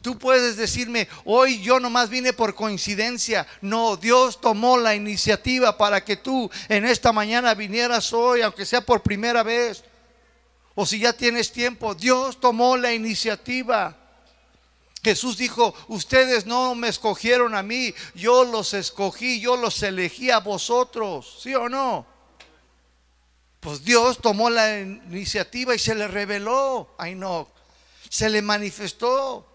Tú 0.00 0.18
puedes 0.18 0.56
decirme, 0.56 1.08
hoy 1.26 1.60
yo 1.60 1.78
nomás 1.78 2.08
vine 2.08 2.32
por 2.32 2.54
coincidencia. 2.54 3.46
No, 3.60 3.98
Dios 3.98 4.40
tomó 4.40 4.78
la 4.78 4.94
iniciativa 4.94 5.76
para 5.76 6.02
que 6.02 6.16
tú 6.16 6.50
en 6.70 6.86
esta 6.86 7.12
mañana 7.12 7.52
vinieras 7.52 8.14
hoy, 8.14 8.40
aunque 8.40 8.64
sea 8.64 8.80
por 8.80 9.02
primera 9.02 9.42
vez. 9.42 9.84
O 10.74 10.86
si 10.86 11.00
ya 11.00 11.12
tienes 11.12 11.52
tiempo, 11.52 11.94
Dios 11.94 12.40
tomó 12.40 12.78
la 12.78 12.94
iniciativa. 12.94 14.01
Jesús 15.04 15.36
dijo, 15.36 15.74
ustedes 15.88 16.46
no 16.46 16.76
me 16.76 16.88
escogieron 16.88 17.56
a 17.56 17.62
mí, 17.62 17.92
yo 18.14 18.44
los 18.44 18.72
escogí, 18.72 19.40
yo 19.40 19.56
los 19.56 19.82
elegí 19.82 20.30
a 20.30 20.38
vosotros, 20.38 21.38
¿sí 21.42 21.54
o 21.54 21.68
no? 21.68 22.06
Pues 23.58 23.84
Dios 23.84 24.18
tomó 24.20 24.48
la 24.48 24.80
iniciativa 24.80 25.74
y 25.74 25.78
se 25.80 25.96
le 25.96 26.06
reveló 26.06 26.94
a 26.98 27.08
Enoch, 27.08 27.48
se 28.08 28.30
le 28.30 28.42
manifestó. 28.42 29.46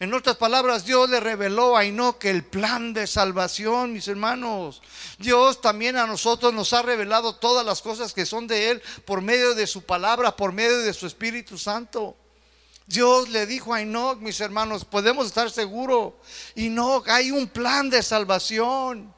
En 0.00 0.14
otras 0.14 0.36
palabras, 0.36 0.84
Dios 0.84 1.10
le 1.10 1.18
reveló 1.18 1.76
a 1.76 1.84
Enoch 1.84 2.24
el 2.24 2.44
plan 2.44 2.94
de 2.94 3.08
salvación, 3.08 3.92
mis 3.92 4.06
hermanos. 4.06 4.80
Dios 5.18 5.60
también 5.60 5.96
a 5.96 6.06
nosotros 6.06 6.54
nos 6.54 6.72
ha 6.72 6.82
revelado 6.82 7.34
todas 7.34 7.66
las 7.66 7.82
cosas 7.82 8.14
que 8.14 8.26
son 8.26 8.46
de 8.46 8.70
Él 8.70 8.82
por 9.04 9.22
medio 9.22 9.56
de 9.56 9.66
su 9.66 9.82
palabra, 9.82 10.36
por 10.36 10.52
medio 10.52 10.78
de 10.78 10.94
su 10.94 11.08
Espíritu 11.08 11.58
Santo. 11.58 12.16
Dios 12.88 13.28
le 13.28 13.44
dijo 13.44 13.74
a 13.74 13.82
Enoch, 13.82 14.18
mis 14.18 14.40
hermanos, 14.40 14.86
podemos 14.86 15.26
estar 15.26 15.50
seguros, 15.50 16.14
Enoch, 16.54 17.06
hay 17.10 17.30
un 17.30 17.46
plan 17.46 17.90
de 17.90 18.02
salvación. 18.02 19.14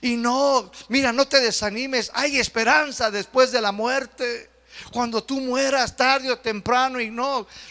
No, 0.00 0.70
mira, 0.88 1.12
no 1.12 1.26
te 1.26 1.40
desanimes, 1.40 2.12
hay 2.14 2.38
esperanza 2.38 3.10
después 3.10 3.50
de 3.50 3.60
la 3.60 3.72
muerte. 3.72 4.48
Cuando 4.92 5.24
tú 5.24 5.40
mueras 5.40 5.96
tarde 5.96 6.30
o 6.30 6.38
temprano 6.38 7.00
y 7.00 7.12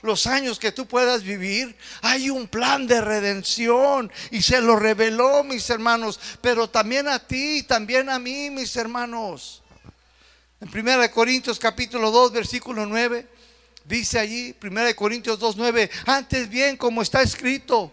los 0.01 0.27
años 0.27 0.59
que 0.59 0.73
tú 0.73 0.85
puedas 0.85 1.23
vivir, 1.23 1.75
hay 2.01 2.29
un 2.29 2.45
plan 2.45 2.85
de 2.85 2.99
redención 2.99 4.11
y 4.31 4.41
se 4.41 4.59
lo 4.59 4.75
reveló, 4.75 5.45
mis 5.45 5.69
hermanos, 5.69 6.19
pero 6.41 6.69
también 6.69 7.07
a 7.07 7.17
ti, 7.17 7.63
también 7.63 8.09
a 8.09 8.19
mí, 8.19 8.49
mis 8.49 8.75
hermanos. 8.75 9.63
En 10.59 10.67
1 10.67 11.11
Corintios 11.11 11.57
capítulo 11.57 12.11
2, 12.11 12.33
versículo 12.33 12.85
9, 12.85 13.38
dice 13.85 14.19
allí, 14.19 14.55
1 14.61 14.95
Corintios 14.95 15.39
2, 15.39 15.55
9, 15.57 15.89
antes 16.05 16.49
bien 16.49 16.77
como 16.77 17.01
está 17.01 17.21
escrito, 17.21 17.91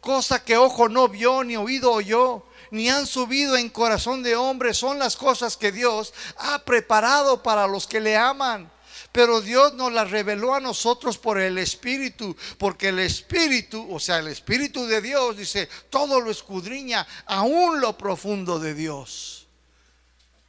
cosa 0.00 0.44
que 0.44 0.56
ojo 0.56 0.88
no 0.88 1.08
vio 1.08 1.44
ni 1.44 1.56
oído 1.56 1.92
oyó 1.92 2.44
ni 2.72 2.88
han 2.88 3.06
subido 3.06 3.56
en 3.56 3.68
corazón 3.68 4.22
de 4.22 4.34
hombre, 4.34 4.72
son 4.72 4.98
las 4.98 5.14
cosas 5.14 5.58
que 5.58 5.70
Dios 5.70 6.14
ha 6.38 6.64
preparado 6.64 7.42
para 7.42 7.66
los 7.66 7.86
que 7.86 8.00
le 8.00 8.16
aman. 8.16 8.72
Pero 9.12 9.42
Dios 9.42 9.74
nos 9.74 9.92
las 9.92 10.10
reveló 10.10 10.54
a 10.54 10.60
nosotros 10.60 11.18
por 11.18 11.38
el 11.38 11.58
Espíritu, 11.58 12.34
porque 12.56 12.88
el 12.88 12.98
Espíritu, 12.98 13.86
o 13.94 14.00
sea, 14.00 14.20
el 14.20 14.28
Espíritu 14.28 14.86
de 14.86 15.02
Dios, 15.02 15.36
dice, 15.36 15.68
todo 15.90 16.18
lo 16.18 16.30
escudriña, 16.30 17.06
aún 17.26 17.78
lo 17.78 17.98
profundo 17.98 18.58
de 18.58 18.72
Dios. 18.72 19.46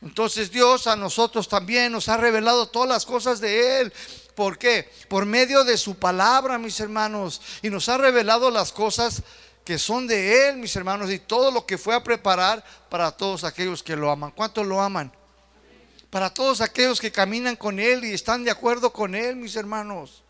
Entonces 0.02 0.50
Dios 0.50 0.88
a 0.88 0.96
nosotros 0.96 1.50
también 1.50 1.92
nos 1.92 2.08
ha 2.08 2.16
revelado 2.16 2.70
todas 2.70 2.88
las 2.88 3.06
cosas 3.06 3.42
de 3.42 3.82
Él. 3.82 3.94
¿Por 4.36 4.58
qué? 4.58 4.90
Por 5.08 5.26
medio 5.26 5.64
de 5.64 5.78
su 5.78 5.96
palabra, 5.96 6.58
mis 6.58 6.80
hermanos. 6.80 7.42
Y 7.62 7.70
nos 7.70 7.90
ha 7.90 7.98
revelado 7.98 8.50
las 8.50 8.72
cosas 8.72 9.22
que 9.64 9.80
son 9.80 10.08
de 10.08 10.50
Él, 10.50 10.58
mis 10.58 10.76
hermanos, 10.76 11.12
y 11.12 11.20
todo 11.20 11.52
lo 11.52 11.66
que 11.66 11.78
fue 11.78 11.96
a 11.96 12.04
preparar 12.04 12.64
para 12.90 13.12
todos 13.12 13.44
aquellos 13.44 13.82
que 13.82 13.96
lo 13.96 14.10
aman. 14.12 14.32
¿Cuántos 14.32 14.66
lo 14.66 14.82
aman? 14.82 15.12
Para 16.10 16.34
todos 16.34 16.62
aquellos 16.62 17.00
que 17.00 17.12
caminan 17.12 17.56
con 17.56 17.80
Él 17.80 18.04
y 18.04 18.14
están 18.14 18.44
de 18.44 18.52
acuerdo 18.52 18.92
con 18.92 19.16
Él, 19.16 19.36
mis 19.36 19.56
hermanos. 19.56 20.24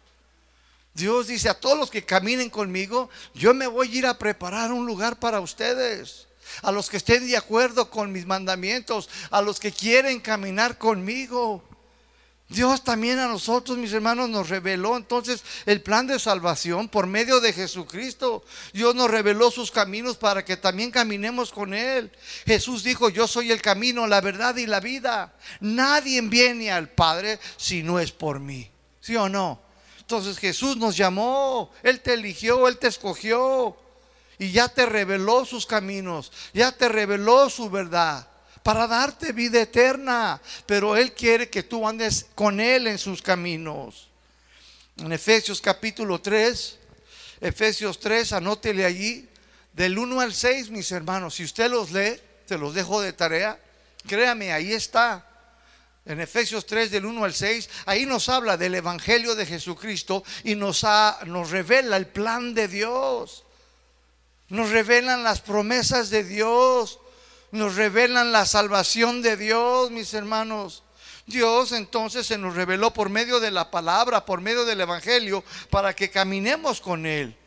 Dios 0.93 1.27
dice 1.27 1.49
a 1.49 1.59
todos 1.59 1.77
los 1.77 1.89
que 1.89 2.05
caminen 2.05 2.49
conmigo, 2.49 3.09
yo 3.33 3.53
me 3.53 3.65
voy 3.65 3.87
a 3.89 3.95
ir 3.95 4.05
a 4.05 4.17
preparar 4.17 4.71
un 4.71 4.85
lugar 4.85 5.17
para 5.17 5.39
ustedes. 5.39 6.27
A 6.61 6.71
los 6.71 6.89
que 6.89 6.97
estén 6.97 7.25
de 7.25 7.35
acuerdo 7.35 7.89
con 7.89 8.11
mis 8.11 8.27
mandamientos, 8.27 9.09
a 9.31 9.41
los 9.41 9.59
que 9.59 9.71
quieren 9.71 10.19
caminar 10.19 10.77
conmigo. 10.77 11.63
Dios 12.53 12.83
también 12.83 13.19
a 13.19 13.27
nosotros, 13.27 13.77
mis 13.77 13.91
hermanos, 13.91 14.29
nos 14.29 14.47
reveló 14.47 14.95
entonces 14.95 15.43
el 15.65 15.81
plan 15.81 16.05
de 16.05 16.19
salvación 16.19 16.87
por 16.87 17.07
medio 17.07 17.39
de 17.39 17.51
Jesucristo. 17.51 18.45
Dios 18.73 18.93
nos 18.93 19.09
reveló 19.09 19.49
sus 19.49 19.71
caminos 19.71 20.17
para 20.17 20.45
que 20.45 20.55
también 20.55 20.91
caminemos 20.91 21.51
con 21.51 21.73
Él. 21.73 22.11
Jesús 22.45 22.83
dijo, 22.83 23.09
yo 23.09 23.27
soy 23.27 23.51
el 23.51 23.61
camino, 23.61 24.05
la 24.07 24.21
verdad 24.21 24.55
y 24.55 24.67
la 24.67 24.79
vida. 24.79 25.33
Nadie 25.59 26.21
viene 26.21 26.71
al 26.71 26.89
Padre 26.89 27.39
si 27.57 27.81
no 27.81 27.99
es 27.99 28.11
por 28.11 28.39
mí. 28.39 28.69
¿Sí 29.01 29.15
o 29.15 29.27
no? 29.27 29.59
Entonces 29.99 30.37
Jesús 30.37 30.77
nos 30.77 30.95
llamó, 30.95 31.71
Él 31.81 32.01
te 32.01 32.13
eligió, 32.13 32.67
Él 32.67 32.77
te 32.77 32.87
escogió 32.87 33.75
y 34.37 34.51
ya 34.51 34.67
te 34.69 34.85
reveló 34.85 35.43
sus 35.45 35.65
caminos, 35.65 36.31
ya 36.53 36.71
te 36.71 36.87
reveló 36.87 37.49
su 37.49 37.69
verdad 37.69 38.27
para 38.63 38.87
darte 38.87 39.33
vida 39.33 39.61
eterna. 39.61 40.41
Pero 40.65 40.97
Él 40.97 41.13
quiere 41.13 41.49
que 41.49 41.63
tú 41.63 41.87
andes 41.87 42.25
con 42.33 42.59
Él 42.59 42.87
en 42.87 42.97
sus 42.97 43.21
caminos. 43.21 44.09
En 44.97 45.11
Efesios 45.11 45.59
capítulo 45.61 46.21
3, 46.21 46.79
Efesios 47.41 47.99
3, 47.99 48.33
anótele 48.33 48.85
allí, 48.85 49.27
del 49.73 49.97
1 49.97 50.21
al 50.21 50.33
6, 50.33 50.69
mis 50.69 50.91
hermanos. 50.91 51.35
Si 51.35 51.43
usted 51.43 51.69
los 51.69 51.91
lee, 51.91 52.19
te 52.47 52.57
los 52.57 52.73
dejo 52.73 53.01
de 53.01 53.11
tarea. 53.11 53.59
Créame, 54.07 54.53
ahí 54.53 54.71
está. 54.73 55.27
En 56.05 56.19
Efesios 56.19 56.65
3 56.65 56.91
del 56.91 57.05
1 57.05 57.23
al 57.23 57.33
6, 57.33 57.69
ahí 57.85 58.05
nos 58.05 58.27
habla 58.27 58.57
del 58.57 58.75
Evangelio 58.75 59.35
de 59.35 59.45
Jesucristo 59.45 60.23
y 60.43 60.55
nos, 60.55 60.85
nos 61.25 61.49
revela 61.49 61.95
el 61.95 62.07
plan 62.07 62.53
de 62.53 62.67
Dios. 62.67 63.45
Nos 64.49 64.69
revelan 64.69 65.23
las 65.23 65.39
promesas 65.39 66.09
de 66.09 66.25
Dios 66.25 66.99
nos 67.53 67.75
revelan 67.75 68.31
la 68.31 68.47
salvación 68.47 69.21
de 69.21 69.37
Dios, 69.37 69.91
mis 69.91 70.13
hermanos. 70.15 70.81
Dios 71.27 71.71
entonces 71.71 72.25
se 72.25 72.39
nos 72.39 72.55
reveló 72.55 72.91
por 72.91 73.09
medio 73.09 73.39
de 73.39 73.51
la 73.51 73.69
palabra, 73.69 74.25
por 74.25 74.41
medio 74.41 74.65
del 74.65 74.81
Evangelio, 74.81 75.43
para 75.69 75.95
que 75.95 76.09
caminemos 76.09 76.81
con 76.81 77.05
Él. 77.05 77.37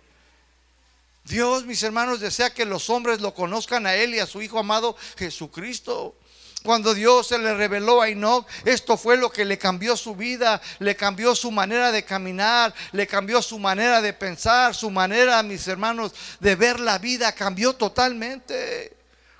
Dios, 1.24 1.64
mis 1.64 1.82
hermanos, 1.82 2.20
desea 2.20 2.54
que 2.54 2.64
los 2.64 2.88
hombres 2.88 3.20
lo 3.20 3.34
conozcan 3.34 3.84
a 3.84 3.96
Él 3.96 4.14
y 4.14 4.20
a 4.20 4.26
su 4.26 4.40
Hijo 4.40 4.60
amado 4.60 4.96
Jesucristo. 5.18 6.14
Cuando 6.62 6.94
Dios 6.94 7.26
se 7.26 7.38
le 7.38 7.54
reveló 7.54 8.00
a 8.00 8.08
Enoch, 8.08 8.46
esto 8.64 8.96
fue 8.96 9.16
lo 9.16 9.30
que 9.30 9.44
le 9.44 9.58
cambió 9.58 9.96
su 9.96 10.14
vida, 10.14 10.62
le 10.78 10.94
cambió 10.94 11.34
su 11.34 11.50
manera 11.50 11.90
de 11.90 12.04
caminar, 12.04 12.72
le 12.92 13.08
cambió 13.08 13.42
su 13.42 13.58
manera 13.58 14.00
de 14.00 14.12
pensar, 14.12 14.72
su 14.72 14.88
manera, 14.88 15.42
mis 15.42 15.66
hermanos, 15.66 16.12
de 16.38 16.54
ver 16.54 16.78
la 16.78 16.98
vida, 16.98 17.32
cambió 17.32 17.72
totalmente. 17.72 18.95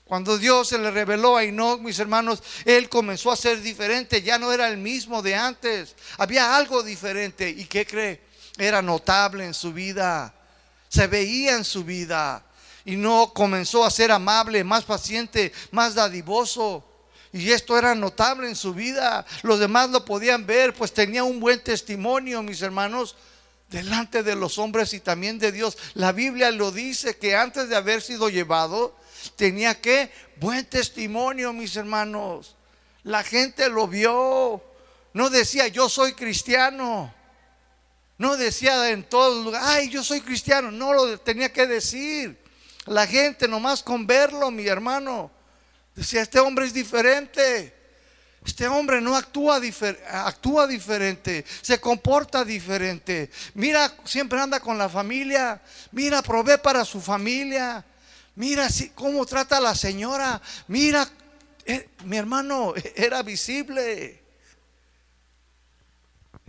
Cuando 0.07 0.39
Dios 0.39 0.69
se 0.69 0.79
le 0.79 0.93
reveló 0.93 1.37
a 1.37 1.43
Enoch, 1.43 1.81
mis 1.81 1.99
hermanos, 1.99 2.41
él 2.65 2.89
comenzó 2.89 3.33
a 3.33 3.37
ser 3.37 3.61
diferente, 3.61 4.23
ya 4.23 4.39
no 4.39 4.53
era 4.53 4.69
el 4.69 4.77
mismo 4.77 5.21
de 5.21 5.35
antes. 5.35 5.97
Había 6.17 6.57
algo 6.57 6.85
diferente. 6.85 7.51
¿Y 7.51 7.65
qué 7.65 7.85
cree? 7.85 8.21
Era 8.57 8.81
notable 8.83 9.45
en 9.45 9.53
su 9.53 9.73
vida. 9.73 10.33
Se 10.89 11.09
veía 11.09 11.57
en 11.57 11.65
su 11.65 11.83
vida. 11.83 12.45
Y 12.85 12.95
no 12.95 13.33
comenzó 13.35 13.85
a 13.85 13.91
ser 13.91 14.13
amable, 14.13 14.63
más 14.63 14.85
paciente, 14.85 15.53
más 15.73 15.97
dadivoso. 15.97 16.85
Y 17.33 17.51
esto 17.51 17.77
era 17.77 17.97
notable 17.97 18.49
en 18.49 18.55
su 18.55 18.73
vida. 18.73 19.27
Los 19.43 19.59
demás 19.59 19.91
lo 19.91 20.05
podían 20.05 20.47
ver, 20.47 20.73
pues 20.73 20.95
tenía 20.95 21.25
un 21.25 21.41
buen 21.41 21.63
testimonio, 21.65 22.45
mis 22.45 22.63
hermanos, 22.63 23.17
delante 23.69 24.23
de 24.23 24.37
los 24.37 24.57
hombres 24.59 24.95
y 24.95 25.01
también 25.01 25.41
de 25.41 25.51
Dios. 25.51 25.77
La 25.95 26.13
Biblia 26.13 26.53
lo 26.53 26.71
dice 26.71 27.17
que 27.19 27.35
antes 27.35 27.69
de 27.69 27.75
haber 27.75 28.03
sido 28.03 28.29
llevado, 28.29 28.95
tenía 29.35 29.81
que 29.81 30.11
buen 30.37 30.65
testimonio, 30.67 31.53
mis 31.53 31.77
hermanos. 31.77 32.57
La 33.03 33.23
gente 33.23 33.69
lo 33.69 33.89
vio. 33.89 34.63
No 35.13 35.31
decía 35.31 35.69
yo 35.69 35.89
soy 35.89 36.13
cristiano. 36.13 37.13
No 38.19 38.37
decía 38.37 38.91
en 38.91 39.05
todo 39.05 39.43
lugar, 39.45 39.63
ay, 39.65 39.89
yo 39.89 40.03
soy 40.03 40.21
cristiano. 40.21 40.71
No 40.71 40.93
lo 40.93 41.19
tenía 41.21 41.53
que 41.53 41.67
decir. 41.67 42.39
La 42.87 43.07
gente 43.07 43.49
nomás 43.49 43.83
con 43.83 44.07
verlo, 44.07 44.51
mi 44.51 44.67
hermano, 44.67 45.31
decía, 45.95 46.23
este 46.23 46.39
hombre 46.39 46.67
es 46.67 46.73
diferente. 46.73 47.75
Este 48.45 48.69
hombre 48.69 49.01
no 49.01 49.17
actúa, 49.17 49.61
actúa 50.13 50.69
diferente, 50.69 51.45
se 51.63 51.81
comporta 51.81 52.45
diferente. 52.45 53.29
Mira, 53.55 53.93
siempre 54.05 54.41
anda 54.41 54.61
con 54.61 54.79
la 54.79 54.89
familia. 54.89 55.61
Mira, 55.91 56.23
provee 56.23 56.57
para 56.63 56.85
su 56.85 57.01
familia. 57.01 57.85
Mira 58.37 58.69
cómo 58.95 59.25
trata 59.27 59.57
a 59.57 59.61
la 59.61 59.75
señora. 59.75 60.41
Mira, 60.69 61.09
eh, 61.65 61.89
mi 62.05 62.17
hermano 62.17 62.75
era 62.95 63.23
visible. 63.23 64.23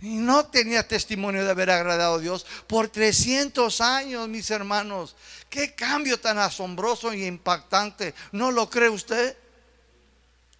Y 0.00 0.14
no 0.16 0.46
tenía 0.46 0.86
testimonio 0.86 1.44
de 1.44 1.50
haber 1.50 1.70
agradado 1.70 2.16
a 2.16 2.20
Dios 2.20 2.46
por 2.68 2.88
300 2.88 3.80
años, 3.80 4.28
mis 4.28 4.48
hermanos. 4.50 5.16
Qué 5.50 5.74
cambio 5.74 6.20
tan 6.20 6.38
asombroso 6.38 7.12
y 7.12 7.24
impactante. 7.24 8.14
¿No 8.30 8.52
lo 8.52 8.70
cree 8.70 8.90
usted? 8.90 9.36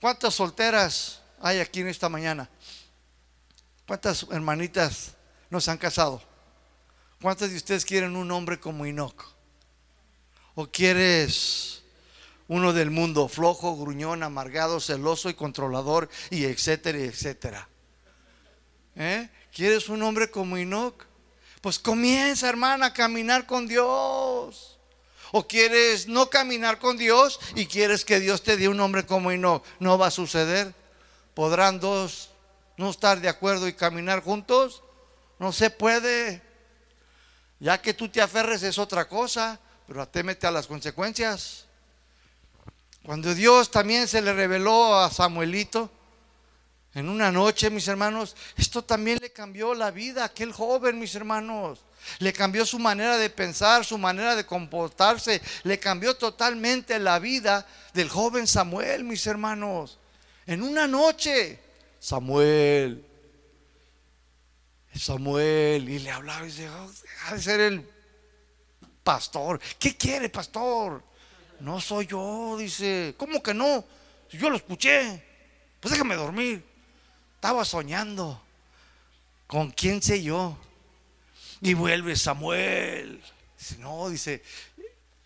¿Cuántas 0.01 0.35
solteras 0.35 1.20
hay 1.41 1.61
aquí 1.61 1.81
en 1.81 1.89
esta 1.89 2.09
mañana? 2.09 2.51
¿Cuántas 3.87 4.26
hermanitas 4.31 5.12
nos 5.51 5.68
han 5.68 5.79
casado? 5.79 6.20
¿Cuántas 7.20 7.51
de 7.51 7.57
ustedes 7.57 7.85
quieren 7.85 8.16
un 8.16 8.31
hombre 8.31 8.59
como 8.59 8.87
Inoc? 8.87 9.38
¿O 10.61 10.67
quieres 10.67 11.83
uno 12.49 12.73
del 12.73 12.91
mundo 12.91 13.29
flojo, 13.29 13.77
gruñón, 13.77 14.25
amargado, 14.25 14.81
celoso 14.81 15.31
y 15.31 15.35
controlador 15.35 16.09
y 16.31 16.47
etcétera, 16.47 16.99
etcétera? 16.99 17.69
¿Eh? 18.97 19.29
¿Quieres 19.55 19.89
un 19.89 20.03
hombre 20.03 20.33
como 20.33 20.57
Enoch? 20.57 21.05
Pues 21.61 21.79
comienza, 21.79 22.49
hermana, 22.49 22.87
a 22.87 22.93
caminar 22.93 23.47
con 23.47 23.69
Dios. 23.69 24.81
¿O 25.31 25.47
quieres 25.47 26.09
no 26.09 26.29
caminar 26.29 26.81
con 26.81 26.97
Dios 26.97 27.39
y 27.55 27.67
quieres 27.67 28.05
que 28.05 28.19
Dios 28.19 28.43
te 28.43 28.57
dé 28.57 28.69
un 28.69 28.81
hombre 28.81 29.07
como 29.07 29.31
Enoch? 29.31 29.65
No 29.79 29.97
va 29.97 30.09
a 30.09 30.11
suceder. 30.11 30.75
¿Podrán 31.35 31.79
dos 31.79 32.31
no 32.77 32.91
estar 32.91 33.21
de 33.21 33.29
acuerdo 33.29 33.69
y 33.69 33.75
caminar 33.75 34.25
juntos? 34.25 34.83
No 35.39 35.53
se 35.53 35.71
puede. 35.71 36.43
Ya 37.61 37.81
que 37.81 37.95
tú 37.95 38.09
te 38.09 38.21
aferres 38.21 38.65
es 38.65 38.77
otra 38.77 39.07
cosa 39.07 39.61
pero 39.89 40.03
atémete 40.03 40.47
a 40.47 40.51
las 40.51 40.66
consecuencias. 40.66 41.64
Cuando 43.03 43.34
Dios 43.34 43.70
también 43.70 44.07
se 44.07 44.20
le 44.20 44.34
reveló 44.34 44.95
a 44.95 45.11
Samuelito, 45.11 45.91
En 46.95 47.09
una 47.09 47.30
noche, 47.30 47.70
mis 47.70 47.86
hermanos, 47.86 48.34
esto 48.57 48.82
también 48.82 49.18
le 49.20 49.30
cambió 49.30 49.74
la 49.74 49.91
vida 49.91 50.22
a 50.22 50.26
aquel 50.26 50.53
joven, 50.53 50.99
mis 50.99 51.14
hermanos. 51.14 51.80
Le 52.18 52.32
cambió 52.32 52.66
su 52.66 52.78
manera 52.78 53.18
de 53.18 53.30
pensar, 53.30 53.84
su 53.84 53.99
manera 53.99 54.34
de 54.34 54.45
comportarse. 54.45 55.41
Le 55.62 55.78
cambió 55.78 56.16
totalmente 56.16 56.99
la 56.99 57.18
vida 57.18 57.66
del 57.93 58.09
joven 58.09 58.47
Samuel, 58.47 59.05
mis 59.05 59.26
hermanos. 59.26 59.99
En 60.47 60.62
una 60.62 60.89
noche, 60.89 61.61
Samuel, 62.01 63.07
Samuel, 64.95 65.89
y 65.89 65.99
le 66.01 66.11
hablaba 66.11 66.45
y 66.45 66.49
dice, 66.49 66.68
oh, 66.68 66.91
deja 66.91 67.34
de 67.34 67.43
ser 67.43 67.61
el 67.61 67.98
pastor. 69.09 69.59
¿Qué 69.79 69.97
quiere, 69.97 70.29
pastor? 70.29 71.03
No 71.61 71.81
soy 71.81 72.07
yo, 72.07 72.59
dice. 72.59 73.15
¿Cómo 73.17 73.43
que 73.43 73.55
no? 73.55 73.83
Yo 74.31 74.51
lo 74.51 74.57
escuché. 74.57 75.25
Pues 75.81 75.93
déjame 75.93 76.15
dormir. 76.15 76.63
Estaba 77.37 77.65
soñando. 77.65 78.39
¿Con 79.47 79.71
quién 79.71 80.03
sé 80.03 80.23
yo? 80.23 80.59
Y 81.63 81.73
vuelve 81.73 82.17
Samuel. 82.17 83.23
No, 83.79 84.11
dice, 84.11 84.43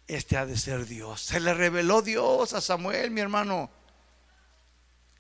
este 0.07 0.37
ha 0.37 0.47
de 0.47 0.57
ser 0.57 0.87
Dios. 0.87 1.21
Se 1.21 1.41
le 1.41 1.53
reveló 1.53 2.03
Dios 2.03 2.53
a 2.53 2.61
Samuel, 2.61 3.11
mi 3.11 3.21
hermano. 3.21 3.69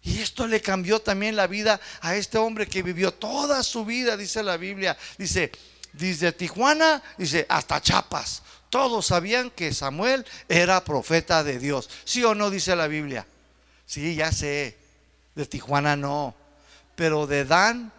Y 0.03 0.21
esto 0.21 0.47
le 0.47 0.63
cambió 0.63 1.01
también 1.01 1.35
la 1.35 1.49
vida 1.49 1.81
a 2.01 2.15
este 2.15 2.39
hombre 2.39 2.69
que 2.69 2.85
vivió 2.85 3.13
toda 3.13 3.65
su 3.65 3.85
vida, 3.85 4.17
dice 4.17 4.41
la 4.45 4.57
Biblia. 4.57 4.97
Dice, 5.19 5.51
desde 5.93 6.32
Tijuana, 6.32 7.03
dice, 7.18 7.47
hasta 7.49 7.80
Chiapas. 7.80 8.43
Todos 8.70 9.07
sabían 9.07 9.51
que 9.51 9.74
Samuel 9.74 10.24
era 10.49 10.82
profeta 10.82 11.45
de 11.45 11.59
Dios. 11.59 11.90
¿Sí 12.05 12.24
o 12.24 12.34
no 12.34 12.49
dice 12.49 12.74
la 12.74 12.86
Biblia? 12.86 13.26
Sí, 13.84 14.14
ya 14.14 14.32
sé. 14.32 14.78
De 15.34 15.45
Tijuana 15.45 15.97
no. 15.97 16.34
Pero 16.97 17.26
de 17.26 17.45
Dan 17.45 17.93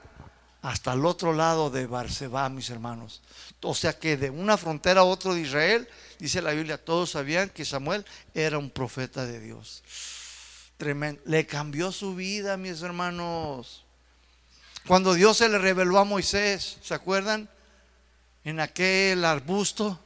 hasta 0.63 0.93
el 0.93 1.05
otro 1.05 1.33
lado 1.33 1.69
de 1.69 1.85
Barseba, 1.85 2.49
mis 2.49 2.69
hermanos. 2.69 3.21
O 3.61 3.75
sea 3.75 3.99
que 3.99 4.17
de 4.17 4.29
una 4.29 4.57
frontera 4.57 5.01
a 5.01 5.03
otro 5.03 5.35
de 5.35 5.41
Israel, 5.41 5.87
dice 6.17 6.41
la 6.41 6.51
Biblia, 6.51 6.83
todos 6.83 7.11
sabían 7.11 7.49
que 7.49 7.65
Samuel 7.65 8.05
era 8.33 8.57
un 8.57 8.69
profeta 8.69 9.25
de 9.25 9.39
Dios. 9.39 9.83
Tremendo. 10.77 11.21
Le 11.25 11.45
cambió 11.45 11.91
su 11.91 12.15
vida, 12.15 12.57
mis 12.57 12.81
hermanos. 12.81 13.83
Cuando 14.87 15.13
Dios 15.13 15.37
se 15.37 15.49
le 15.49 15.59
reveló 15.59 15.99
a 15.99 16.03
Moisés, 16.03 16.77
¿se 16.81 16.93
acuerdan? 16.93 17.49
En 18.43 18.59
aquel 18.59 19.25
arbusto. 19.25 19.99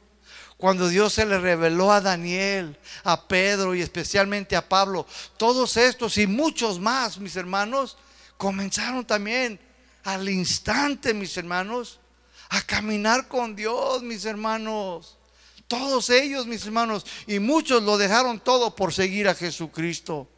Cuando 0.56 0.88
Dios 0.88 1.12
se 1.12 1.24
le 1.24 1.38
reveló 1.38 1.92
a 1.92 2.00
Daniel, 2.00 2.76
a 3.04 3.28
Pedro 3.28 3.74
y 3.74 3.80
especialmente 3.80 4.56
a 4.56 4.68
Pablo. 4.68 5.06
Todos 5.36 5.76
estos 5.76 6.18
y 6.18 6.26
muchos 6.26 6.80
más, 6.80 7.18
mis 7.18 7.36
hermanos, 7.36 7.96
comenzaron 8.36 9.04
también 9.04 9.60
al 10.02 10.28
instante, 10.28 11.14
mis 11.14 11.36
hermanos, 11.36 12.00
a 12.48 12.62
caminar 12.62 13.28
con 13.28 13.54
Dios, 13.54 14.02
mis 14.02 14.24
hermanos. 14.24 15.16
Todos 15.68 16.08
ellos, 16.10 16.46
mis 16.46 16.64
hermanos, 16.64 17.04
y 17.26 17.38
muchos 17.38 17.82
lo 17.82 17.98
dejaron 17.98 18.40
todo 18.40 18.74
por 18.74 18.92
seguir 18.92 19.28
a 19.28 19.34
Jesucristo. 19.34 20.28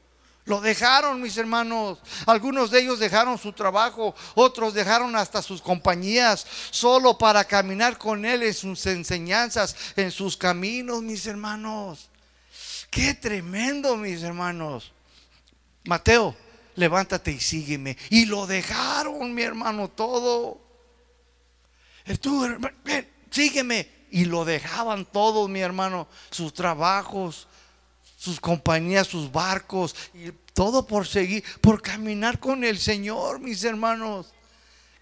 Lo 0.51 0.61
dejaron, 0.61 1.23
mis 1.23 1.37
hermanos. 1.37 1.99
Algunos 2.27 2.73
de 2.73 2.81
ellos 2.81 2.99
dejaron 2.99 3.39
su 3.39 3.53
trabajo, 3.53 4.17
otros 4.35 4.75
dejaron 4.75 5.15
hasta 5.15 5.43
sus 5.43 5.63
compañías, 5.63 6.45
solo 6.73 7.17
para 7.17 7.45
caminar 7.45 7.97
con 7.97 8.25
Él 8.25 8.43
en 8.43 8.53
sus 8.53 8.85
enseñanzas, 8.87 9.77
en 9.95 10.11
sus 10.11 10.37
caminos, 10.37 11.05
mis 11.05 11.25
hermanos. 11.25 12.11
Qué 12.91 13.15
tremendo, 13.15 13.97
mis 13.97 14.25
hermanos. 14.25 14.93
Mateo 15.85 16.35
levántate 16.75 17.31
y 17.31 17.39
sígueme. 17.39 17.97
Y 18.09 18.27
lo 18.27 18.49
dejaron, 18.49 19.33
mi 19.33 19.43
hermano, 19.43 19.87
todo. 19.87 20.61
Tú, 22.21 22.45
sígueme. 23.31 23.89
Y 24.11 24.25
lo 24.25 24.45
dejaban 24.45 25.05
todos, 25.05 25.49
mi 25.49 25.61
hermano, 25.61 26.09
sus 26.33 26.53
trabajos, 26.53 27.47
sus 28.21 28.39
compañías, 28.39 29.07
sus 29.07 29.33
barcos, 29.33 29.97
y 30.13 30.31
todo 30.53 30.87
por 30.87 31.07
seguir, 31.07 31.43
por 31.63 31.81
caminar 31.81 32.39
con 32.39 32.65
el 32.65 32.79
Señor, 32.79 33.41
mis 33.41 33.65
hermanos. 33.65 34.35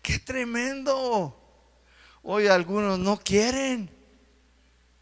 Qué 0.00 0.20
tremendo. 0.20 1.36
Hoy 2.22 2.46
algunos 2.46 2.96
no 2.96 3.18
quieren. 3.18 3.90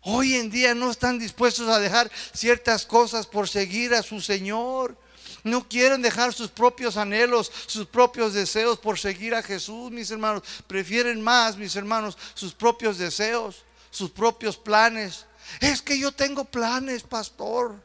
Hoy 0.01 0.37
en 0.37 0.49
día 0.49 0.75
no 0.75 0.91
están 0.91 1.19
dispuestos 1.19 1.69
a 1.69 1.79
dejar 1.79 2.11
ciertas 2.33 2.87
cosas 2.87 3.27
por 3.27 3.51
seguir 3.51 3.93
a 3.93 4.03
su 4.03 4.23
Señor. 4.23 4.97
No 5.45 5.69
quieren 5.69 6.01
dejar 6.01 6.33
sus 6.33 6.49
propios 6.49 6.97
anhelos, 6.97 7.53
sus 7.67 7.85
propios 7.85 8.33
deseos 8.33 8.79
por 8.79 8.99
seguir 8.99 9.35
a 9.35 9.43
Jesús, 9.43 9.91
mis 9.91 10.11
hermanos. 10.11 10.43
Prefieren 10.67 11.21
más, 11.21 11.59
mis 11.59 11.77
hermanos, 11.77 12.17
sus 12.33 12.55
propios 12.55 12.97
deseos, 12.97 13.63
sus 13.91 14.11
propios 14.11 14.57
planes. 14.57 15.27
Es 15.61 15.83
que 15.83 15.99
yo 15.99 16.13
tengo 16.13 16.47
planes, 16.47 17.03
pastor. 17.03 17.85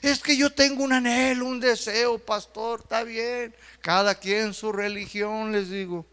Es 0.00 0.20
que 0.20 0.36
yo 0.36 0.52
tengo 0.52 0.84
un 0.84 0.92
anhelo, 0.92 1.46
un 1.46 1.60
deseo, 1.60 2.18
pastor. 2.18 2.80
Está 2.80 3.04
bien. 3.04 3.54
Cada 3.80 4.14
quien 4.14 4.54
su 4.54 4.72
religión, 4.72 5.52
les 5.52 5.70
digo. 5.70 6.06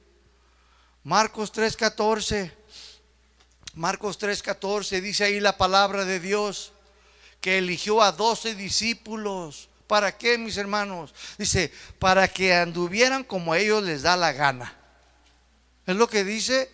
Marcos 1.03 1.51
3:14. 1.51 2.51
Marcos 3.76 4.20
3:14 4.20 5.01
dice 5.01 5.24
ahí 5.24 5.39
la 5.39 5.57
palabra 5.57 6.05
de 6.05 6.20
Dios 6.20 6.74
que 7.41 7.57
eligió 7.57 8.01
a 8.01 8.11
doce 8.11 8.55
discípulos 8.55 9.70
¿Para 9.89 10.15
qué, 10.15 10.38
mis 10.38 10.55
hermanos? 10.57 11.15
Dice, 11.39 11.74
para 11.97 12.28
que 12.28 12.53
anduvieran 12.53 13.24
como 13.24 13.53
a 13.53 13.57
ellos 13.57 13.82
les 13.82 14.03
da 14.03 14.15
la 14.15 14.34
gana. 14.34 14.72
Es 15.88 15.95
lo 15.95 16.07
que 16.07 16.24
dice 16.24 16.70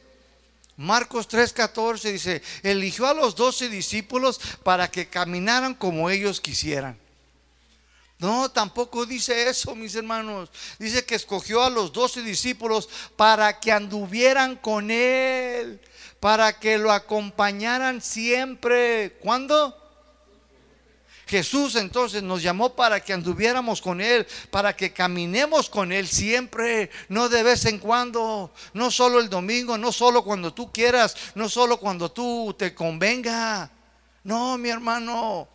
Marcos 0.78 1.28
3:14. 1.28 2.12
Dice, 2.12 2.42
eligió 2.64 3.08
a 3.08 3.14
los 3.14 3.36
doce 3.36 3.70
discípulos 3.70 4.40
para 4.64 4.90
que 4.90 5.08
caminaran 5.08 5.74
como 5.74 6.10
ellos 6.10 6.42
quisieran. 6.42 6.98
No, 8.18 8.50
tampoco 8.50 9.06
dice 9.06 9.50
eso, 9.50 9.76
mis 9.76 9.94
hermanos. 9.96 10.50
Dice 10.80 11.06
que 11.06 11.16
escogió 11.16 11.64
a 11.64 11.70
los 11.70 11.92
doce 11.92 12.22
discípulos 12.22 12.90
para 13.16 13.60
que 13.60 13.72
anduvieran 13.72 14.56
con 14.56 14.90
él, 14.90 15.82
para 16.20 16.58
que 16.58 16.78
lo 16.78 16.92
acompañaran 16.92 18.02
siempre. 18.02 19.18
¿Cuándo? 19.22 19.85
Jesús 21.28 21.76
entonces 21.76 22.22
nos 22.22 22.44
llamó 22.44 22.76
para 22.76 23.00
que 23.00 23.14
anduviéramos 23.14 23.82
con 23.82 24.00
Él, 24.00 24.28
para 24.52 24.76
que 24.76 24.94
caminemos 24.94 25.70
con 25.70 25.92
Él 25.92 26.08
siempre, 26.08 26.92
no 27.10 27.30
de 27.30 27.42
vez 27.42 27.66
en 27.66 27.80
cuando, 27.80 28.52
no 28.74 28.92
solo 28.92 29.20
el 29.20 29.30
domingo, 29.30 29.78
no 29.78 29.92
solo 29.92 30.24
cuando 30.24 30.54
tú 30.54 30.72
quieras, 30.72 31.16
no 31.34 31.50
solo 31.50 31.78
cuando 31.78 32.12
tú 32.12 32.56
te 32.58 32.76
convenga. 32.76 33.72
No, 34.24 34.58
mi 34.58 34.70
hermano, 34.70 35.48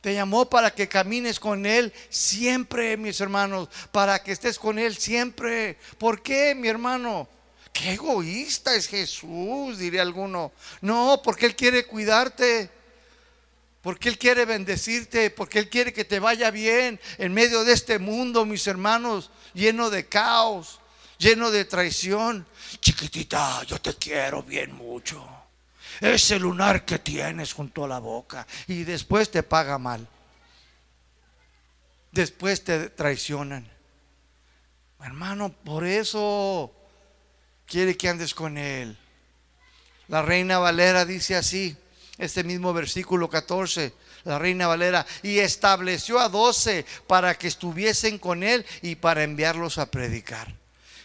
te 0.00 0.14
llamó 0.14 0.50
para 0.50 0.72
que 0.72 0.88
camines 0.88 1.38
con 1.38 1.64
Él 1.64 1.92
siempre, 2.10 2.96
mis 2.96 3.20
hermanos, 3.20 3.68
para 3.92 4.22
que 4.22 4.32
estés 4.32 4.58
con 4.58 4.78
Él 4.78 4.96
siempre. 4.96 5.78
¿Por 5.96 6.22
qué, 6.22 6.54
mi 6.54 6.68
hermano? 6.68 7.28
Qué 7.72 7.94
egoísta 7.94 8.74
es 8.74 8.86
Jesús, 8.86 9.78
diría 9.78 10.02
alguno. 10.02 10.52
No, 10.80 11.20
porque 11.24 11.46
Él 11.46 11.56
quiere 11.56 11.86
cuidarte 11.86 12.70
porque 13.84 14.08
Él 14.08 14.16
quiere 14.16 14.46
bendecirte, 14.46 15.30
porque 15.30 15.58
Él 15.58 15.68
quiere 15.68 15.92
que 15.92 16.06
te 16.06 16.18
vaya 16.18 16.50
bien 16.50 16.98
en 17.18 17.34
medio 17.34 17.64
de 17.64 17.74
este 17.74 17.98
mundo, 17.98 18.46
mis 18.46 18.66
hermanos, 18.66 19.30
lleno 19.52 19.90
de 19.90 20.08
caos, 20.08 20.80
lleno 21.18 21.50
de 21.50 21.66
traición. 21.66 22.46
Chiquitita, 22.80 23.62
yo 23.64 23.78
te 23.78 23.92
quiero 23.96 24.42
bien 24.42 24.72
mucho. 24.72 25.22
Ese 26.00 26.38
lunar 26.38 26.86
que 26.86 26.98
tienes 26.98 27.52
junto 27.52 27.84
a 27.84 27.88
la 27.88 27.98
boca 27.98 28.46
y 28.66 28.84
después 28.84 29.30
te 29.30 29.42
paga 29.42 29.76
mal. 29.76 30.08
Después 32.10 32.64
te 32.64 32.88
traicionan. 32.88 33.70
Hermano, 34.98 35.52
por 35.52 35.84
eso 35.84 36.74
quiere 37.66 37.98
que 37.98 38.08
andes 38.08 38.34
con 38.34 38.56
Él. 38.56 38.96
La 40.08 40.22
reina 40.22 40.58
Valera 40.58 41.04
dice 41.04 41.36
así, 41.36 41.76
este 42.18 42.44
mismo 42.44 42.72
versículo 42.72 43.28
14, 43.28 43.92
la 44.24 44.38
reina 44.38 44.66
Valera, 44.66 45.04
y 45.22 45.38
estableció 45.38 46.18
a 46.18 46.28
doce 46.28 46.86
para 47.06 47.34
que 47.36 47.48
estuviesen 47.48 48.18
con 48.18 48.42
él 48.42 48.64
y 48.82 48.94
para 48.94 49.24
enviarlos 49.24 49.78
a 49.78 49.90
predicar. 49.90 50.54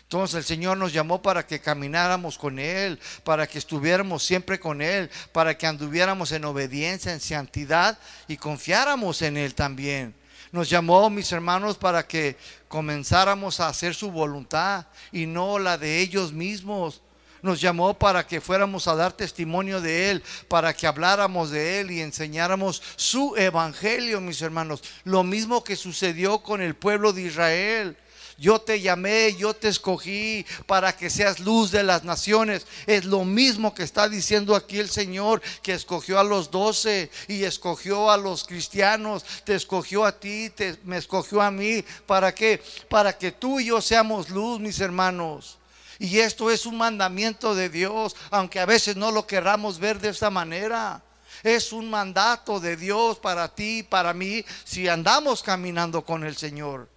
Entonces 0.09 0.37
el 0.37 0.43
Señor 0.43 0.75
nos 0.77 0.91
llamó 0.91 1.21
para 1.21 1.45
que 1.45 1.61
camináramos 1.61 2.39
con 2.39 2.57
Él, 2.57 2.99
para 3.23 3.45
que 3.45 3.59
estuviéramos 3.59 4.23
siempre 4.23 4.59
con 4.59 4.81
Él, 4.81 5.07
para 5.31 5.55
que 5.55 5.67
anduviéramos 5.67 6.31
en 6.31 6.45
obediencia, 6.45 7.13
en 7.13 7.19
santidad 7.19 7.95
y 8.27 8.35
confiáramos 8.35 9.21
en 9.21 9.37
Él 9.37 9.53
también. 9.53 10.15
Nos 10.51 10.67
llamó, 10.67 11.11
mis 11.11 11.31
hermanos, 11.31 11.77
para 11.77 12.07
que 12.07 12.37
comenzáramos 12.67 13.59
a 13.59 13.67
hacer 13.67 13.93
su 13.93 14.09
voluntad 14.09 14.87
y 15.11 15.27
no 15.27 15.59
la 15.59 15.77
de 15.77 15.99
ellos 15.99 16.33
mismos 16.33 17.03
nos 17.41 17.61
llamó 17.61 17.93
para 17.93 18.25
que 18.25 18.41
fuéramos 18.41 18.87
a 18.87 18.95
dar 18.95 19.13
testimonio 19.13 19.81
de 19.81 20.11
Él, 20.11 20.23
para 20.47 20.73
que 20.73 20.87
habláramos 20.87 21.51
de 21.51 21.79
Él 21.79 21.91
y 21.91 22.01
enseñáramos 22.01 22.81
su 22.95 23.35
evangelio, 23.37 24.21
mis 24.21 24.41
hermanos. 24.41 24.83
Lo 25.03 25.23
mismo 25.23 25.63
que 25.63 25.75
sucedió 25.75 26.39
con 26.39 26.61
el 26.61 26.75
pueblo 26.75 27.13
de 27.13 27.23
Israel. 27.23 27.97
Yo 28.39 28.59
te 28.59 28.79
llamé, 28.79 29.35
yo 29.35 29.53
te 29.53 29.67
escogí 29.67 30.45
para 30.65 30.95
que 30.95 31.09
seas 31.09 31.39
luz 31.39 31.71
de 31.71 31.83
las 31.83 32.05
naciones. 32.05 32.65
Es 32.87 33.03
lo 33.03 33.25
mismo 33.25 33.75
que 33.75 33.83
está 33.83 34.07
diciendo 34.07 34.55
aquí 34.55 34.79
el 34.79 34.89
Señor, 34.89 35.41
que 35.61 35.73
escogió 35.73 36.19
a 36.19 36.23
los 36.23 36.49
doce 36.49 37.11
y 37.27 37.43
escogió 37.43 38.09
a 38.09 38.15
los 38.15 38.45
cristianos, 38.45 39.25
te 39.43 39.55
escogió 39.55 40.05
a 40.05 40.17
ti, 40.17 40.49
te, 40.49 40.77
me 40.85 40.97
escogió 40.97 41.41
a 41.41 41.51
mí. 41.51 41.83
¿Para 42.05 42.33
qué? 42.33 42.61
Para 42.87 43.17
que 43.17 43.33
tú 43.33 43.59
y 43.59 43.65
yo 43.65 43.81
seamos 43.81 44.29
luz, 44.29 44.59
mis 44.59 44.79
hermanos. 44.79 45.58
Y 45.99 46.19
esto 46.19 46.49
es 46.49 46.65
un 46.65 46.77
mandamiento 46.77 47.53
de 47.53 47.69
Dios, 47.69 48.15
aunque 48.31 48.61
a 48.61 48.65
veces 48.65 48.95
no 48.95 49.11
lo 49.11 49.27
querramos 49.27 49.79
ver 49.79 49.99
de 49.99 50.09
esta 50.09 50.29
manera. 50.29 51.03
Es 51.43 51.73
un 51.73 51.89
mandato 51.89 52.59
de 52.61 52.77
Dios 52.77 53.19
para 53.19 53.53
ti, 53.53 53.83
para 53.83 54.13
mí, 54.13 54.43
si 54.63 54.87
andamos 54.87 55.43
caminando 55.43 56.03
con 56.03 56.23
el 56.23 56.37
Señor. 56.37 56.89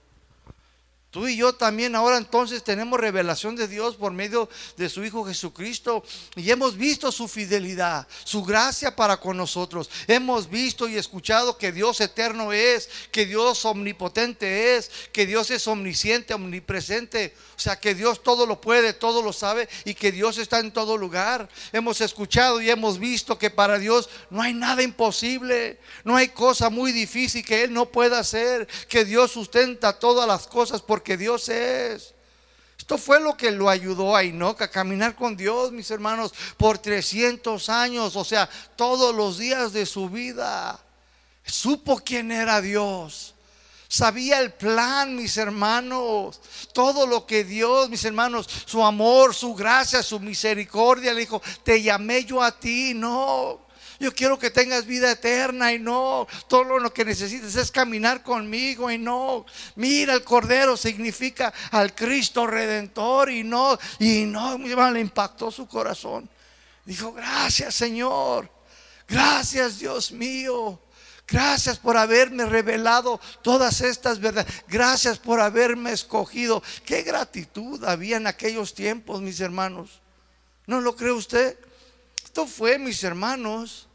Tú 1.12 1.28
y 1.28 1.36
yo 1.36 1.52
también 1.52 1.94
ahora 1.94 2.16
entonces 2.16 2.64
tenemos 2.64 2.98
revelación 2.98 3.54
de 3.54 3.68
Dios 3.68 3.96
por 3.96 4.12
medio 4.12 4.48
de 4.78 4.88
su 4.88 5.04
Hijo 5.04 5.26
Jesucristo 5.26 6.02
y 6.36 6.50
hemos 6.50 6.74
visto 6.78 7.12
su 7.12 7.28
fidelidad, 7.28 8.08
su 8.24 8.42
gracia 8.42 8.96
para 8.96 9.18
con 9.18 9.36
nosotros. 9.36 9.90
Hemos 10.06 10.48
visto 10.48 10.88
y 10.88 10.96
escuchado 10.96 11.58
que 11.58 11.70
Dios 11.70 12.00
eterno 12.00 12.54
es, 12.54 12.88
que 13.10 13.26
Dios 13.26 13.62
omnipotente 13.66 14.74
es, 14.74 14.90
que 15.12 15.26
Dios 15.26 15.50
es 15.50 15.68
omnisciente, 15.68 16.32
omnipresente. 16.32 17.34
O 17.58 17.60
sea, 17.60 17.78
que 17.78 17.94
Dios 17.94 18.22
todo 18.22 18.46
lo 18.46 18.62
puede, 18.62 18.94
todo 18.94 19.20
lo 19.20 19.34
sabe 19.34 19.68
y 19.84 19.92
que 19.92 20.12
Dios 20.12 20.38
está 20.38 20.60
en 20.60 20.72
todo 20.72 20.96
lugar. 20.96 21.46
Hemos 21.74 22.00
escuchado 22.00 22.62
y 22.62 22.70
hemos 22.70 22.98
visto 22.98 23.38
que 23.38 23.50
para 23.50 23.78
Dios 23.78 24.08
no 24.30 24.40
hay 24.40 24.54
nada 24.54 24.82
imposible, 24.82 25.78
no 26.04 26.16
hay 26.16 26.30
cosa 26.30 26.70
muy 26.70 26.90
difícil 26.90 27.44
que 27.44 27.64
Él 27.64 27.74
no 27.74 27.90
pueda 27.90 28.18
hacer, 28.18 28.66
que 28.88 29.04
Dios 29.04 29.32
sustenta 29.32 29.98
todas 29.98 30.26
las 30.26 30.46
cosas 30.46 30.80
por 30.80 31.01
que 31.02 31.16
Dios 31.16 31.48
es. 31.48 32.14
Esto 32.78 32.98
fue 32.98 33.20
lo 33.20 33.36
que 33.36 33.52
lo 33.52 33.68
ayudó 33.68 34.16
a 34.16 34.24
Enoch 34.24 34.60
a 34.60 34.70
caminar 34.70 35.14
con 35.14 35.36
Dios, 35.36 35.70
mis 35.70 35.90
hermanos, 35.90 36.34
por 36.56 36.78
300 36.78 37.68
años, 37.68 38.16
o 38.16 38.24
sea, 38.24 38.48
todos 38.74 39.14
los 39.14 39.38
días 39.38 39.72
de 39.72 39.86
su 39.86 40.08
vida. 40.08 40.80
Supo 41.44 41.98
quién 41.98 42.32
era 42.32 42.60
Dios. 42.60 43.34
Sabía 43.86 44.40
el 44.40 44.54
plan, 44.54 45.14
mis 45.14 45.36
hermanos. 45.36 46.40
Todo 46.72 47.06
lo 47.06 47.26
que 47.26 47.44
Dios, 47.44 47.90
mis 47.90 48.04
hermanos, 48.04 48.48
su 48.64 48.82
amor, 48.82 49.34
su 49.34 49.54
gracia, 49.54 50.02
su 50.02 50.18
misericordia, 50.18 51.12
le 51.12 51.20
dijo, 51.20 51.42
te 51.62 51.82
llamé 51.82 52.24
yo 52.24 52.42
a 52.42 52.58
ti. 52.58 52.94
No, 52.94 53.61
yo 54.02 54.12
quiero 54.12 54.36
que 54.36 54.50
tengas 54.50 54.84
vida 54.84 55.12
eterna 55.12 55.72
y 55.72 55.78
no, 55.78 56.26
todo 56.48 56.64
lo 56.80 56.92
que 56.92 57.04
necesitas 57.04 57.54
es 57.54 57.70
caminar 57.70 58.24
conmigo 58.24 58.90
y 58.90 58.98
no. 58.98 59.46
Mira, 59.76 60.14
el 60.14 60.24
Cordero 60.24 60.76
significa 60.76 61.52
al 61.70 61.94
Cristo 61.94 62.44
Redentor 62.44 63.30
y 63.30 63.44
no, 63.44 63.78
y 64.00 64.24
no, 64.24 64.58
le 64.58 65.00
impactó 65.00 65.52
su 65.52 65.68
corazón. 65.68 66.28
Dijo, 66.84 67.12
gracias 67.12 67.76
Señor, 67.76 68.50
gracias 69.06 69.78
Dios 69.78 70.10
mío. 70.10 70.80
Gracias 71.28 71.78
por 71.78 71.96
haberme 71.96 72.44
revelado 72.44 73.20
todas 73.40 73.80
estas 73.80 74.18
verdades. 74.18 74.52
Gracias 74.66 75.18
por 75.18 75.40
haberme 75.40 75.92
escogido. 75.92 76.60
Qué 76.84 77.02
gratitud 77.02 77.82
había 77.84 78.16
en 78.16 78.26
aquellos 78.26 78.74
tiempos, 78.74 79.22
mis 79.22 79.40
hermanos. 79.40 80.02
¿No 80.66 80.80
lo 80.80 80.96
cree 80.96 81.12
usted? 81.12 81.56
Esto 82.24 82.46
fue, 82.46 82.78
mis 82.78 83.02
hermanos, 83.04 83.88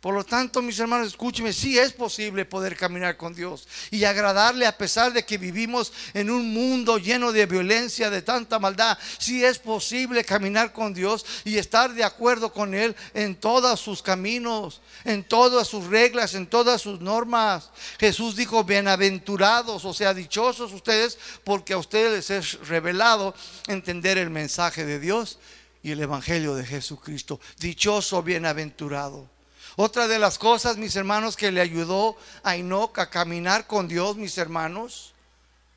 por 0.00 0.14
lo 0.14 0.24
tanto, 0.24 0.62
mis 0.62 0.78
hermanos, 0.78 1.08
escúcheme, 1.08 1.52
sí 1.52 1.78
es 1.78 1.92
posible 1.92 2.46
poder 2.46 2.74
caminar 2.74 3.18
con 3.18 3.34
Dios 3.34 3.68
y 3.90 4.04
agradarle 4.04 4.66
a 4.66 4.78
pesar 4.78 5.12
de 5.12 5.26
que 5.26 5.36
vivimos 5.36 5.92
en 6.14 6.30
un 6.30 6.54
mundo 6.54 6.96
lleno 6.96 7.32
de 7.32 7.44
violencia, 7.44 8.08
de 8.08 8.22
tanta 8.22 8.58
maldad. 8.58 8.96
Sí 9.18 9.44
es 9.44 9.58
posible 9.58 10.24
caminar 10.24 10.72
con 10.72 10.94
Dios 10.94 11.26
y 11.44 11.58
estar 11.58 11.92
de 11.92 12.02
acuerdo 12.02 12.50
con 12.50 12.72
Él 12.72 12.96
en 13.12 13.36
todos 13.36 13.78
sus 13.78 14.00
caminos, 14.00 14.80
en 15.04 15.22
todas 15.22 15.68
sus 15.68 15.84
reglas, 15.88 16.32
en 16.32 16.46
todas 16.46 16.80
sus 16.80 17.02
normas. 17.02 17.68
Jesús 17.98 18.36
dijo, 18.36 18.64
bienaventurados, 18.64 19.84
o 19.84 19.92
sea, 19.92 20.14
dichosos 20.14 20.72
ustedes, 20.72 21.18
porque 21.44 21.74
a 21.74 21.78
ustedes 21.78 22.10
les 22.10 22.30
es 22.30 22.68
revelado 22.68 23.34
entender 23.66 24.16
el 24.16 24.30
mensaje 24.30 24.86
de 24.86 24.98
Dios 24.98 25.38
y 25.82 25.90
el 25.90 26.00
Evangelio 26.00 26.54
de 26.54 26.64
Jesucristo. 26.64 27.38
Dichoso, 27.58 28.22
bienaventurado. 28.22 29.39
Otra 29.82 30.08
de 30.08 30.18
las 30.18 30.36
cosas, 30.36 30.76
mis 30.76 30.94
hermanos, 30.94 31.38
que 31.38 31.50
le 31.50 31.62
ayudó 31.62 32.14
a 32.42 32.54
Enoch 32.54 32.98
a 32.98 33.08
caminar 33.08 33.66
con 33.66 33.88
Dios, 33.88 34.14
mis 34.18 34.36
hermanos. 34.36 35.14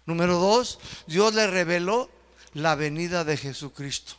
Número 0.05 0.39
dos, 0.39 0.77
Dios 1.07 1.33
le 1.33 1.47
reveló 1.47 2.09
la 2.51 2.75
venida 2.75 3.23
de 3.23 3.37
Jesucristo. 3.37 4.15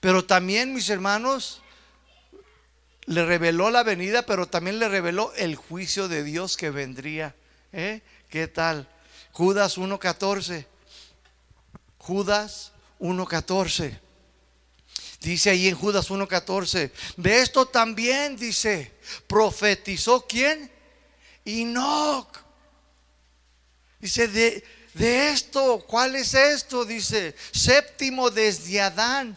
Pero 0.00 0.24
también, 0.24 0.72
mis 0.72 0.88
hermanos, 0.88 1.60
le 3.04 3.26
reveló 3.26 3.70
la 3.70 3.82
venida, 3.82 4.24
pero 4.24 4.46
también 4.46 4.78
le 4.78 4.88
reveló 4.88 5.30
el 5.36 5.56
juicio 5.56 6.08
de 6.08 6.22
Dios 6.22 6.56
que 6.56 6.70
vendría. 6.70 7.34
¿Eh? 7.74 8.00
¿Qué 8.30 8.48
tal? 8.48 8.88
Judas 9.30 9.76
1.14. 9.76 10.64
Judas 11.98 12.72
1.14. 13.00 14.05
Dice 15.26 15.50
ahí 15.50 15.66
en 15.66 15.74
Judas 15.74 16.08
1.14, 16.08 16.88
de 17.16 17.42
esto 17.42 17.66
también 17.66 18.36
dice, 18.36 18.92
profetizó 19.26 20.24
quién? 20.24 20.70
Enoch. 21.44 22.28
Dice, 23.98 24.28
de, 24.28 24.62
de 24.94 25.30
esto, 25.30 25.84
¿cuál 25.84 26.14
es 26.14 26.32
esto? 26.32 26.84
Dice, 26.84 27.34
séptimo 27.50 28.30
desde 28.30 28.80
Adán. 28.80 29.36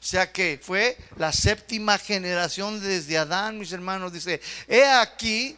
O 0.00 0.04
sea 0.04 0.32
que 0.32 0.58
fue 0.60 0.98
la 1.16 1.30
séptima 1.30 1.98
generación 1.98 2.80
desde 2.80 3.16
Adán, 3.16 3.60
mis 3.60 3.70
hermanos. 3.70 4.12
Dice, 4.12 4.40
he 4.66 4.84
aquí, 4.86 5.56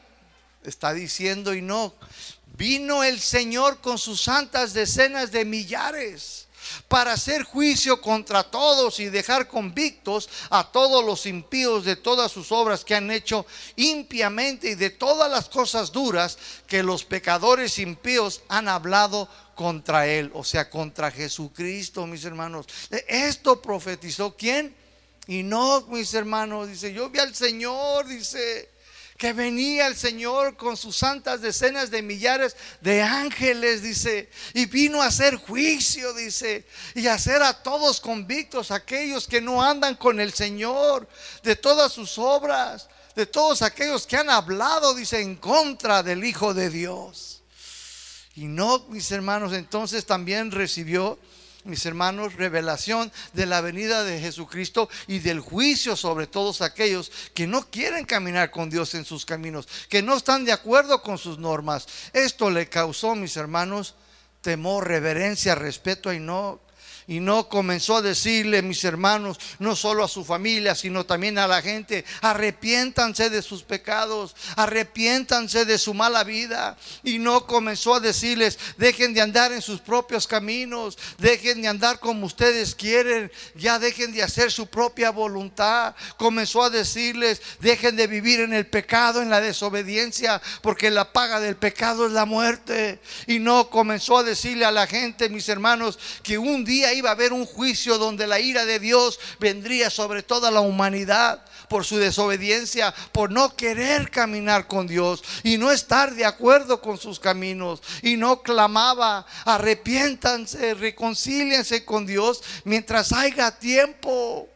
está 0.62 0.92
diciendo 0.92 1.54
Enoch, 1.54 1.94
vino 2.54 3.02
el 3.02 3.18
Señor 3.18 3.80
con 3.80 3.96
sus 3.96 4.20
santas 4.20 4.74
decenas 4.74 5.32
de 5.32 5.46
millares 5.46 6.49
para 6.90 7.12
hacer 7.12 7.44
juicio 7.44 8.00
contra 8.00 8.42
todos 8.42 8.98
y 8.98 9.10
dejar 9.10 9.46
convictos 9.46 10.28
a 10.50 10.72
todos 10.72 11.04
los 11.04 11.24
impíos 11.24 11.84
de 11.84 11.94
todas 11.94 12.32
sus 12.32 12.50
obras 12.50 12.84
que 12.84 12.96
han 12.96 13.12
hecho 13.12 13.46
impiamente 13.76 14.70
y 14.70 14.74
de 14.74 14.90
todas 14.90 15.30
las 15.30 15.48
cosas 15.48 15.92
duras 15.92 16.36
que 16.66 16.82
los 16.82 17.04
pecadores 17.04 17.78
impíos 17.78 18.42
han 18.48 18.66
hablado 18.66 19.28
contra 19.54 20.08
él, 20.08 20.32
o 20.34 20.42
sea, 20.42 20.68
contra 20.68 21.12
Jesucristo, 21.12 22.08
mis 22.08 22.24
hermanos. 22.24 22.66
Esto 23.06 23.62
profetizó 23.62 24.34
quién? 24.36 24.74
No, 25.28 25.82
mis 25.82 26.12
hermanos, 26.12 26.66
dice, 26.66 26.92
yo 26.92 27.08
vi 27.08 27.20
al 27.20 27.36
Señor, 27.36 28.08
dice, 28.08 28.68
que 29.20 29.34
venía 29.34 29.86
el 29.86 29.96
Señor 29.96 30.56
con 30.56 30.78
sus 30.78 30.96
santas 30.96 31.42
decenas 31.42 31.90
de 31.90 32.00
millares 32.00 32.56
de 32.80 33.02
ángeles, 33.02 33.82
dice, 33.82 34.30
y 34.54 34.64
vino 34.64 35.02
a 35.02 35.08
hacer 35.08 35.36
juicio, 35.36 36.14
dice, 36.14 36.66
y 36.94 37.06
a 37.06 37.12
hacer 37.12 37.42
a 37.42 37.62
todos 37.62 38.00
convictos, 38.00 38.70
aquellos 38.70 39.28
que 39.28 39.42
no 39.42 39.62
andan 39.62 39.96
con 39.96 40.20
el 40.20 40.32
Señor, 40.32 41.06
de 41.42 41.54
todas 41.54 41.92
sus 41.92 42.16
obras, 42.16 42.88
de 43.14 43.26
todos 43.26 43.60
aquellos 43.60 44.06
que 44.06 44.16
han 44.16 44.30
hablado, 44.30 44.94
dice, 44.94 45.20
en 45.20 45.36
contra 45.36 46.02
del 46.02 46.24
Hijo 46.24 46.54
de 46.54 46.70
Dios. 46.70 47.42
Y 48.36 48.46
no, 48.46 48.86
mis 48.88 49.12
hermanos, 49.12 49.52
entonces 49.52 50.06
también 50.06 50.50
recibió 50.50 51.18
mis 51.64 51.84
hermanos, 51.86 52.34
revelación 52.34 53.12
de 53.32 53.46
la 53.46 53.60
venida 53.60 54.04
de 54.04 54.20
Jesucristo 54.20 54.88
y 55.06 55.18
del 55.18 55.40
juicio 55.40 55.96
sobre 55.96 56.26
todos 56.26 56.62
aquellos 56.62 57.12
que 57.34 57.46
no 57.46 57.70
quieren 57.70 58.04
caminar 58.04 58.50
con 58.50 58.70
Dios 58.70 58.94
en 58.94 59.04
sus 59.04 59.26
caminos, 59.26 59.68
que 59.88 60.02
no 60.02 60.16
están 60.16 60.44
de 60.44 60.52
acuerdo 60.52 61.02
con 61.02 61.18
sus 61.18 61.38
normas. 61.38 61.86
Esto 62.12 62.50
le 62.50 62.68
causó, 62.68 63.14
mis 63.14 63.36
hermanos, 63.36 63.94
temor, 64.40 64.88
reverencia, 64.88 65.54
respeto 65.54 66.12
y 66.12 66.18
no 66.18 66.60
y 67.10 67.18
no 67.18 67.48
comenzó 67.48 67.96
a 67.96 68.02
decirle, 68.02 68.62
mis 68.62 68.84
hermanos, 68.84 69.36
no 69.58 69.74
solo 69.74 70.04
a 70.04 70.08
su 70.08 70.24
familia, 70.24 70.76
sino 70.76 71.04
también 71.04 71.38
a 71.38 71.48
la 71.48 71.60
gente, 71.60 72.04
arrepiéntanse 72.20 73.30
de 73.30 73.42
sus 73.42 73.64
pecados, 73.64 74.36
arrepiéntanse 74.54 75.64
de 75.64 75.76
su 75.76 75.92
mala 75.92 76.22
vida. 76.22 76.76
Y 77.02 77.18
no 77.18 77.48
comenzó 77.48 77.96
a 77.96 78.00
decirles, 78.00 78.60
dejen 78.76 79.12
de 79.12 79.22
andar 79.22 79.50
en 79.50 79.60
sus 79.60 79.80
propios 79.80 80.28
caminos, 80.28 80.96
dejen 81.18 81.62
de 81.62 81.66
andar 81.66 81.98
como 81.98 82.26
ustedes 82.26 82.76
quieren, 82.76 83.32
ya 83.56 83.80
dejen 83.80 84.12
de 84.12 84.22
hacer 84.22 84.52
su 84.52 84.68
propia 84.68 85.10
voluntad. 85.10 85.96
Comenzó 86.16 86.62
a 86.62 86.70
decirles, 86.70 87.42
dejen 87.58 87.96
de 87.96 88.06
vivir 88.06 88.38
en 88.38 88.52
el 88.52 88.68
pecado, 88.68 89.20
en 89.20 89.30
la 89.30 89.40
desobediencia, 89.40 90.40
porque 90.62 90.90
la 90.90 91.12
paga 91.12 91.40
del 91.40 91.56
pecado 91.56 92.06
es 92.06 92.12
la 92.12 92.24
muerte. 92.24 93.00
Y 93.26 93.40
no 93.40 93.68
comenzó 93.68 94.18
a 94.18 94.22
decirle 94.22 94.64
a 94.64 94.70
la 94.70 94.86
gente, 94.86 95.28
mis 95.28 95.48
hermanos, 95.48 95.98
que 96.22 96.38
un 96.38 96.64
día 96.64 96.99
iba 97.00 97.10
a 97.10 97.12
haber 97.12 97.32
un 97.32 97.44
juicio 97.44 97.98
donde 97.98 98.26
la 98.26 98.38
ira 98.38 98.64
de 98.64 98.78
Dios 98.78 99.18
vendría 99.38 99.90
sobre 99.90 100.22
toda 100.22 100.50
la 100.50 100.60
humanidad 100.60 101.44
por 101.68 101.84
su 101.84 101.98
desobediencia, 101.98 102.94
por 103.12 103.30
no 103.30 103.56
querer 103.56 104.10
caminar 104.10 104.66
con 104.66 104.86
Dios 104.86 105.22
y 105.42 105.56
no 105.56 105.70
estar 105.70 106.14
de 106.14 106.24
acuerdo 106.24 106.80
con 106.80 106.98
sus 106.98 107.18
caminos. 107.18 107.82
Y 108.02 108.16
no 108.16 108.42
clamaba, 108.42 109.26
arrepiéntanse, 109.44 110.74
reconcíliense 110.74 111.84
con 111.84 112.06
Dios 112.06 112.42
mientras 112.64 113.12
haya 113.12 113.50
tiempo. 113.58 114.48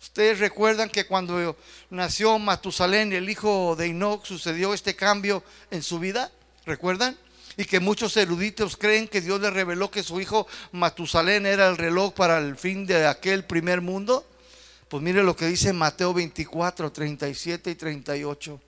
Ustedes 0.00 0.38
recuerdan 0.38 0.88
que 0.88 1.06
cuando 1.06 1.56
nació 1.90 2.38
Matusalén, 2.38 3.12
el 3.12 3.28
hijo 3.28 3.76
de 3.76 3.86
Enoch, 3.86 4.24
sucedió 4.24 4.74
este 4.74 4.96
cambio 4.96 5.42
en 5.70 5.82
su 5.82 5.98
vida. 5.98 6.30
¿Recuerdan? 6.64 7.16
Y 7.58 7.64
que 7.64 7.80
muchos 7.80 8.16
eruditos 8.16 8.76
creen 8.76 9.08
que 9.08 9.20
Dios 9.20 9.40
le 9.40 9.50
reveló 9.50 9.90
que 9.90 10.04
su 10.04 10.20
hijo 10.20 10.46
Matusalén 10.70 11.44
era 11.44 11.68
el 11.68 11.76
reloj 11.76 12.14
para 12.14 12.38
el 12.38 12.56
fin 12.56 12.86
de 12.86 13.06
aquel 13.06 13.44
primer 13.44 13.80
mundo. 13.80 14.24
Pues 14.88 15.02
mire 15.02 15.24
lo 15.24 15.34
que 15.34 15.46
dice 15.46 15.72
Mateo 15.72 16.14
24, 16.14 16.92
37 16.92 17.70
y 17.72 17.74
38. 17.74 18.60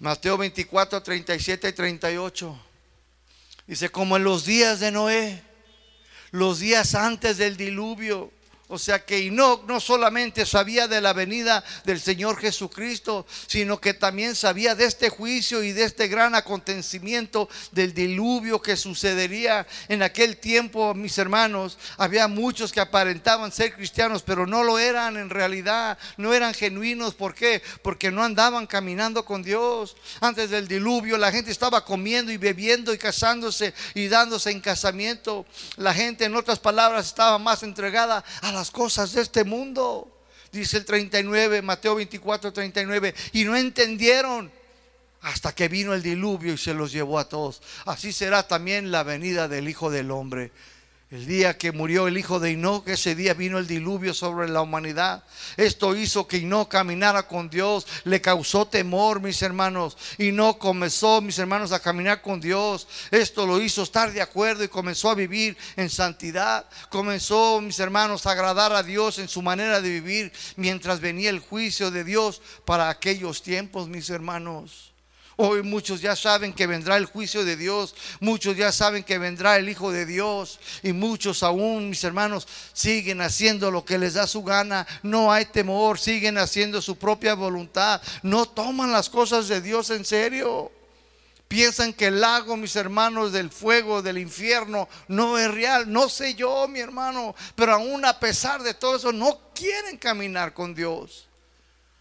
Mateo 0.00 0.36
24, 0.38 1.02
37 1.02 1.68
y 1.68 1.72
38. 1.72 2.60
Dice, 3.68 3.90
como 3.90 4.16
en 4.16 4.24
los 4.24 4.44
días 4.44 4.80
de 4.80 4.90
Noé, 4.90 5.40
los 6.32 6.58
días 6.58 6.96
antes 6.96 7.36
del 7.36 7.56
diluvio 7.56 8.32
o 8.70 8.78
sea 8.78 9.04
que 9.04 9.26
Enoch 9.26 9.64
no 9.66 9.80
solamente 9.80 10.46
sabía 10.46 10.86
de 10.86 11.00
la 11.00 11.12
venida 11.12 11.64
del 11.84 12.00
Señor 12.00 12.38
Jesucristo, 12.38 13.26
sino 13.48 13.80
que 13.80 13.94
también 13.94 14.36
sabía 14.36 14.76
de 14.76 14.84
este 14.84 15.10
juicio 15.10 15.62
y 15.64 15.72
de 15.72 15.84
este 15.84 16.06
gran 16.06 16.36
acontecimiento 16.36 17.48
del 17.72 17.92
diluvio 17.92 18.62
que 18.62 18.76
sucedería 18.76 19.66
en 19.88 20.04
aquel 20.04 20.36
tiempo, 20.36 20.94
mis 20.94 21.18
hermanos. 21.18 21.78
Había 21.96 22.28
muchos 22.28 22.72
que 22.72 22.80
aparentaban 22.80 23.50
ser 23.50 23.74
cristianos, 23.74 24.22
pero 24.22 24.46
no 24.46 24.62
lo 24.62 24.78
eran 24.78 25.16
en 25.16 25.30
realidad, 25.30 25.98
no 26.16 26.32
eran 26.32 26.54
genuinos. 26.54 27.14
¿Por 27.14 27.34
qué? 27.34 27.62
Porque 27.82 28.12
no 28.12 28.22
andaban 28.22 28.68
caminando 28.68 29.24
con 29.24 29.42
Dios. 29.42 29.96
Antes 30.20 30.50
del 30.50 30.68
diluvio 30.68 31.18
la 31.18 31.32
gente 31.32 31.50
estaba 31.50 31.84
comiendo 31.84 32.30
y 32.30 32.36
bebiendo 32.36 32.94
y 32.94 32.98
casándose 32.98 33.74
y 33.94 34.06
dándose 34.06 34.52
en 34.52 34.60
casamiento. 34.60 35.44
La 35.76 35.92
gente, 35.92 36.24
en 36.24 36.36
otras 36.36 36.60
palabras, 36.60 37.06
estaba 37.06 37.38
más 37.38 37.64
entregada 37.64 38.24
a 38.42 38.52
la 38.52 38.59
las 38.60 38.70
cosas 38.70 39.14
de 39.14 39.22
este 39.22 39.42
mundo. 39.42 40.06
Dice 40.52 40.76
el 40.76 40.84
39, 40.84 41.62
Mateo 41.62 41.94
24, 41.94 42.52
39. 42.52 43.14
Y 43.32 43.44
no 43.44 43.56
entendieron 43.56 44.52
hasta 45.22 45.54
que 45.54 45.68
vino 45.68 45.94
el 45.94 46.02
diluvio 46.02 46.52
y 46.52 46.58
se 46.58 46.74
los 46.74 46.92
llevó 46.92 47.18
a 47.18 47.26
todos. 47.26 47.62
Así 47.86 48.12
será 48.12 48.46
también 48.46 48.90
la 48.90 49.02
venida 49.02 49.48
del 49.48 49.66
Hijo 49.66 49.90
del 49.90 50.10
Hombre. 50.10 50.52
El 51.10 51.26
día 51.26 51.58
que 51.58 51.72
murió 51.72 52.06
el 52.06 52.16
hijo 52.16 52.38
de 52.38 52.52
Enoch, 52.52 52.86
ese 52.86 53.16
día 53.16 53.34
vino 53.34 53.58
el 53.58 53.66
diluvio 53.66 54.14
sobre 54.14 54.48
la 54.48 54.62
humanidad. 54.62 55.24
Esto 55.56 55.96
hizo 55.96 56.28
que 56.28 56.36
Enoch 56.36 56.68
caminara 56.68 57.26
con 57.26 57.50
Dios, 57.50 57.84
le 58.04 58.20
causó 58.20 58.68
temor, 58.68 59.20
mis 59.20 59.42
hermanos. 59.42 59.96
No 60.18 60.56
comenzó, 60.56 61.20
mis 61.20 61.36
hermanos, 61.40 61.72
a 61.72 61.82
caminar 61.82 62.22
con 62.22 62.40
Dios. 62.40 62.86
Esto 63.10 63.44
lo 63.44 63.60
hizo 63.60 63.82
estar 63.82 64.12
de 64.12 64.22
acuerdo 64.22 64.62
y 64.62 64.68
comenzó 64.68 65.10
a 65.10 65.16
vivir 65.16 65.56
en 65.74 65.90
santidad. 65.90 66.64
Comenzó, 66.90 67.60
mis 67.60 67.80
hermanos, 67.80 68.26
a 68.26 68.30
agradar 68.30 68.72
a 68.72 68.84
Dios 68.84 69.18
en 69.18 69.26
su 69.26 69.42
manera 69.42 69.80
de 69.80 69.90
vivir 69.90 70.32
mientras 70.54 71.00
venía 71.00 71.30
el 71.30 71.40
juicio 71.40 71.90
de 71.90 72.04
Dios 72.04 72.40
para 72.64 72.88
aquellos 72.88 73.42
tiempos, 73.42 73.88
mis 73.88 74.10
hermanos. 74.10 74.89
Hoy 75.42 75.62
muchos 75.62 76.02
ya 76.02 76.16
saben 76.16 76.52
que 76.52 76.66
vendrá 76.66 76.98
el 76.98 77.06
juicio 77.06 77.46
de 77.46 77.56
Dios, 77.56 77.94
muchos 78.20 78.58
ya 78.58 78.70
saben 78.72 79.02
que 79.02 79.16
vendrá 79.16 79.56
el 79.56 79.70
Hijo 79.70 79.90
de 79.90 80.04
Dios 80.04 80.60
y 80.82 80.92
muchos 80.92 81.42
aún, 81.42 81.88
mis 81.88 82.04
hermanos, 82.04 82.46
siguen 82.74 83.22
haciendo 83.22 83.70
lo 83.70 83.82
que 83.82 83.96
les 83.96 84.12
da 84.12 84.26
su 84.26 84.44
gana, 84.44 84.86
no 85.02 85.32
hay 85.32 85.46
temor, 85.46 85.98
siguen 85.98 86.36
haciendo 86.36 86.82
su 86.82 86.98
propia 86.98 87.32
voluntad, 87.32 88.02
no 88.22 88.44
toman 88.44 88.92
las 88.92 89.08
cosas 89.08 89.48
de 89.48 89.62
Dios 89.62 89.88
en 89.88 90.04
serio. 90.04 90.70
Piensan 91.48 91.94
que 91.94 92.08
el 92.08 92.20
lago, 92.20 92.58
mis 92.58 92.76
hermanos, 92.76 93.32
del 93.32 93.48
fuego, 93.48 94.02
del 94.02 94.18
infierno, 94.18 94.90
no 95.08 95.38
es 95.38 95.50
real. 95.50 95.90
No 95.90 96.10
sé 96.10 96.34
yo, 96.34 96.68
mi 96.68 96.80
hermano, 96.80 97.34
pero 97.54 97.72
aún 97.72 98.04
a 98.04 98.20
pesar 98.20 98.62
de 98.62 98.74
todo 98.74 98.96
eso, 98.96 99.10
no 99.10 99.40
quieren 99.54 99.96
caminar 99.96 100.52
con 100.52 100.74
Dios. 100.74 101.28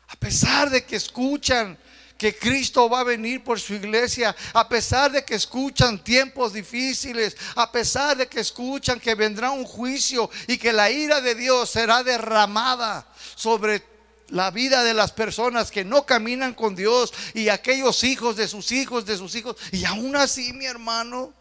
A 0.09 0.15
pesar 0.17 0.69
de 0.69 0.83
que 0.83 0.97
escuchan 0.97 1.77
que 2.19 2.37
Cristo 2.37 2.89
va 2.89 2.99
a 2.99 3.05
venir 3.05 3.41
por 3.45 3.61
su 3.61 3.73
iglesia, 3.73 4.35
a 4.51 4.67
pesar 4.67 5.09
de 5.09 5.23
que 5.23 5.35
escuchan 5.35 6.03
tiempos 6.03 6.51
difíciles, 6.51 7.35
a 7.55 7.71
pesar 7.71 8.17
de 8.17 8.27
que 8.27 8.41
escuchan 8.41 8.99
que 8.99 9.15
vendrá 9.15 9.51
un 9.51 9.63
juicio 9.63 10.29
y 10.45 10.57
que 10.57 10.73
la 10.73 10.91
ira 10.91 11.21
de 11.21 11.33
Dios 11.33 11.69
será 11.69 12.03
derramada 12.03 13.07
sobre 13.35 13.81
la 14.27 14.51
vida 14.51 14.83
de 14.83 14.93
las 14.93 15.13
personas 15.13 15.71
que 15.71 15.85
no 15.85 16.05
caminan 16.05 16.53
con 16.53 16.75
Dios 16.75 17.13
y 17.33 17.47
aquellos 17.47 18.03
hijos 18.03 18.35
de 18.35 18.49
sus 18.49 18.73
hijos, 18.73 19.05
de 19.05 19.15
sus 19.15 19.33
hijos. 19.35 19.55
Y 19.71 19.85
aún 19.85 20.17
así, 20.17 20.51
mi 20.51 20.65
hermano, 20.65 21.33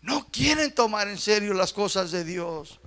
no 0.00 0.26
quieren 0.32 0.74
tomar 0.74 1.06
en 1.06 1.18
serio 1.18 1.52
las 1.52 1.74
cosas 1.74 2.10
de 2.10 2.24
Dios. 2.24 2.80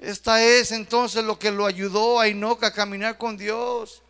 Esta 0.00 0.42
es 0.42 0.72
entonces 0.72 1.22
lo 1.22 1.38
que 1.38 1.52
lo 1.52 1.66
ayudó 1.66 2.18
a 2.18 2.26
Enoch 2.26 2.64
a 2.64 2.72
caminar 2.72 3.16
con 3.16 3.36
Dios. 3.36 4.02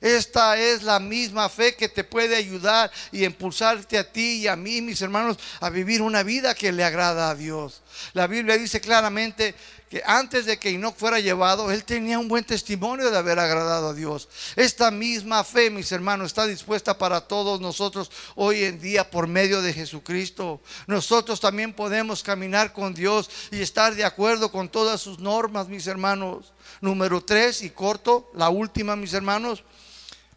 Esta 0.00 0.56
es 0.58 0.82
la 0.82 0.98
misma 0.98 1.48
fe 1.50 1.74
que 1.74 1.88
te 1.88 2.04
puede 2.04 2.34
ayudar 2.34 2.90
y 3.12 3.24
impulsarte 3.24 3.98
a 3.98 4.10
ti 4.10 4.38
y 4.38 4.46
a 4.46 4.56
mí, 4.56 4.80
mis 4.80 5.02
hermanos, 5.02 5.36
a 5.60 5.68
vivir 5.68 6.00
una 6.00 6.22
vida 6.22 6.54
que 6.54 6.72
le 6.72 6.84
agrada 6.84 7.28
a 7.28 7.34
Dios. 7.34 7.82
La 8.14 8.26
Biblia 8.26 8.56
dice 8.56 8.80
claramente 8.80 9.54
que 9.90 10.02
antes 10.06 10.46
de 10.46 10.56
que 10.56 10.70
Enoch 10.70 10.96
fuera 10.96 11.18
llevado, 11.18 11.70
él 11.72 11.84
tenía 11.84 12.18
un 12.18 12.28
buen 12.28 12.44
testimonio 12.44 13.10
de 13.10 13.18
haber 13.18 13.40
agradado 13.40 13.88
a 13.88 13.94
Dios. 13.94 14.28
Esta 14.54 14.90
misma 14.92 15.42
fe, 15.42 15.68
mis 15.68 15.90
hermanos, 15.90 16.28
está 16.28 16.46
dispuesta 16.46 16.96
para 16.96 17.22
todos 17.22 17.60
nosotros 17.60 18.10
hoy 18.36 18.62
en 18.62 18.80
día 18.80 19.10
por 19.10 19.26
medio 19.26 19.60
de 19.60 19.72
Jesucristo. 19.72 20.60
Nosotros 20.86 21.40
también 21.40 21.74
podemos 21.74 22.22
caminar 22.22 22.72
con 22.72 22.94
Dios 22.94 23.28
y 23.50 23.60
estar 23.60 23.96
de 23.96 24.04
acuerdo 24.04 24.52
con 24.52 24.68
todas 24.68 25.00
sus 25.00 25.18
normas, 25.18 25.68
mis 25.68 25.88
hermanos. 25.88 26.52
Número 26.80 27.20
tres 27.20 27.60
y 27.60 27.70
corto, 27.70 28.30
la 28.32 28.48
última, 28.48 28.94
mis 28.94 29.12
hermanos. 29.12 29.64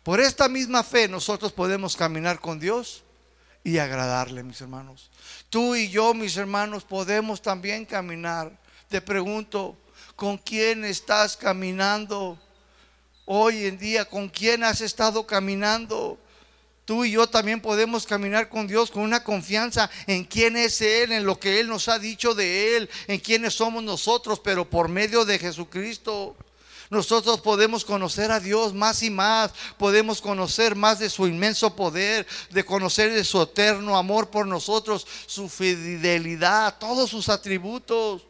Por 0.04 0.20
esta 0.20 0.50
misma 0.50 0.84
fe 0.84 1.08
nosotros 1.08 1.54
podemos 1.54 1.96
caminar 1.96 2.40
con 2.42 2.60
Dios 2.60 3.04
y 3.64 3.78
agradarle, 3.78 4.44
mis 4.44 4.60
hermanos. 4.60 5.10
Tú 5.50 5.76
y 5.76 5.90
yo, 5.90 6.14
mis 6.14 6.36
hermanos, 6.36 6.84
podemos 6.84 7.42
también 7.42 7.86
caminar. 7.86 8.52
Te 8.90 9.00
pregunto, 9.00 9.78
¿con 10.18 10.38
quién 10.38 10.84
estás 10.84 11.38
caminando 11.38 12.38
hoy 13.24 13.66
en 13.66 13.78
día? 13.78 14.04
¿Con 14.04 14.28
quién 14.28 14.66
has 14.66 14.82
estado 14.82 15.26
caminando? 15.26 16.20
Tú 16.84 17.06
y 17.06 17.12
yo 17.12 17.28
también 17.28 17.62
podemos 17.62 18.06
caminar 18.06 18.50
con 18.50 18.68
Dios 18.68 18.92
con 18.92 19.04
una 19.04 19.24
confianza 19.24 19.90
en 20.06 20.26
quién 20.26 20.58
es 20.58 20.82
Él, 20.82 21.14
en 21.14 21.26
lo 21.26 21.40
que 21.40 21.62
Él 21.62 21.70
nos 21.70 21.88
ha 21.88 21.98
dicho 21.98 22.36
de 22.36 22.76
Él, 22.76 22.90
en 23.08 23.22
quiénes 23.22 23.54
somos 23.54 23.82
nosotros, 23.82 24.42
pero 24.42 24.70
por 24.70 24.90
medio 24.90 25.24
de 25.24 25.40
Jesucristo. 25.40 26.36
Nosotros 26.90 27.42
podemos 27.42 27.86
conocer 27.86 28.32
a 28.32 28.40
Dios 28.40 28.74
más 28.74 29.04
y 29.04 29.10
más, 29.10 29.52
podemos 29.78 30.22
conocer 30.22 30.76
más 30.76 31.00
de 31.00 31.10
su 31.10 31.28
inmenso 31.28 31.76
poder, 31.76 32.28
de 32.50 32.66
conocer 32.66 33.14
de 33.14 33.24
su 33.24 33.42
eterno 33.42 33.98
amor 33.98 34.30
por 34.30 34.48
nosotros, 34.48 35.08
su 35.26 35.50
fidelidad, 35.50 36.78
todos 36.80 37.10
sus 37.10 37.30
atributos. 37.30 38.24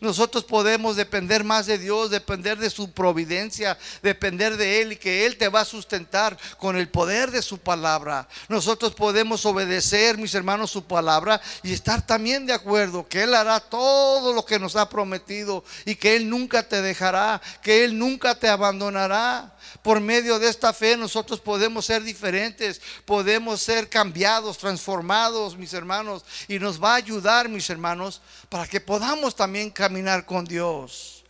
Nosotros 0.00 0.44
podemos 0.44 0.96
depender 0.96 1.42
más 1.42 1.64
de 1.66 1.78
Dios, 1.78 2.10
depender 2.10 2.58
de 2.58 2.68
su 2.68 2.90
providencia, 2.90 3.78
depender 4.02 4.56
de 4.58 4.82
Él 4.82 4.92
y 4.92 4.96
que 4.96 5.24
Él 5.24 5.38
te 5.38 5.48
va 5.48 5.60
a 5.60 5.64
sustentar 5.64 6.36
con 6.58 6.76
el 6.76 6.88
poder 6.88 7.30
de 7.30 7.40
su 7.40 7.58
palabra. 7.58 8.28
Nosotros 8.48 8.94
podemos 8.94 9.46
obedecer, 9.46 10.18
mis 10.18 10.34
hermanos, 10.34 10.70
su 10.70 10.84
palabra 10.84 11.40
y 11.62 11.72
estar 11.72 12.06
también 12.06 12.44
de 12.44 12.52
acuerdo 12.52 13.08
que 13.08 13.22
Él 13.22 13.34
hará 13.34 13.58
todo 13.58 14.34
lo 14.34 14.44
que 14.44 14.58
nos 14.58 14.76
ha 14.76 14.88
prometido 14.88 15.64
y 15.86 15.96
que 15.96 16.16
Él 16.16 16.28
nunca 16.28 16.62
te 16.68 16.82
dejará, 16.82 17.40
que 17.62 17.84
Él 17.84 17.98
nunca 17.98 18.34
te 18.34 18.48
abandonará. 18.48 19.55
Por 19.82 20.00
medio 20.00 20.38
de 20.38 20.48
esta 20.48 20.72
fe 20.72 20.96
nosotros 20.96 21.40
podemos 21.40 21.86
ser 21.86 22.02
diferentes, 22.02 22.80
podemos 23.04 23.62
ser 23.62 23.88
cambiados, 23.88 24.58
transformados, 24.58 25.56
mis 25.56 25.72
hermanos, 25.74 26.24
y 26.48 26.58
nos 26.58 26.82
va 26.82 26.92
a 26.92 26.96
ayudar, 26.96 27.48
mis 27.48 27.70
hermanos, 27.70 28.20
para 28.48 28.66
que 28.66 28.80
podamos 28.80 29.36
también 29.36 29.70
caminar 29.70 30.26
con 30.26 30.44
Dios. 30.44 31.24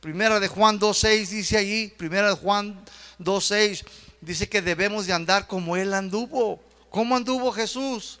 Primera 0.00 0.40
de 0.40 0.48
Juan 0.48 0.80
2.6 0.80 1.28
dice 1.28 1.56
allí, 1.56 1.88
primera 1.88 2.28
de 2.28 2.34
Juan 2.34 2.84
2.6 3.20 3.84
dice 4.20 4.48
que 4.48 4.60
debemos 4.60 5.06
de 5.06 5.12
andar 5.12 5.46
como 5.46 5.76
Él 5.76 5.94
anduvo. 5.94 6.60
¿Cómo 6.90 7.16
anduvo 7.16 7.52
Jesús? 7.52 8.18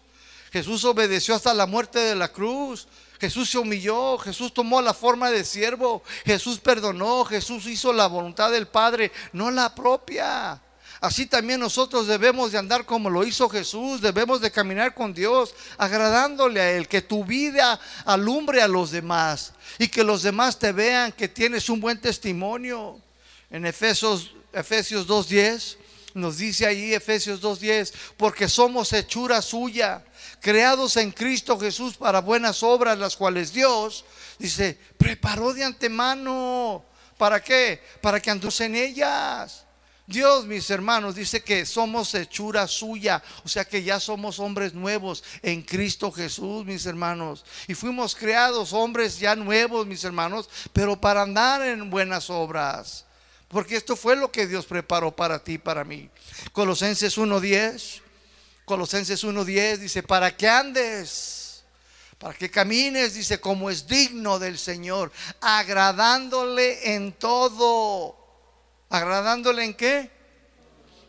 Jesús 0.52 0.84
obedeció 0.84 1.34
hasta 1.34 1.54
la 1.54 1.66
muerte 1.66 1.98
de 1.98 2.14
la 2.14 2.28
cruz. 2.28 2.86
Jesús 3.22 3.50
se 3.50 3.58
humilló, 3.58 4.18
Jesús 4.18 4.52
tomó 4.52 4.82
la 4.82 4.92
forma 4.92 5.30
de 5.30 5.44
siervo, 5.44 6.02
Jesús 6.26 6.58
perdonó, 6.58 7.24
Jesús 7.24 7.66
hizo 7.66 7.92
la 7.92 8.08
voluntad 8.08 8.50
del 8.50 8.66
Padre, 8.66 9.12
no 9.32 9.48
la 9.52 9.72
propia. 9.76 10.60
Así 11.00 11.26
también 11.26 11.60
nosotros 11.60 12.08
debemos 12.08 12.50
de 12.50 12.58
andar 12.58 12.84
como 12.84 13.08
lo 13.08 13.22
hizo 13.22 13.48
Jesús, 13.48 14.00
debemos 14.00 14.40
de 14.40 14.50
caminar 14.50 14.92
con 14.92 15.14
Dios, 15.14 15.54
agradándole 15.78 16.60
a 16.60 16.72
Él, 16.72 16.88
que 16.88 17.00
tu 17.00 17.24
vida 17.24 17.78
alumbre 18.04 18.60
a 18.60 18.66
los 18.66 18.90
demás 18.90 19.52
y 19.78 19.86
que 19.86 20.02
los 20.02 20.24
demás 20.24 20.58
te 20.58 20.72
vean 20.72 21.12
que 21.12 21.28
tienes 21.28 21.68
un 21.68 21.80
buen 21.80 22.00
testimonio. 22.00 23.00
En 23.50 23.64
Efesios, 23.66 24.32
Efesios 24.52 25.06
2.10 25.06 25.76
nos 26.14 26.38
dice 26.38 26.66
ahí 26.66 26.92
Efesios 26.92 27.40
2.10, 27.40 27.92
porque 28.16 28.48
somos 28.48 28.92
hechura 28.92 29.40
suya, 29.40 30.04
creados 30.42 30.96
en 30.96 31.12
Cristo 31.12 31.58
Jesús 31.58 31.96
para 31.96 32.20
buenas 32.20 32.62
obras, 32.62 32.98
las 32.98 33.16
cuales 33.16 33.52
Dios, 33.52 34.04
dice, 34.38 34.78
preparó 34.98 35.54
de 35.54 35.64
antemano. 35.64 36.84
¿Para 37.16 37.42
qué? 37.42 37.80
Para 38.00 38.20
que 38.20 38.30
andes 38.30 38.60
en 38.60 38.74
ellas. 38.74 39.64
Dios, 40.04 40.44
mis 40.44 40.68
hermanos, 40.68 41.14
dice 41.14 41.42
que 41.42 41.64
somos 41.64 42.12
hechura 42.14 42.66
suya, 42.66 43.22
o 43.44 43.48
sea 43.48 43.64
que 43.64 43.84
ya 43.84 44.00
somos 44.00 44.40
hombres 44.40 44.74
nuevos 44.74 45.22
en 45.42 45.62
Cristo 45.62 46.10
Jesús, 46.10 46.66
mis 46.66 46.84
hermanos. 46.86 47.44
Y 47.68 47.74
fuimos 47.74 48.16
creados 48.16 48.72
hombres 48.72 49.20
ya 49.20 49.36
nuevos, 49.36 49.86
mis 49.86 50.02
hermanos, 50.02 50.50
pero 50.72 51.00
para 51.00 51.22
andar 51.22 51.62
en 51.62 51.88
buenas 51.88 52.30
obras. 52.30 53.06
Porque 53.46 53.76
esto 53.76 53.94
fue 53.94 54.16
lo 54.16 54.32
que 54.32 54.48
Dios 54.48 54.66
preparó 54.66 55.14
para 55.14 55.38
ti 55.38 55.56
para 55.56 55.84
mí. 55.84 56.10
Colosenses 56.52 57.16
1.10, 57.16 58.01
Colosenses 58.64 59.24
1.10 59.24 59.78
dice, 59.78 60.02
para 60.02 60.36
que 60.36 60.48
andes, 60.48 61.64
para 62.18 62.34
que 62.34 62.50
camines, 62.50 63.14
dice, 63.14 63.40
como 63.40 63.70
es 63.70 63.86
digno 63.86 64.38
del 64.38 64.58
Señor, 64.58 65.12
agradándole 65.40 66.94
en 66.94 67.12
todo 67.12 68.22
¿Agradándole 68.92 69.64
en 69.64 69.72
qué? 69.72 70.10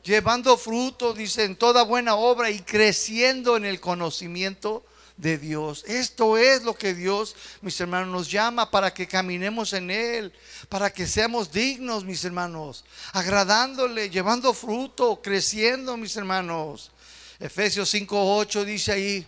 Llevando 0.06 0.56
fruto, 0.56 1.14
dice, 1.14 1.44
en 1.44 1.58
toda 1.58 1.84
buena 1.84 2.16
obra 2.16 2.50
y 2.50 2.62
creciendo 2.62 3.58
en 3.58 3.66
el 3.66 3.82
conocimiento 3.82 4.86
de 5.18 5.38
Dios. 5.38 5.84
Esto 5.86 6.38
es 6.38 6.64
lo 6.64 6.76
que 6.76 6.94
Dios, 6.94 7.36
mis 7.60 7.78
hermanos, 7.82 8.08
nos 8.08 8.32
llama 8.32 8.72
para 8.72 8.94
que 8.94 9.06
caminemos 9.06 9.74
en 9.74 9.92
Él, 9.92 10.32
para 10.70 10.94
que 10.94 11.06
seamos 11.06 11.52
dignos, 11.52 12.06
mis 12.06 12.24
hermanos, 12.24 12.86
agradándole, 13.12 14.10
llevando 14.10 14.54
fruto, 14.54 15.22
creciendo, 15.22 15.98
mis 15.98 16.16
hermanos. 16.16 16.93
Efesios 17.44 17.94
5.8 17.94 18.64
dice 18.64 18.94
ahí, 18.94 19.28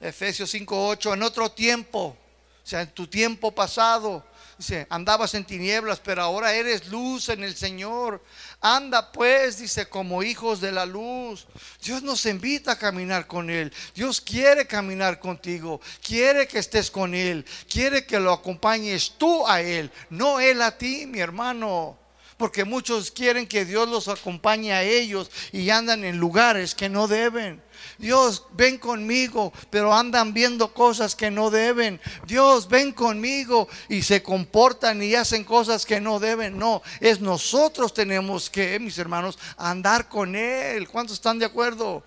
Efesios 0.00 0.54
5.8, 0.54 1.12
en 1.12 1.22
otro 1.22 1.50
tiempo, 1.52 2.16
o 2.16 2.66
sea, 2.66 2.80
en 2.80 2.90
tu 2.92 3.06
tiempo 3.06 3.54
pasado, 3.54 4.24
Dice, 4.56 4.86
andabas 4.88 5.34
en 5.34 5.44
tinieblas, 5.44 5.98
pero 5.98 6.22
ahora 6.22 6.54
eres 6.54 6.86
luz 6.86 7.28
en 7.28 7.42
el 7.42 7.56
Señor. 7.56 8.22
Anda 8.60 9.10
pues, 9.10 9.58
dice, 9.58 9.88
como 9.88 10.22
hijos 10.22 10.60
de 10.60 10.70
la 10.70 10.86
luz. 10.86 11.48
Dios 11.82 12.04
nos 12.04 12.24
invita 12.26 12.72
a 12.72 12.78
caminar 12.78 13.26
con 13.26 13.50
Él. 13.50 13.72
Dios 13.96 14.20
quiere 14.20 14.66
caminar 14.66 15.18
contigo. 15.18 15.80
Quiere 16.00 16.46
que 16.46 16.60
estés 16.60 16.88
con 16.88 17.14
Él. 17.14 17.44
Quiere 17.68 18.06
que 18.06 18.20
lo 18.20 18.32
acompañes 18.32 19.14
tú 19.18 19.44
a 19.46 19.60
Él, 19.60 19.90
no 20.08 20.38
Él 20.38 20.62
a 20.62 20.78
ti, 20.78 21.04
mi 21.06 21.18
hermano. 21.18 21.98
Porque 22.36 22.64
muchos 22.64 23.10
quieren 23.10 23.46
que 23.46 23.64
Dios 23.64 23.88
los 23.88 24.08
acompañe 24.08 24.72
a 24.72 24.82
ellos 24.82 25.30
y 25.52 25.70
andan 25.70 26.04
en 26.04 26.18
lugares 26.18 26.74
que 26.74 26.88
no 26.88 27.06
deben. 27.06 27.62
Dios, 27.98 28.44
ven 28.52 28.78
conmigo, 28.78 29.52
pero 29.70 29.94
andan 29.94 30.34
viendo 30.34 30.72
cosas 30.72 31.14
que 31.14 31.30
no 31.30 31.50
deben. 31.50 32.00
Dios, 32.26 32.68
ven 32.68 32.92
conmigo 32.92 33.68
y 33.88 34.02
se 34.02 34.22
comportan 34.22 35.02
y 35.02 35.14
hacen 35.14 35.44
cosas 35.44 35.86
que 35.86 36.00
no 36.00 36.18
deben. 36.18 36.58
No, 36.58 36.82
es 37.00 37.20
nosotros 37.20 37.94
tenemos 37.94 38.50
que, 38.50 38.78
mis 38.80 38.98
hermanos, 38.98 39.38
andar 39.56 40.08
con 40.08 40.34
Él. 40.34 40.88
¿Cuántos 40.88 41.14
están 41.14 41.38
de 41.38 41.46
acuerdo? 41.46 42.02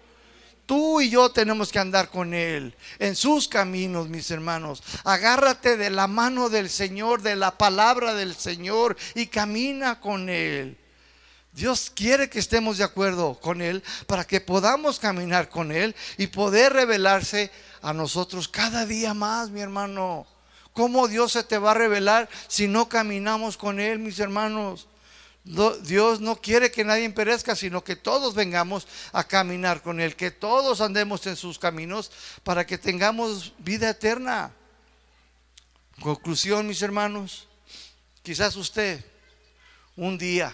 Tú 0.68 1.00
y 1.00 1.10
yo 1.10 1.32
tenemos 1.32 1.72
que 1.72 1.80
andar 1.80 2.10
con 2.10 2.34
Él 2.34 2.76
en 3.00 3.16
sus 3.16 3.48
caminos, 3.48 4.10
mis 4.10 4.30
hermanos. 4.32 4.84
Agárrate 5.06 5.78
de 5.78 5.90
la 5.90 6.08
mano 6.08 6.50
del 6.50 6.70
Señor, 6.70 7.22
de 7.22 7.38
la 7.38 7.58
palabra 7.58 8.14
del 8.14 8.36
Señor 8.36 8.98
y 9.16 9.28
camina 9.28 10.02
con 10.02 10.28
Él. 10.28 10.78
Dios 11.54 11.90
quiere 11.96 12.30
que 12.30 12.40
estemos 12.40 12.78
de 12.78 12.84
acuerdo 12.84 13.40
con 13.40 13.62
Él 13.62 13.82
para 14.08 14.28
que 14.28 14.42
podamos 14.42 15.00
caminar 15.00 15.48
con 15.48 15.72
Él 15.72 15.96
y 16.18 16.28
poder 16.28 16.74
revelarse 16.74 17.50
a 17.82 17.94
nosotros 17.94 18.50
cada 18.50 18.86
día 18.86 19.14
más, 19.14 19.50
mi 19.50 19.62
hermano. 19.62 20.28
¿Cómo 20.74 21.08
Dios 21.08 21.32
se 21.32 21.46
te 21.46 21.58
va 21.58 21.72
a 21.72 21.76
revelar 21.76 22.28
si 22.50 22.68
no 22.68 22.90
caminamos 22.90 23.56
con 23.56 23.80
Él, 23.80 24.00
mis 24.00 24.20
hermanos? 24.20 24.90
Dios 25.84 26.20
no 26.20 26.42
quiere 26.42 26.72
que 26.72 26.84
nadie 26.84 27.10
perezca, 27.10 27.56
sino 27.56 27.84
que 27.84 27.96
todos 27.96 28.36
vengamos 28.36 28.88
a 29.14 29.24
caminar 29.24 29.82
con 29.82 30.02
Él, 30.02 30.16
que 30.16 30.30
todos 30.30 30.82
andemos 30.82 31.26
en 31.26 31.38
sus 31.38 31.58
caminos 31.58 32.12
para 32.44 32.66
que 32.66 32.78
tengamos 32.78 33.54
vida 33.60 33.90
eterna. 33.90 34.52
Conclusión, 36.02 36.68
mis 36.68 36.82
hermanos, 36.82 37.48
quizás 38.24 38.56
usted 38.58 39.04
un 39.96 40.18
día 40.18 40.54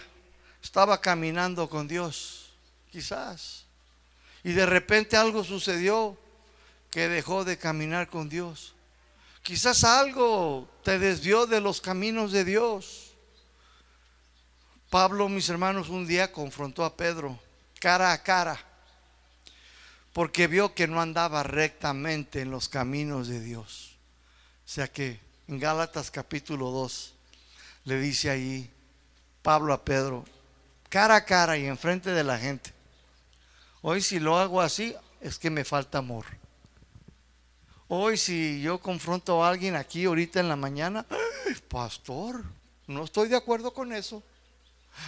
estaba 0.62 1.00
caminando 1.00 1.68
con 1.68 1.88
Dios, 1.88 2.52
quizás. 2.90 3.64
Y 4.44 4.52
de 4.52 4.64
repente 4.64 5.16
algo 5.16 5.42
sucedió 5.42 6.16
que 6.90 7.08
dejó 7.08 7.44
de 7.44 7.58
caminar 7.58 8.08
con 8.08 8.28
Dios. 8.28 8.74
Quizás 9.42 9.84
algo 9.84 10.70
te 10.84 10.98
desvió 10.98 11.46
de 11.46 11.60
los 11.60 11.80
caminos 11.80 12.30
de 12.30 12.44
Dios. 12.44 13.03
Pablo, 14.94 15.28
mis 15.28 15.48
hermanos, 15.48 15.88
un 15.88 16.06
día 16.06 16.30
confrontó 16.30 16.84
a 16.84 16.96
Pedro 16.96 17.36
cara 17.80 18.12
a 18.12 18.22
cara 18.22 18.56
porque 20.12 20.46
vio 20.46 20.72
que 20.72 20.86
no 20.86 21.00
andaba 21.00 21.42
rectamente 21.42 22.42
en 22.42 22.52
los 22.52 22.68
caminos 22.68 23.26
de 23.26 23.40
Dios. 23.40 23.96
O 24.64 24.68
sea 24.68 24.86
que 24.86 25.18
en 25.48 25.58
Gálatas 25.58 26.12
capítulo 26.12 26.70
2 26.70 27.12
le 27.86 27.98
dice 27.98 28.30
ahí 28.30 28.70
Pablo 29.42 29.74
a 29.74 29.84
Pedro, 29.84 30.24
cara 30.90 31.16
a 31.16 31.24
cara 31.24 31.58
y 31.58 31.66
enfrente 31.66 32.10
de 32.10 32.22
la 32.22 32.38
gente. 32.38 32.72
Hoy 33.82 34.00
si 34.00 34.20
lo 34.20 34.38
hago 34.38 34.60
así 34.60 34.94
es 35.20 35.40
que 35.40 35.50
me 35.50 35.64
falta 35.64 35.98
amor. 35.98 36.24
Hoy 37.88 38.16
si 38.16 38.62
yo 38.62 38.78
confronto 38.78 39.42
a 39.42 39.48
alguien 39.48 39.74
aquí 39.74 40.04
ahorita 40.04 40.38
en 40.38 40.48
la 40.48 40.54
mañana, 40.54 41.04
pastor, 41.68 42.44
no 42.86 43.02
estoy 43.02 43.26
de 43.26 43.36
acuerdo 43.36 43.74
con 43.74 43.92
eso. 43.92 44.22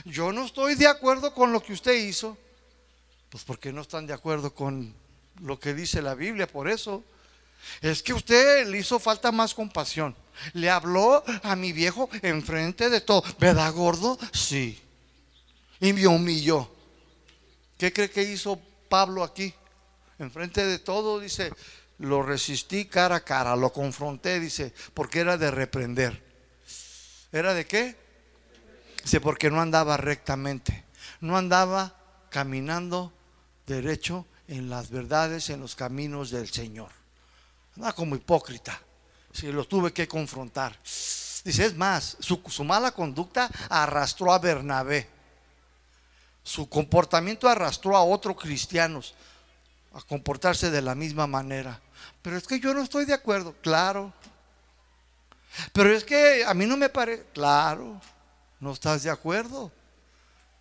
Yo 0.05 0.33
no 0.33 0.45
estoy 0.45 0.75
de 0.75 0.87
acuerdo 0.87 1.33
con 1.33 1.53
lo 1.53 1.63
que 1.63 1.73
usted 1.73 1.95
hizo. 1.95 2.37
Pues 3.31 3.45
porque 3.45 3.73
no 3.73 3.83
están 3.83 4.07
de 4.07 4.15
acuerdo 4.15 4.55
con 4.55 4.95
lo 5.41 5.59
que 5.59 5.75
dice 5.75 6.03
la 6.03 6.15
Biblia, 6.15 6.47
por 6.47 6.69
eso. 6.69 7.05
Es 7.81 8.03
que 8.03 8.15
usted 8.15 8.67
le 8.69 8.79
hizo 8.79 8.99
falta 8.99 9.33
más 9.33 9.55
compasión. 9.55 10.15
Le 10.53 10.71
habló 10.71 11.25
a 11.43 11.57
mi 11.57 11.73
viejo 11.73 12.09
enfrente 12.23 12.91
de 12.91 13.01
todo. 13.01 13.23
¿Verdad, 13.39 13.73
gordo? 13.73 14.19
Sí 14.33 14.81
y 15.81 15.93
me 15.93 16.07
humilló. 16.07 16.71
¿Qué 17.79 17.93
cree 17.93 18.11
que 18.11 18.23
hizo 18.23 18.61
Pablo 18.89 19.23
aquí? 19.23 19.53
Enfrente 20.19 20.65
de 20.65 20.79
todo, 20.79 21.21
dice, 21.21 21.53
lo 21.99 22.23
resistí 22.23 22.87
cara 22.87 23.17
a 23.17 23.25
cara, 23.25 23.55
lo 23.55 23.73
confronté, 23.73 24.41
dice, 24.41 24.73
porque 24.95 25.21
era 25.21 25.37
de 25.37 25.51
reprender. 25.51 26.25
¿Era 27.33 27.53
de 27.53 27.67
qué? 27.67 27.97
Dice, 29.07 29.21
porque 29.21 29.51
no 29.51 29.61
andaba 29.61 29.97
rectamente, 29.97 30.85
no 31.21 31.37
andaba 31.37 31.95
caminando 32.29 33.13
derecho 33.65 34.27
en 34.49 34.69
las 34.69 34.91
verdades, 34.91 35.49
en 35.51 35.61
los 35.61 35.77
caminos 35.77 36.31
del 36.31 36.51
Señor. 36.51 36.91
Andaba 37.77 37.93
como 37.95 38.17
hipócrita. 38.17 38.81
Si 39.33 39.53
lo 39.53 39.65
tuve 39.65 39.93
que 39.93 40.09
confrontar. 40.09 40.77
Dice, 40.83 41.67
es 41.67 41.77
más, 41.77 42.17
su, 42.19 42.43
su 42.49 42.65
mala 42.65 42.91
conducta 42.91 43.49
arrastró 43.69 44.33
a 44.33 44.41
Bernabé 44.41 45.17
su 46.47 46.69
comportamiento 46.69 47.49
arrastró 47.49 47.97
a 47.97 48.05
otros 48.05 48.37
cristianos 48.37 49.15
a 49.93 50.01
comportarse 50.03 50.71
de 50.71 50.81
la 50.81 50.95
misma 50.95 51.27
manera. 51.27 51.81
Pero 52.23 52.37
es 52.37 52.47
que 52.47 52.61
yo 52.61 52.73
no 52.73 52.83
estoy 52.83 53.05
de 53.05 53.15
acuerdo, 53.15 53.53
claro. 53.63 54.13
Pero 55.73 55.93
es 55.93 56.05
que 56.05 56.45
a 56.47 56.55
mí 56.55 56.67
no 56.67 56.77
me 56.77 56.89
parece, 56.89 57.25
claro, 57.35 58.01
no 58.61 58.73
estás 58.73 59.03
de 59.03 59.11
acuerdo 59.11 59.73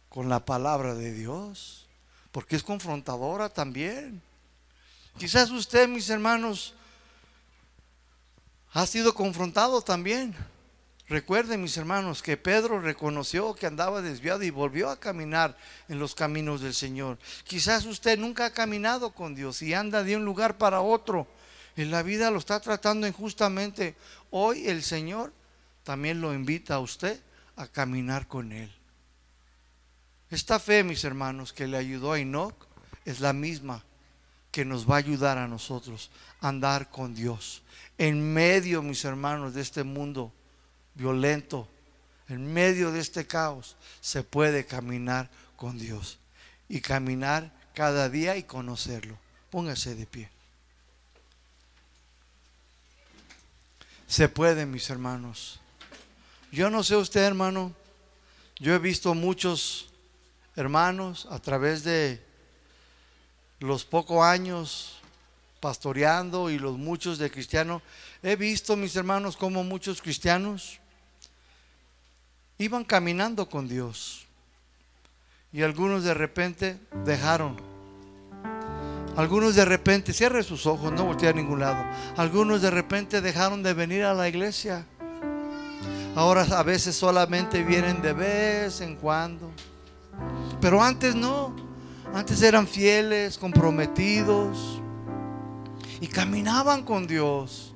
con 0.09 0.29
la 0.29 0.45
palabra 0.45 0.95
de 0.95 1.13
Dios, 1.13 1.87
porque 2.31 2.55
es 2.55 2.63
confrontadora 2.63 3.49
también. 3.49 4.21
Quizás 5.17 5.49
usted, 5.51 5.87
mis 5.87 6.09
hermanos, 6.09 6.73
ha 8.73 8.85
sido 8.85 9.13
confrontado 9.13 9.81
también. 9.81 10.35
Recuerden, 11.07 11.61
mis 11.61 11.77
hermanos, 11.77 12.23
que 12.23 12.35
Pedro 12.35 12.79
reconoció 12.81 13.53
que 13.53 13.67
andaba 13.67 14.01
desviado 14.01 14.43
y 14.43 14.49
volvió 14.49 14.89
a 14.89 14.99
caminar 14.99 15.55
en 15.87 15.99
los 15.99 16.15
caminos 16.15 16.61
del 16.61 16.73
Señor. 16.73 17.19
Quizás 17.43 17.85
usted 17.85 18.17
nunca 18.17 18.47
ha 18.47 18.53
caminado 18.53 19.11
con 19.11 19.35
Dios 19.35 19.61
y 19.61 19.73
anda 19.73 20.03
de 20.03 20.17
un 20.17 20.25
lugar 20.25 20.57
para 20.57 20.81
otro. 20.81 21.27
En 21.77 21.91
la 21.91 22.03
vida 22.03 22.31
lo 22.31 22.39
está 22.39 22.59
tratando 22.59 23.05
injustamente. 23.05 23.95
Hoy 24.31 24.67
el 24.67 24.81
Señor 24.81 25.31
también 25.83 26.21
lo 26.21 26.33
invita 26.33 26.75
a 26.75 26.79
usted 26.79 27.21
a 27.55 27.67
caminar 27.67 28.27
con 28.27 28.51
Él. 28.51 28.71
Esta 30.29 30.59
fe, 30.59 30.83
mis 30.83 31.03
hermanos, 31.03 31.53
que 31.53 31.67
le 31.67 31.77
ayudó 31.77 32.13
a 32.13 32.19
Enoch 32.19 32.67
es 33.05 33.19
la 33.19 33.33
misma 33.33 33.83
que 34.51 34.65
nos 34.65 34.89
va 34.89 34.95
a 34.95 34.99
ayudar 34.99 35.37
a 35.37 35.47
nosotros 35.47 36.11
a 36.41 36.47
andar 36.47 36.89
con 36.89 37.13
Dios. 37.13 37.61
En 37.97 38.33
medio, 38.33 38.81
mis 38.81 39.03
hermanos, 39.05 39.53
de 39.53 39.61
este 39.61 39.83
mundo 39.83 40.33
violento, 40.95 41.67
en 42.27 42.51
medio 42.53 42.91
de 42.91 42.99
este 42.99 43.27
caos, 43.27 43.75
se 44.01 44.23
puede 44.23 44.65
caminar 44.65 45.29
con 45.55 45.77
Dios 45.77 46.19
y 46.67 46.81
caminar 46.81 47.51
cada 47.73 48.09
día 48.09 48.37
y 48.37 48.43
conocerlo. 48.43 49.17
Póngase 49.51 49.95
de 49.95 50.05
pie. 50.05 50.29
Se 54.07 54.29
puede, 54.29 54.65
mis 54.65 54.89
hermanos. 54.89 55.59
Yo 56.55 56.69
no 56.69 56.83
sé 56.83 56.95
usted, 56.95 57.19
hermano. 57.19 57.73
Yo 58.59 58.73
he 58.73 58.79
visto 58.79 59.13
muchos 59.13 59.89
hermanos 60.55 61.27
a 61.29 61.37
través 61.37 61.83
de 61.83 62.23
los 63.59 63.83
pocos 63.83 64.23
años 64.23 65.01
pastoreando 65.59 66.49
y 66.49 66.57
los 66.57 66.77
muchos 66.77 67.17
de 67.17 67.29
cristianos. 67.29 67.81
He 68.23 68.37
visto, 68.37 68.77
mis 68.77 68.95
hermanos, 68.95 69.35
como 69.35 69.65
muchos 69.65 70.01
cristianos 70.01 70.79
iban 72.57 72.85
caminando 72.85 73.49
con 73.49 73.67
Dios. 73.67 74.25
Y 75.51 75.61
algunos 75.61 76.05
de 76.05 76.13
repente 76.13 76.79
dejaron. 77.03 77.57
Algunos 79.17 79.55
de 79.55 79.65
repente, 79.65 80.13
cierre 80.13 80.41
sus 80.41 80.65
ojos, 80.65 80.93
no 80.93 81.03
voltea 81.03 81.31
a 81.31 81.33
ningún 81.33 81.59
lado. 81.59 81.83
Algunos 82.15 82.61
de 82.61 82.71
repente 82.71 83.19
dejaron 83.19 83.61
de 83.61 83.73
venir 83.73 84.05
a 84.05 84.13
la 84.13 84.29
iglesia. 84.29 84.87
Ahora 86.15 86.43
a 86.43 86.63
veces 86.63 86.95
solamente 86.95 87.61
vienen 87.63 88.01
de 88.01 88.13
vez 88.13 88.79
en 88.79 88.95
cuando. 88.95 89.51
Pero 90.61 90.81
antes 90.81 91.13
no. 91.13 91.53
Antes 92.13 92.41
eran 92.41 92.65
fieles, 92.65 93.37
comprometidos 93.37 94.81
y 95.99 96.07
caminaban 96.07 96.83
con 96.83 97.07
Dios. 97.07 97.75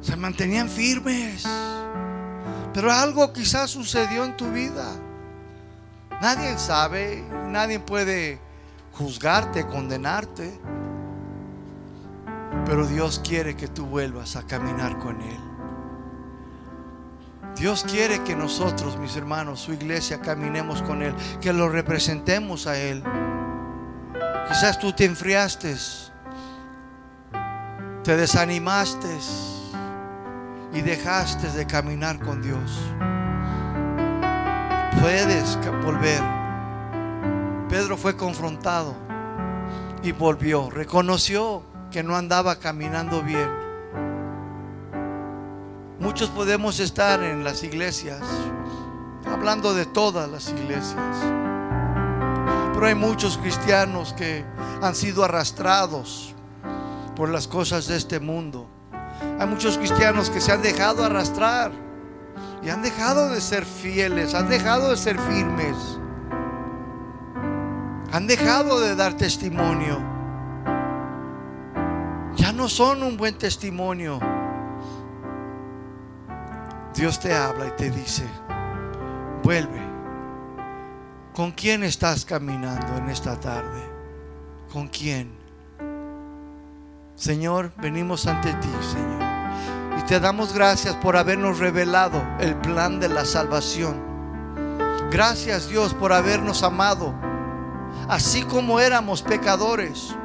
Se 0.00 0.16
mantenían 0.16 0.68
firmes. 0.68 1.44
Pero 2.72 2.90
algo 2.90 3.32
quizás 3.32 3.70
sucedió 3.70 4.24
en 4.24 4.36
tu 4.36 4.50
vida. 4.50 4.86
Nadie 6.22 6.58
sabe, 6.58 7.22
nadie 7.48 7.80
puede 7.80 8.38
juzgarte, 8.92 9.66
condenarte. 9.66 10.58
Pero 12.64 12.86
Dios 12.86 13.20
quiere 13.22 13.54
que 13.56 13.68
tú 13.68 13.84
vuelvas 13.84 14.36
a 14.36 14.46
caminar 14.46 14.98
con 14.98 15.20
Él. 15.20 15.45
Dios 17.56 17.86
quiere 17.88 18.22
que 18.22 18.36
nosotros, 18.36 18.98
mis 18.98 19.16
hermanos, 19.16 19.60
su 19.60 19.72
iglesia, 19.72 20.20
caminemos 20.20 20.82
con 20.82 21.02
Él, 21.02 21.14
que 21.40 21.54
lo 21.54 21.70
representemos 21.70 22.66
a 22.66 22.76
Él. 22.78 23.02
Quizás 24.48 24.78
tú 24.78 24.92
te 24.92 25.06
enfriaste, 25.06 25.74
te 28.04 28.16
desanimaste 28.16 29.08
y 30.74 30.82
dejaste 30.82 31.50
de 31.52 31.66
caminar 31.66 32.20
con 32.20 32.42
Dios. 32.42 32.78
Puedes 35.00 35.58
volver. 35.82 36.22
Pedro 37.70 37.96
fue 37.96 38.16
confrontado 38.16 38.94
y 40.02 40.12
volvió. 40.12 40.68
Reconoció 40.68 41.62
que 41.90 42.02
no 42.02 42.16
andaba 42.16 42.56
caminando 42.56 43.22
bien. 43.22 43.65
Muchos 45.98 46.28
podemos 46.28 46.78
estar 46.78 47.22
en 47.22 47.42
las 47.42 47.62
iglesias, 47.62 48.20
hablando 49.26 49.72
de 49.72 49.86
todas 49.86 50.30
las 50.30 50.50
iglesias. 50.50 51.16
Pero 52.74 52.86
hay 52.86 52.94
muchos 52.94 53.38
cristianos 53.38 54.12
que 54.12 54.44
han 54.82 54.94
sido 54.94 55.24
arrastrados 55.24 56.34
por 57.14 57.30
las 57.30 57.48
cosas 57.48 57.86
de 57.86 57.96
este 57.96 58.20
mundo. 58.20 58.68
Hay 59.40 59.46
muchos 59.46 59.78
cristianos 59.78 60.28
que 60.28 60.42
se 60.42 60.52
han 60.52 60.60
dejado 60.60 61.02
arrastrar 61.02 61.72
y 62.62 62.68
han 62.68 62.82
dejado 62.82 63.30
de 63.30 63.40
ser 63.40 63.64
fieles, 63.64 64.34
han 64.34 64.50
dejado 64.50 64.90
de 64.90 64.98
ser 64.98 65.18
firmes, 65.18 65.76
han 68.12 68.26
dejado 68.26 68.80
de 68.80 68.94
dar 68.94 69.14
testimonio. 69.14 69.96
Ya 72.34 72.52
no 72.52 72.68
son 72.68 73.02
un 73.02 73.16
buen 73.16 73.38
testimonio. 73.38 74.35
Dios 76.96 77.20
te 77.20 77.34
habla 77.34 77.66
y 77.66 77.70
te 77.72 77.90
dice, 77.90 78.24
vuelve. 79.42 79.84
¿Con 81.34 81.52
quién 81.52 81.84
estás 81.84 82.24
caminando 82.24 82.96
en 82.96 83.10
esta 83.10 83.38
tarde? 83.38 83.82
¿Con 84.72 84.88
quién? 84.88 85.30
Señor, 87.14 87.70
venimos 87.76 88.26
ante 88.26 88.54
ti, 88.54 88.68
Señor. 88.80 89.22
Y 89.98 90.02
te 90.06 90.20
damos 90.20 90.54
gracias 90.54 90.94
por 90.96 91.18
habernos 91.18 91.58
revelado 91.58 92.22
el 92.40 92.56
plan 92.56 92.98
de 92.98 93.10
la 93.10 93.26
salvación. 93.26 94.02
Gracias 95.10 95.68
Dios 95.68 95.92
por 95.92 96.14
habernos 96.14 96.62
amado, 96.62 97.14
así 98.08 98.42
como 98.42 98.80
éramos 98.80 99.20
pecadores, 99.20 100.16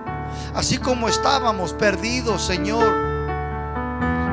así 0.55 0.77
como 0.77 1.09
estábamos 1.09 1.73
perdidos, 1.73 2.41
Señor. 2.41 3.10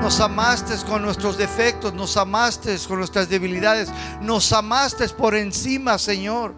Nos 0.01 0.21
amaste 0.21 0.75
con 0.87 1.03
nuestros 1.03 1.37
defectos, 1.37 1.93
nos 1.93 2.17
amaste 2.17 2.77
con 2.87 2.99
nuestras 2.99 3.29
debilidades, 3.29 3.91
nos 4.23 4.53
amaste 4.53 5.09
por 5.11 5.35
encima, 5.35 5.99
Señor, 5.99 6.55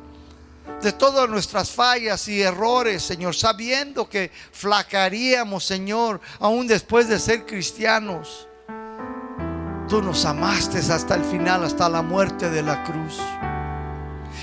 de 0.83 0.93
todas 0.93 1.29
nuestras 1.29 1.71
fallas 1.71 2.29
y 2.29 2.43
errores, 2.43 3.03
Señor, 3.03 3.35
sabiendo 3.35 4.09
que 4.09 4.31
flacaríamos, 4.53 5.65
Señor, 5.65 6.21
aún 6.39 6.67
después 6.67 7.09
de 7.09 7.19
ser 7.19 7.47
cristianos. 7.47 8.47
Tú 9.89 10.03
nos 10.03 10.25
amaste 10.27 10.79
hasta 10.79 11.15
el 11.17 11.25
final, 11.25 11.65
hasta 11.65 11.89
la 11.89 12.03
muerte 12.03 12.51
de 12.51 12.63
la 12.63 12.85
cruz. 12.85 13.19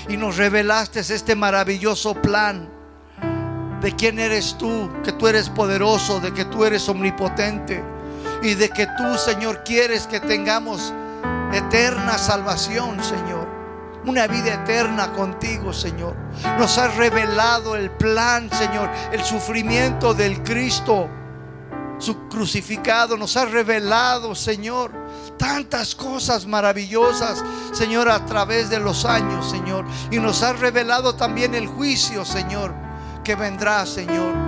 Y 0.08 0.16
nos 0.16 0.36
revelaste 0.36 1.00
este 1.00 1.34
maravilloso 1.34 2.14
plan 2.14 2.68
de 3.80 3.94
quién 3.94 4.18
eres 4.18 4.58
tú, 4.58 4.90
que 5.02 5.12
tú 5.12 5.28
eres 5.28 5.48
poderoso, 5.48 6.20
de 6.20 6.34
que 6.34 6.44
tú 6.44 6.64
eres 6.64 6.88
omnipotente 6.88 7.97
y 8.42 8.54
de 8.54 8.70
que 8.70 8.86
tú, 8.86 9.16
Señor, 9.18 9.62
quieres 9.64 10.06
que 10.06 10.20
tengamos 10.20 10.92
eterna 11.52 12.18
salvación, 12.18 13.02
Señor. 13.02 13.48
Una 14.04 14.26
vida 14.26 14.54
eterna 14.54 15.12
contigo, 15.12 15.72
Señor. 15.72 16.14
Nos 16.58 16.78
has 16.78 16.96
revelado 16.96 17.76
el 17.76 17.90
plan, 17.90 18.48
Señor, 18.50 18.90
el 19.12 19.22
sufrimiento 19.22 20.14
del 20.14 20.42
Cristo, 20.42 21.08
su 21.98 22.28
crucificado. 22.28 23.16
Nos 23.16 23.36
has 23.36 23.50
revelado, 23.50 24.34
Señor 24.34 25.08
tantas 25.38 25.94
cosas 25.94 26.46
maravillosas, 26.46 27.42
Señor, 27.72 28.10
a 28.10 28.26
través 28.26 28.68
de 28.68 28.80
los 28.80 29.04
años, 29.04 29.48
Señor. 29.48 29.86
Y 30.10 30.18
nos 30.18 30.42
has 30.42 30.58
revelado 30.58 31.14
también 31.14 31.54
el 31.54 31.66
juicio, 31.66 32.24
Señor, 32.24 32.74
que 33.24 33.34
vendrá, 33.34 33.86
Señor. 33.86 34.47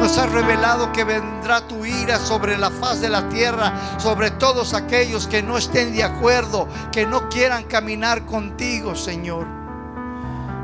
Nos 0.00 0.18
has 0.18 0.30
revelado 0.30 0.92
que 0.92 1.04
vendrá 1.04 1.66
tu 1.66 1.84
ira 1.84 2.18
sobre 2.18 2.58
la 2.58 2.70
faz 2.70 3.00
de 3.00 3.08
la 3.08 3.28
tierra, 3.28 3.98
sobre 3.98 4.30
todos 4.30 4.74
aquellos 4.74 5.26
que 5.26 5.42
no 5.42 5.56
estén 5.56 5.94
de 5.94 6.04
acuerdo, 6.04 6.68
que 6.90 7.06
no 7.06 7.28
quieran 7.28 7.64
caminar 7.64 8.26
contigo, 8.26 8.94
Señor. 8.94 9.46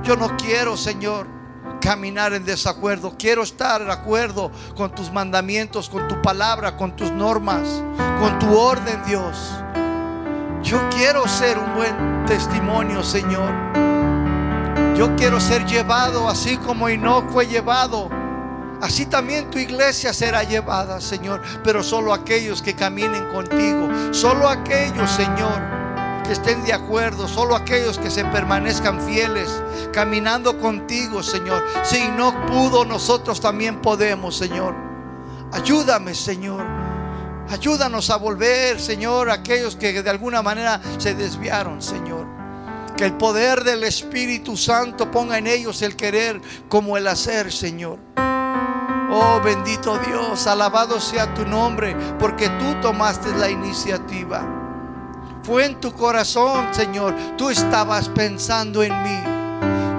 Yo 0.02 0.16
no 0.16 0.36
quiero, 0.36 0.76
Señor, 0.76 1.26
caminar 1.80 2.32
en 2.32 2.44
desacuerdo. 2.44 3.14
Quiero 3.18 3.42
estar 3.42 3.84
de 3.84 3.92
acuerdo 3.92 4.50
con 4.76 4.90
tus 4.90 5.12
mandamientos, 5.12 5.88
con 5.88 6.08
tu 6.08 6.20
palabra, 6.20 6.76
con 6.76 6.96
tus 6.96 7.10
normas, 7.12 7.82
con 8.20 8.38
tu 8.38 8.56
orden, 8.56 9.02
Dios. 9.06 9.36
Yo 10.62 10.80
quiero 10.90 11.26
ser 11.28 11.58
un 11.58 11.74
buen 11.74 12.24
testimonio, 12.26 13.02
Señor. 13.02 13.52
Yo 14.96 15.14
quiero 15.14 15.40
ser 15.40 15.64
llevado 15.64 16.28
así 16.28 16.56
como 16.56 16.88
Enoch 16.88 17.30
fue 17.30 17.46
llevado. 17.46 18.17
Así 18.80 19.06
también 19.06 19.50
tu 19.50 19.58
iglesia 19.58 20.12
será 20.12 20.42
llevada, 20.44 21.00
Señor. 21.00 21.42
Pero 21.64 21.82
solo 21.82 22.12
aquellos 22.12 22.62
que 22.62 22.74
caminen 22.74 23.26
contigo. 23.28 23.88
Solo 24.12 24.48
aquellos, 24.48 25.10
Señor 25.10 25.78
que 26.28 26.34
estén 26.34 26.62
de 26.62 26.74
acuerdo, 26.74 27.26
solo 27.26 27.56
aquellos 27.56 27.98
que 27.98 28.10
se 28.10 28.22
permanezcan 28.22 29.00
fieles, 29.00 29.48
caminando 29.94 30.58
contigo, 30.58 31.22
Señor. 31.22 31.64
Si 31.84 32.06
no 32.08 32.44
pudo, 32.46 32.84
nosotros 32.84 33.40
también 33.40 33.80
podemos, 33.80 34.36
Señor. 34.36 34.74
Ayúdame, 35.52 36.14
Señor. 36.14 36.66
Ayúdanos 37.48 38.10
a 38.10 38.16
volver, 38.16 38.78
Señor, 38.78 39.30
aquellos 39.30 39.74
que 39.74 40.02
de 40.02 40.10
alguna 40.10 40.42
manera 40.42 40.82
se 40.98 41.14
desviaron, 41.14 41.80
Señor. 41.80 42.26
Que 42.94 43.06
el 43.06 43.14
poder 43.14 43.64
del 43.64 43.84
Espíritu 43.84 44.54
Santo 44.54 45.10
ponga 45.10 45.38
en 45.38 45.46
ellos 45.46 45.80
el 45.80 45.96
querer 45.96 46.42
como 46.68 46.98
el 46.98 47.06
hacer, 47.06 47.50
Señor. 47.50 47.98
Oh 49.10 49.40
bendito 49.40 49.98
Dios, 49.98 50.46
alabado 50.46 51.00
sea 51.00 51.32
tu 51.32 51.46
nombre, 51.46 51.96
porque 52.18 52.48
tú 52.50 52.74
tomaste 52.82 53.34
la 53.36 53.48
iniciativa. 53.48 54.42
Fue 55.42 55.64
en 55.64 55.80
tu 55.80 55.92
corazón, 55.92 56.66
Señor. 56.72 57.14
Tú 57.38 57.48
estabas 57.48 58.08
pensando 58.10 58.82
en 58.82 59.02
mí. 59.02 59.38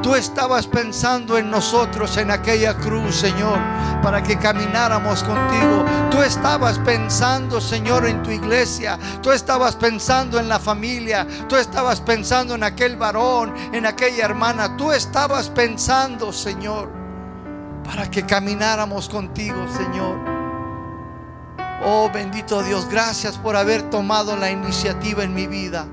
Tú 0.04 0.16
estabas 0.16 0.68
pensando 0.68 1.38
en 1.38 1.50
nosotros 1.50 2.18
en 2.18 2.32
aquella 2.32 2.76
cruz, 2.76 3.16
Señor, 3.16 3.60
para 4.02 4.24
que 4.24 4.38
camináramos 4.38 5.24
contigo. 5.24 5.86
Tú 6.10 6.22
estabas 6.22 6.80
pensando, 6.80 7.60
Señor, 7.60 8.06
en 8.06 8.24
tu 8.24 8.30
iglesia. 8.30 8.98
Tú 9.22 9.32
estabas 9.32 9.76
pensando 9.76 10.40
en 10.40 10.48
la 10.48 10.60
familia. 10.60 11.28
Tú 11.48 11.56
estabas 11.56 12.00
pensando 12.00 12.56
en 12.56 12.64
aquel 12.64 12.96
varón, 12.96 13.54
en 13.74 13.86
aquella 13.86 14.26
hermana. 14.26 14.78
Tú 14.78 14.92
estabas 14.92 15.50
pensando, 15.50 16.32
Señor, 16.32 16.99
para 17.90 18.12
que 18.12 18.24
camináramos 18.24 19.10
contigo, 19.10 19.66
Señor. 19.76 20.20
Oh 21.84 22.08
bendito 22.14 22.62
Dios, 22.62 22.88
gracias 22.88 23.36
por 23.40 23.56
haber 23.56 23.90
tomado 23.90 24.36
la 24.36 24.52
iniciativa 24.52 25.24
en 25.24 25.34
mi 25.34 25.48
vida. 25.48 25.88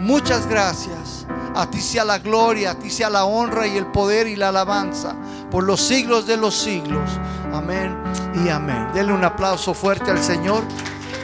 Muchas 0.00 0.46
gracias. 0.46 1.26
A 1.54 1.68
ti 1.70 1.82
sea 1.82 2.06
la 2.06 2.20
gloria, 2.20 2.70
a 2.70 2.78
ti 2.78 2.88
sea 2.88 3.10
la 3.10 3.26
honra 3.26 3.66
y 3.66 3.76
el 3.76 3.84
poder 3.88 4.26
y 4.28 4.36
la 4.36 4.48
alabanza 4.48 5.14
por 5.50 5.64
los 5.64 5.82
siglos 5.82 6.26
de 6.26 6.38
los 6.38 6.56
siglos. 6.56 7.10
Amén 7.52 7.94
y 8.42 8.48
amén. 8.48 8.88
Denle 8.94 9.12
un 9.12 9.24
aplauso 9.24 9.74
fuerte 9.74 10.10
al 10.10 10.22
Señor. 10.22 10.64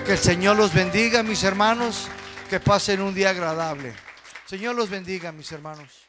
Que 0.05 0.13
el 0.13 0.19
Señor 0.19 0.59
los 0.59 0.75
bendiga, 0.75 1.23
mis 1.23 1.43
hermanos. 1.43 2.09
Que 2.51 2.61
pasen 2.61 3.01
un 3.01 3.15
día 3.15 3.31
agradable. 3.31 3.95
Señor 4.45 4.75
los 4.75 4.91
bendiga, 4.91 5.33
mis 5.33 5.51
hermanos. 5.53 6.02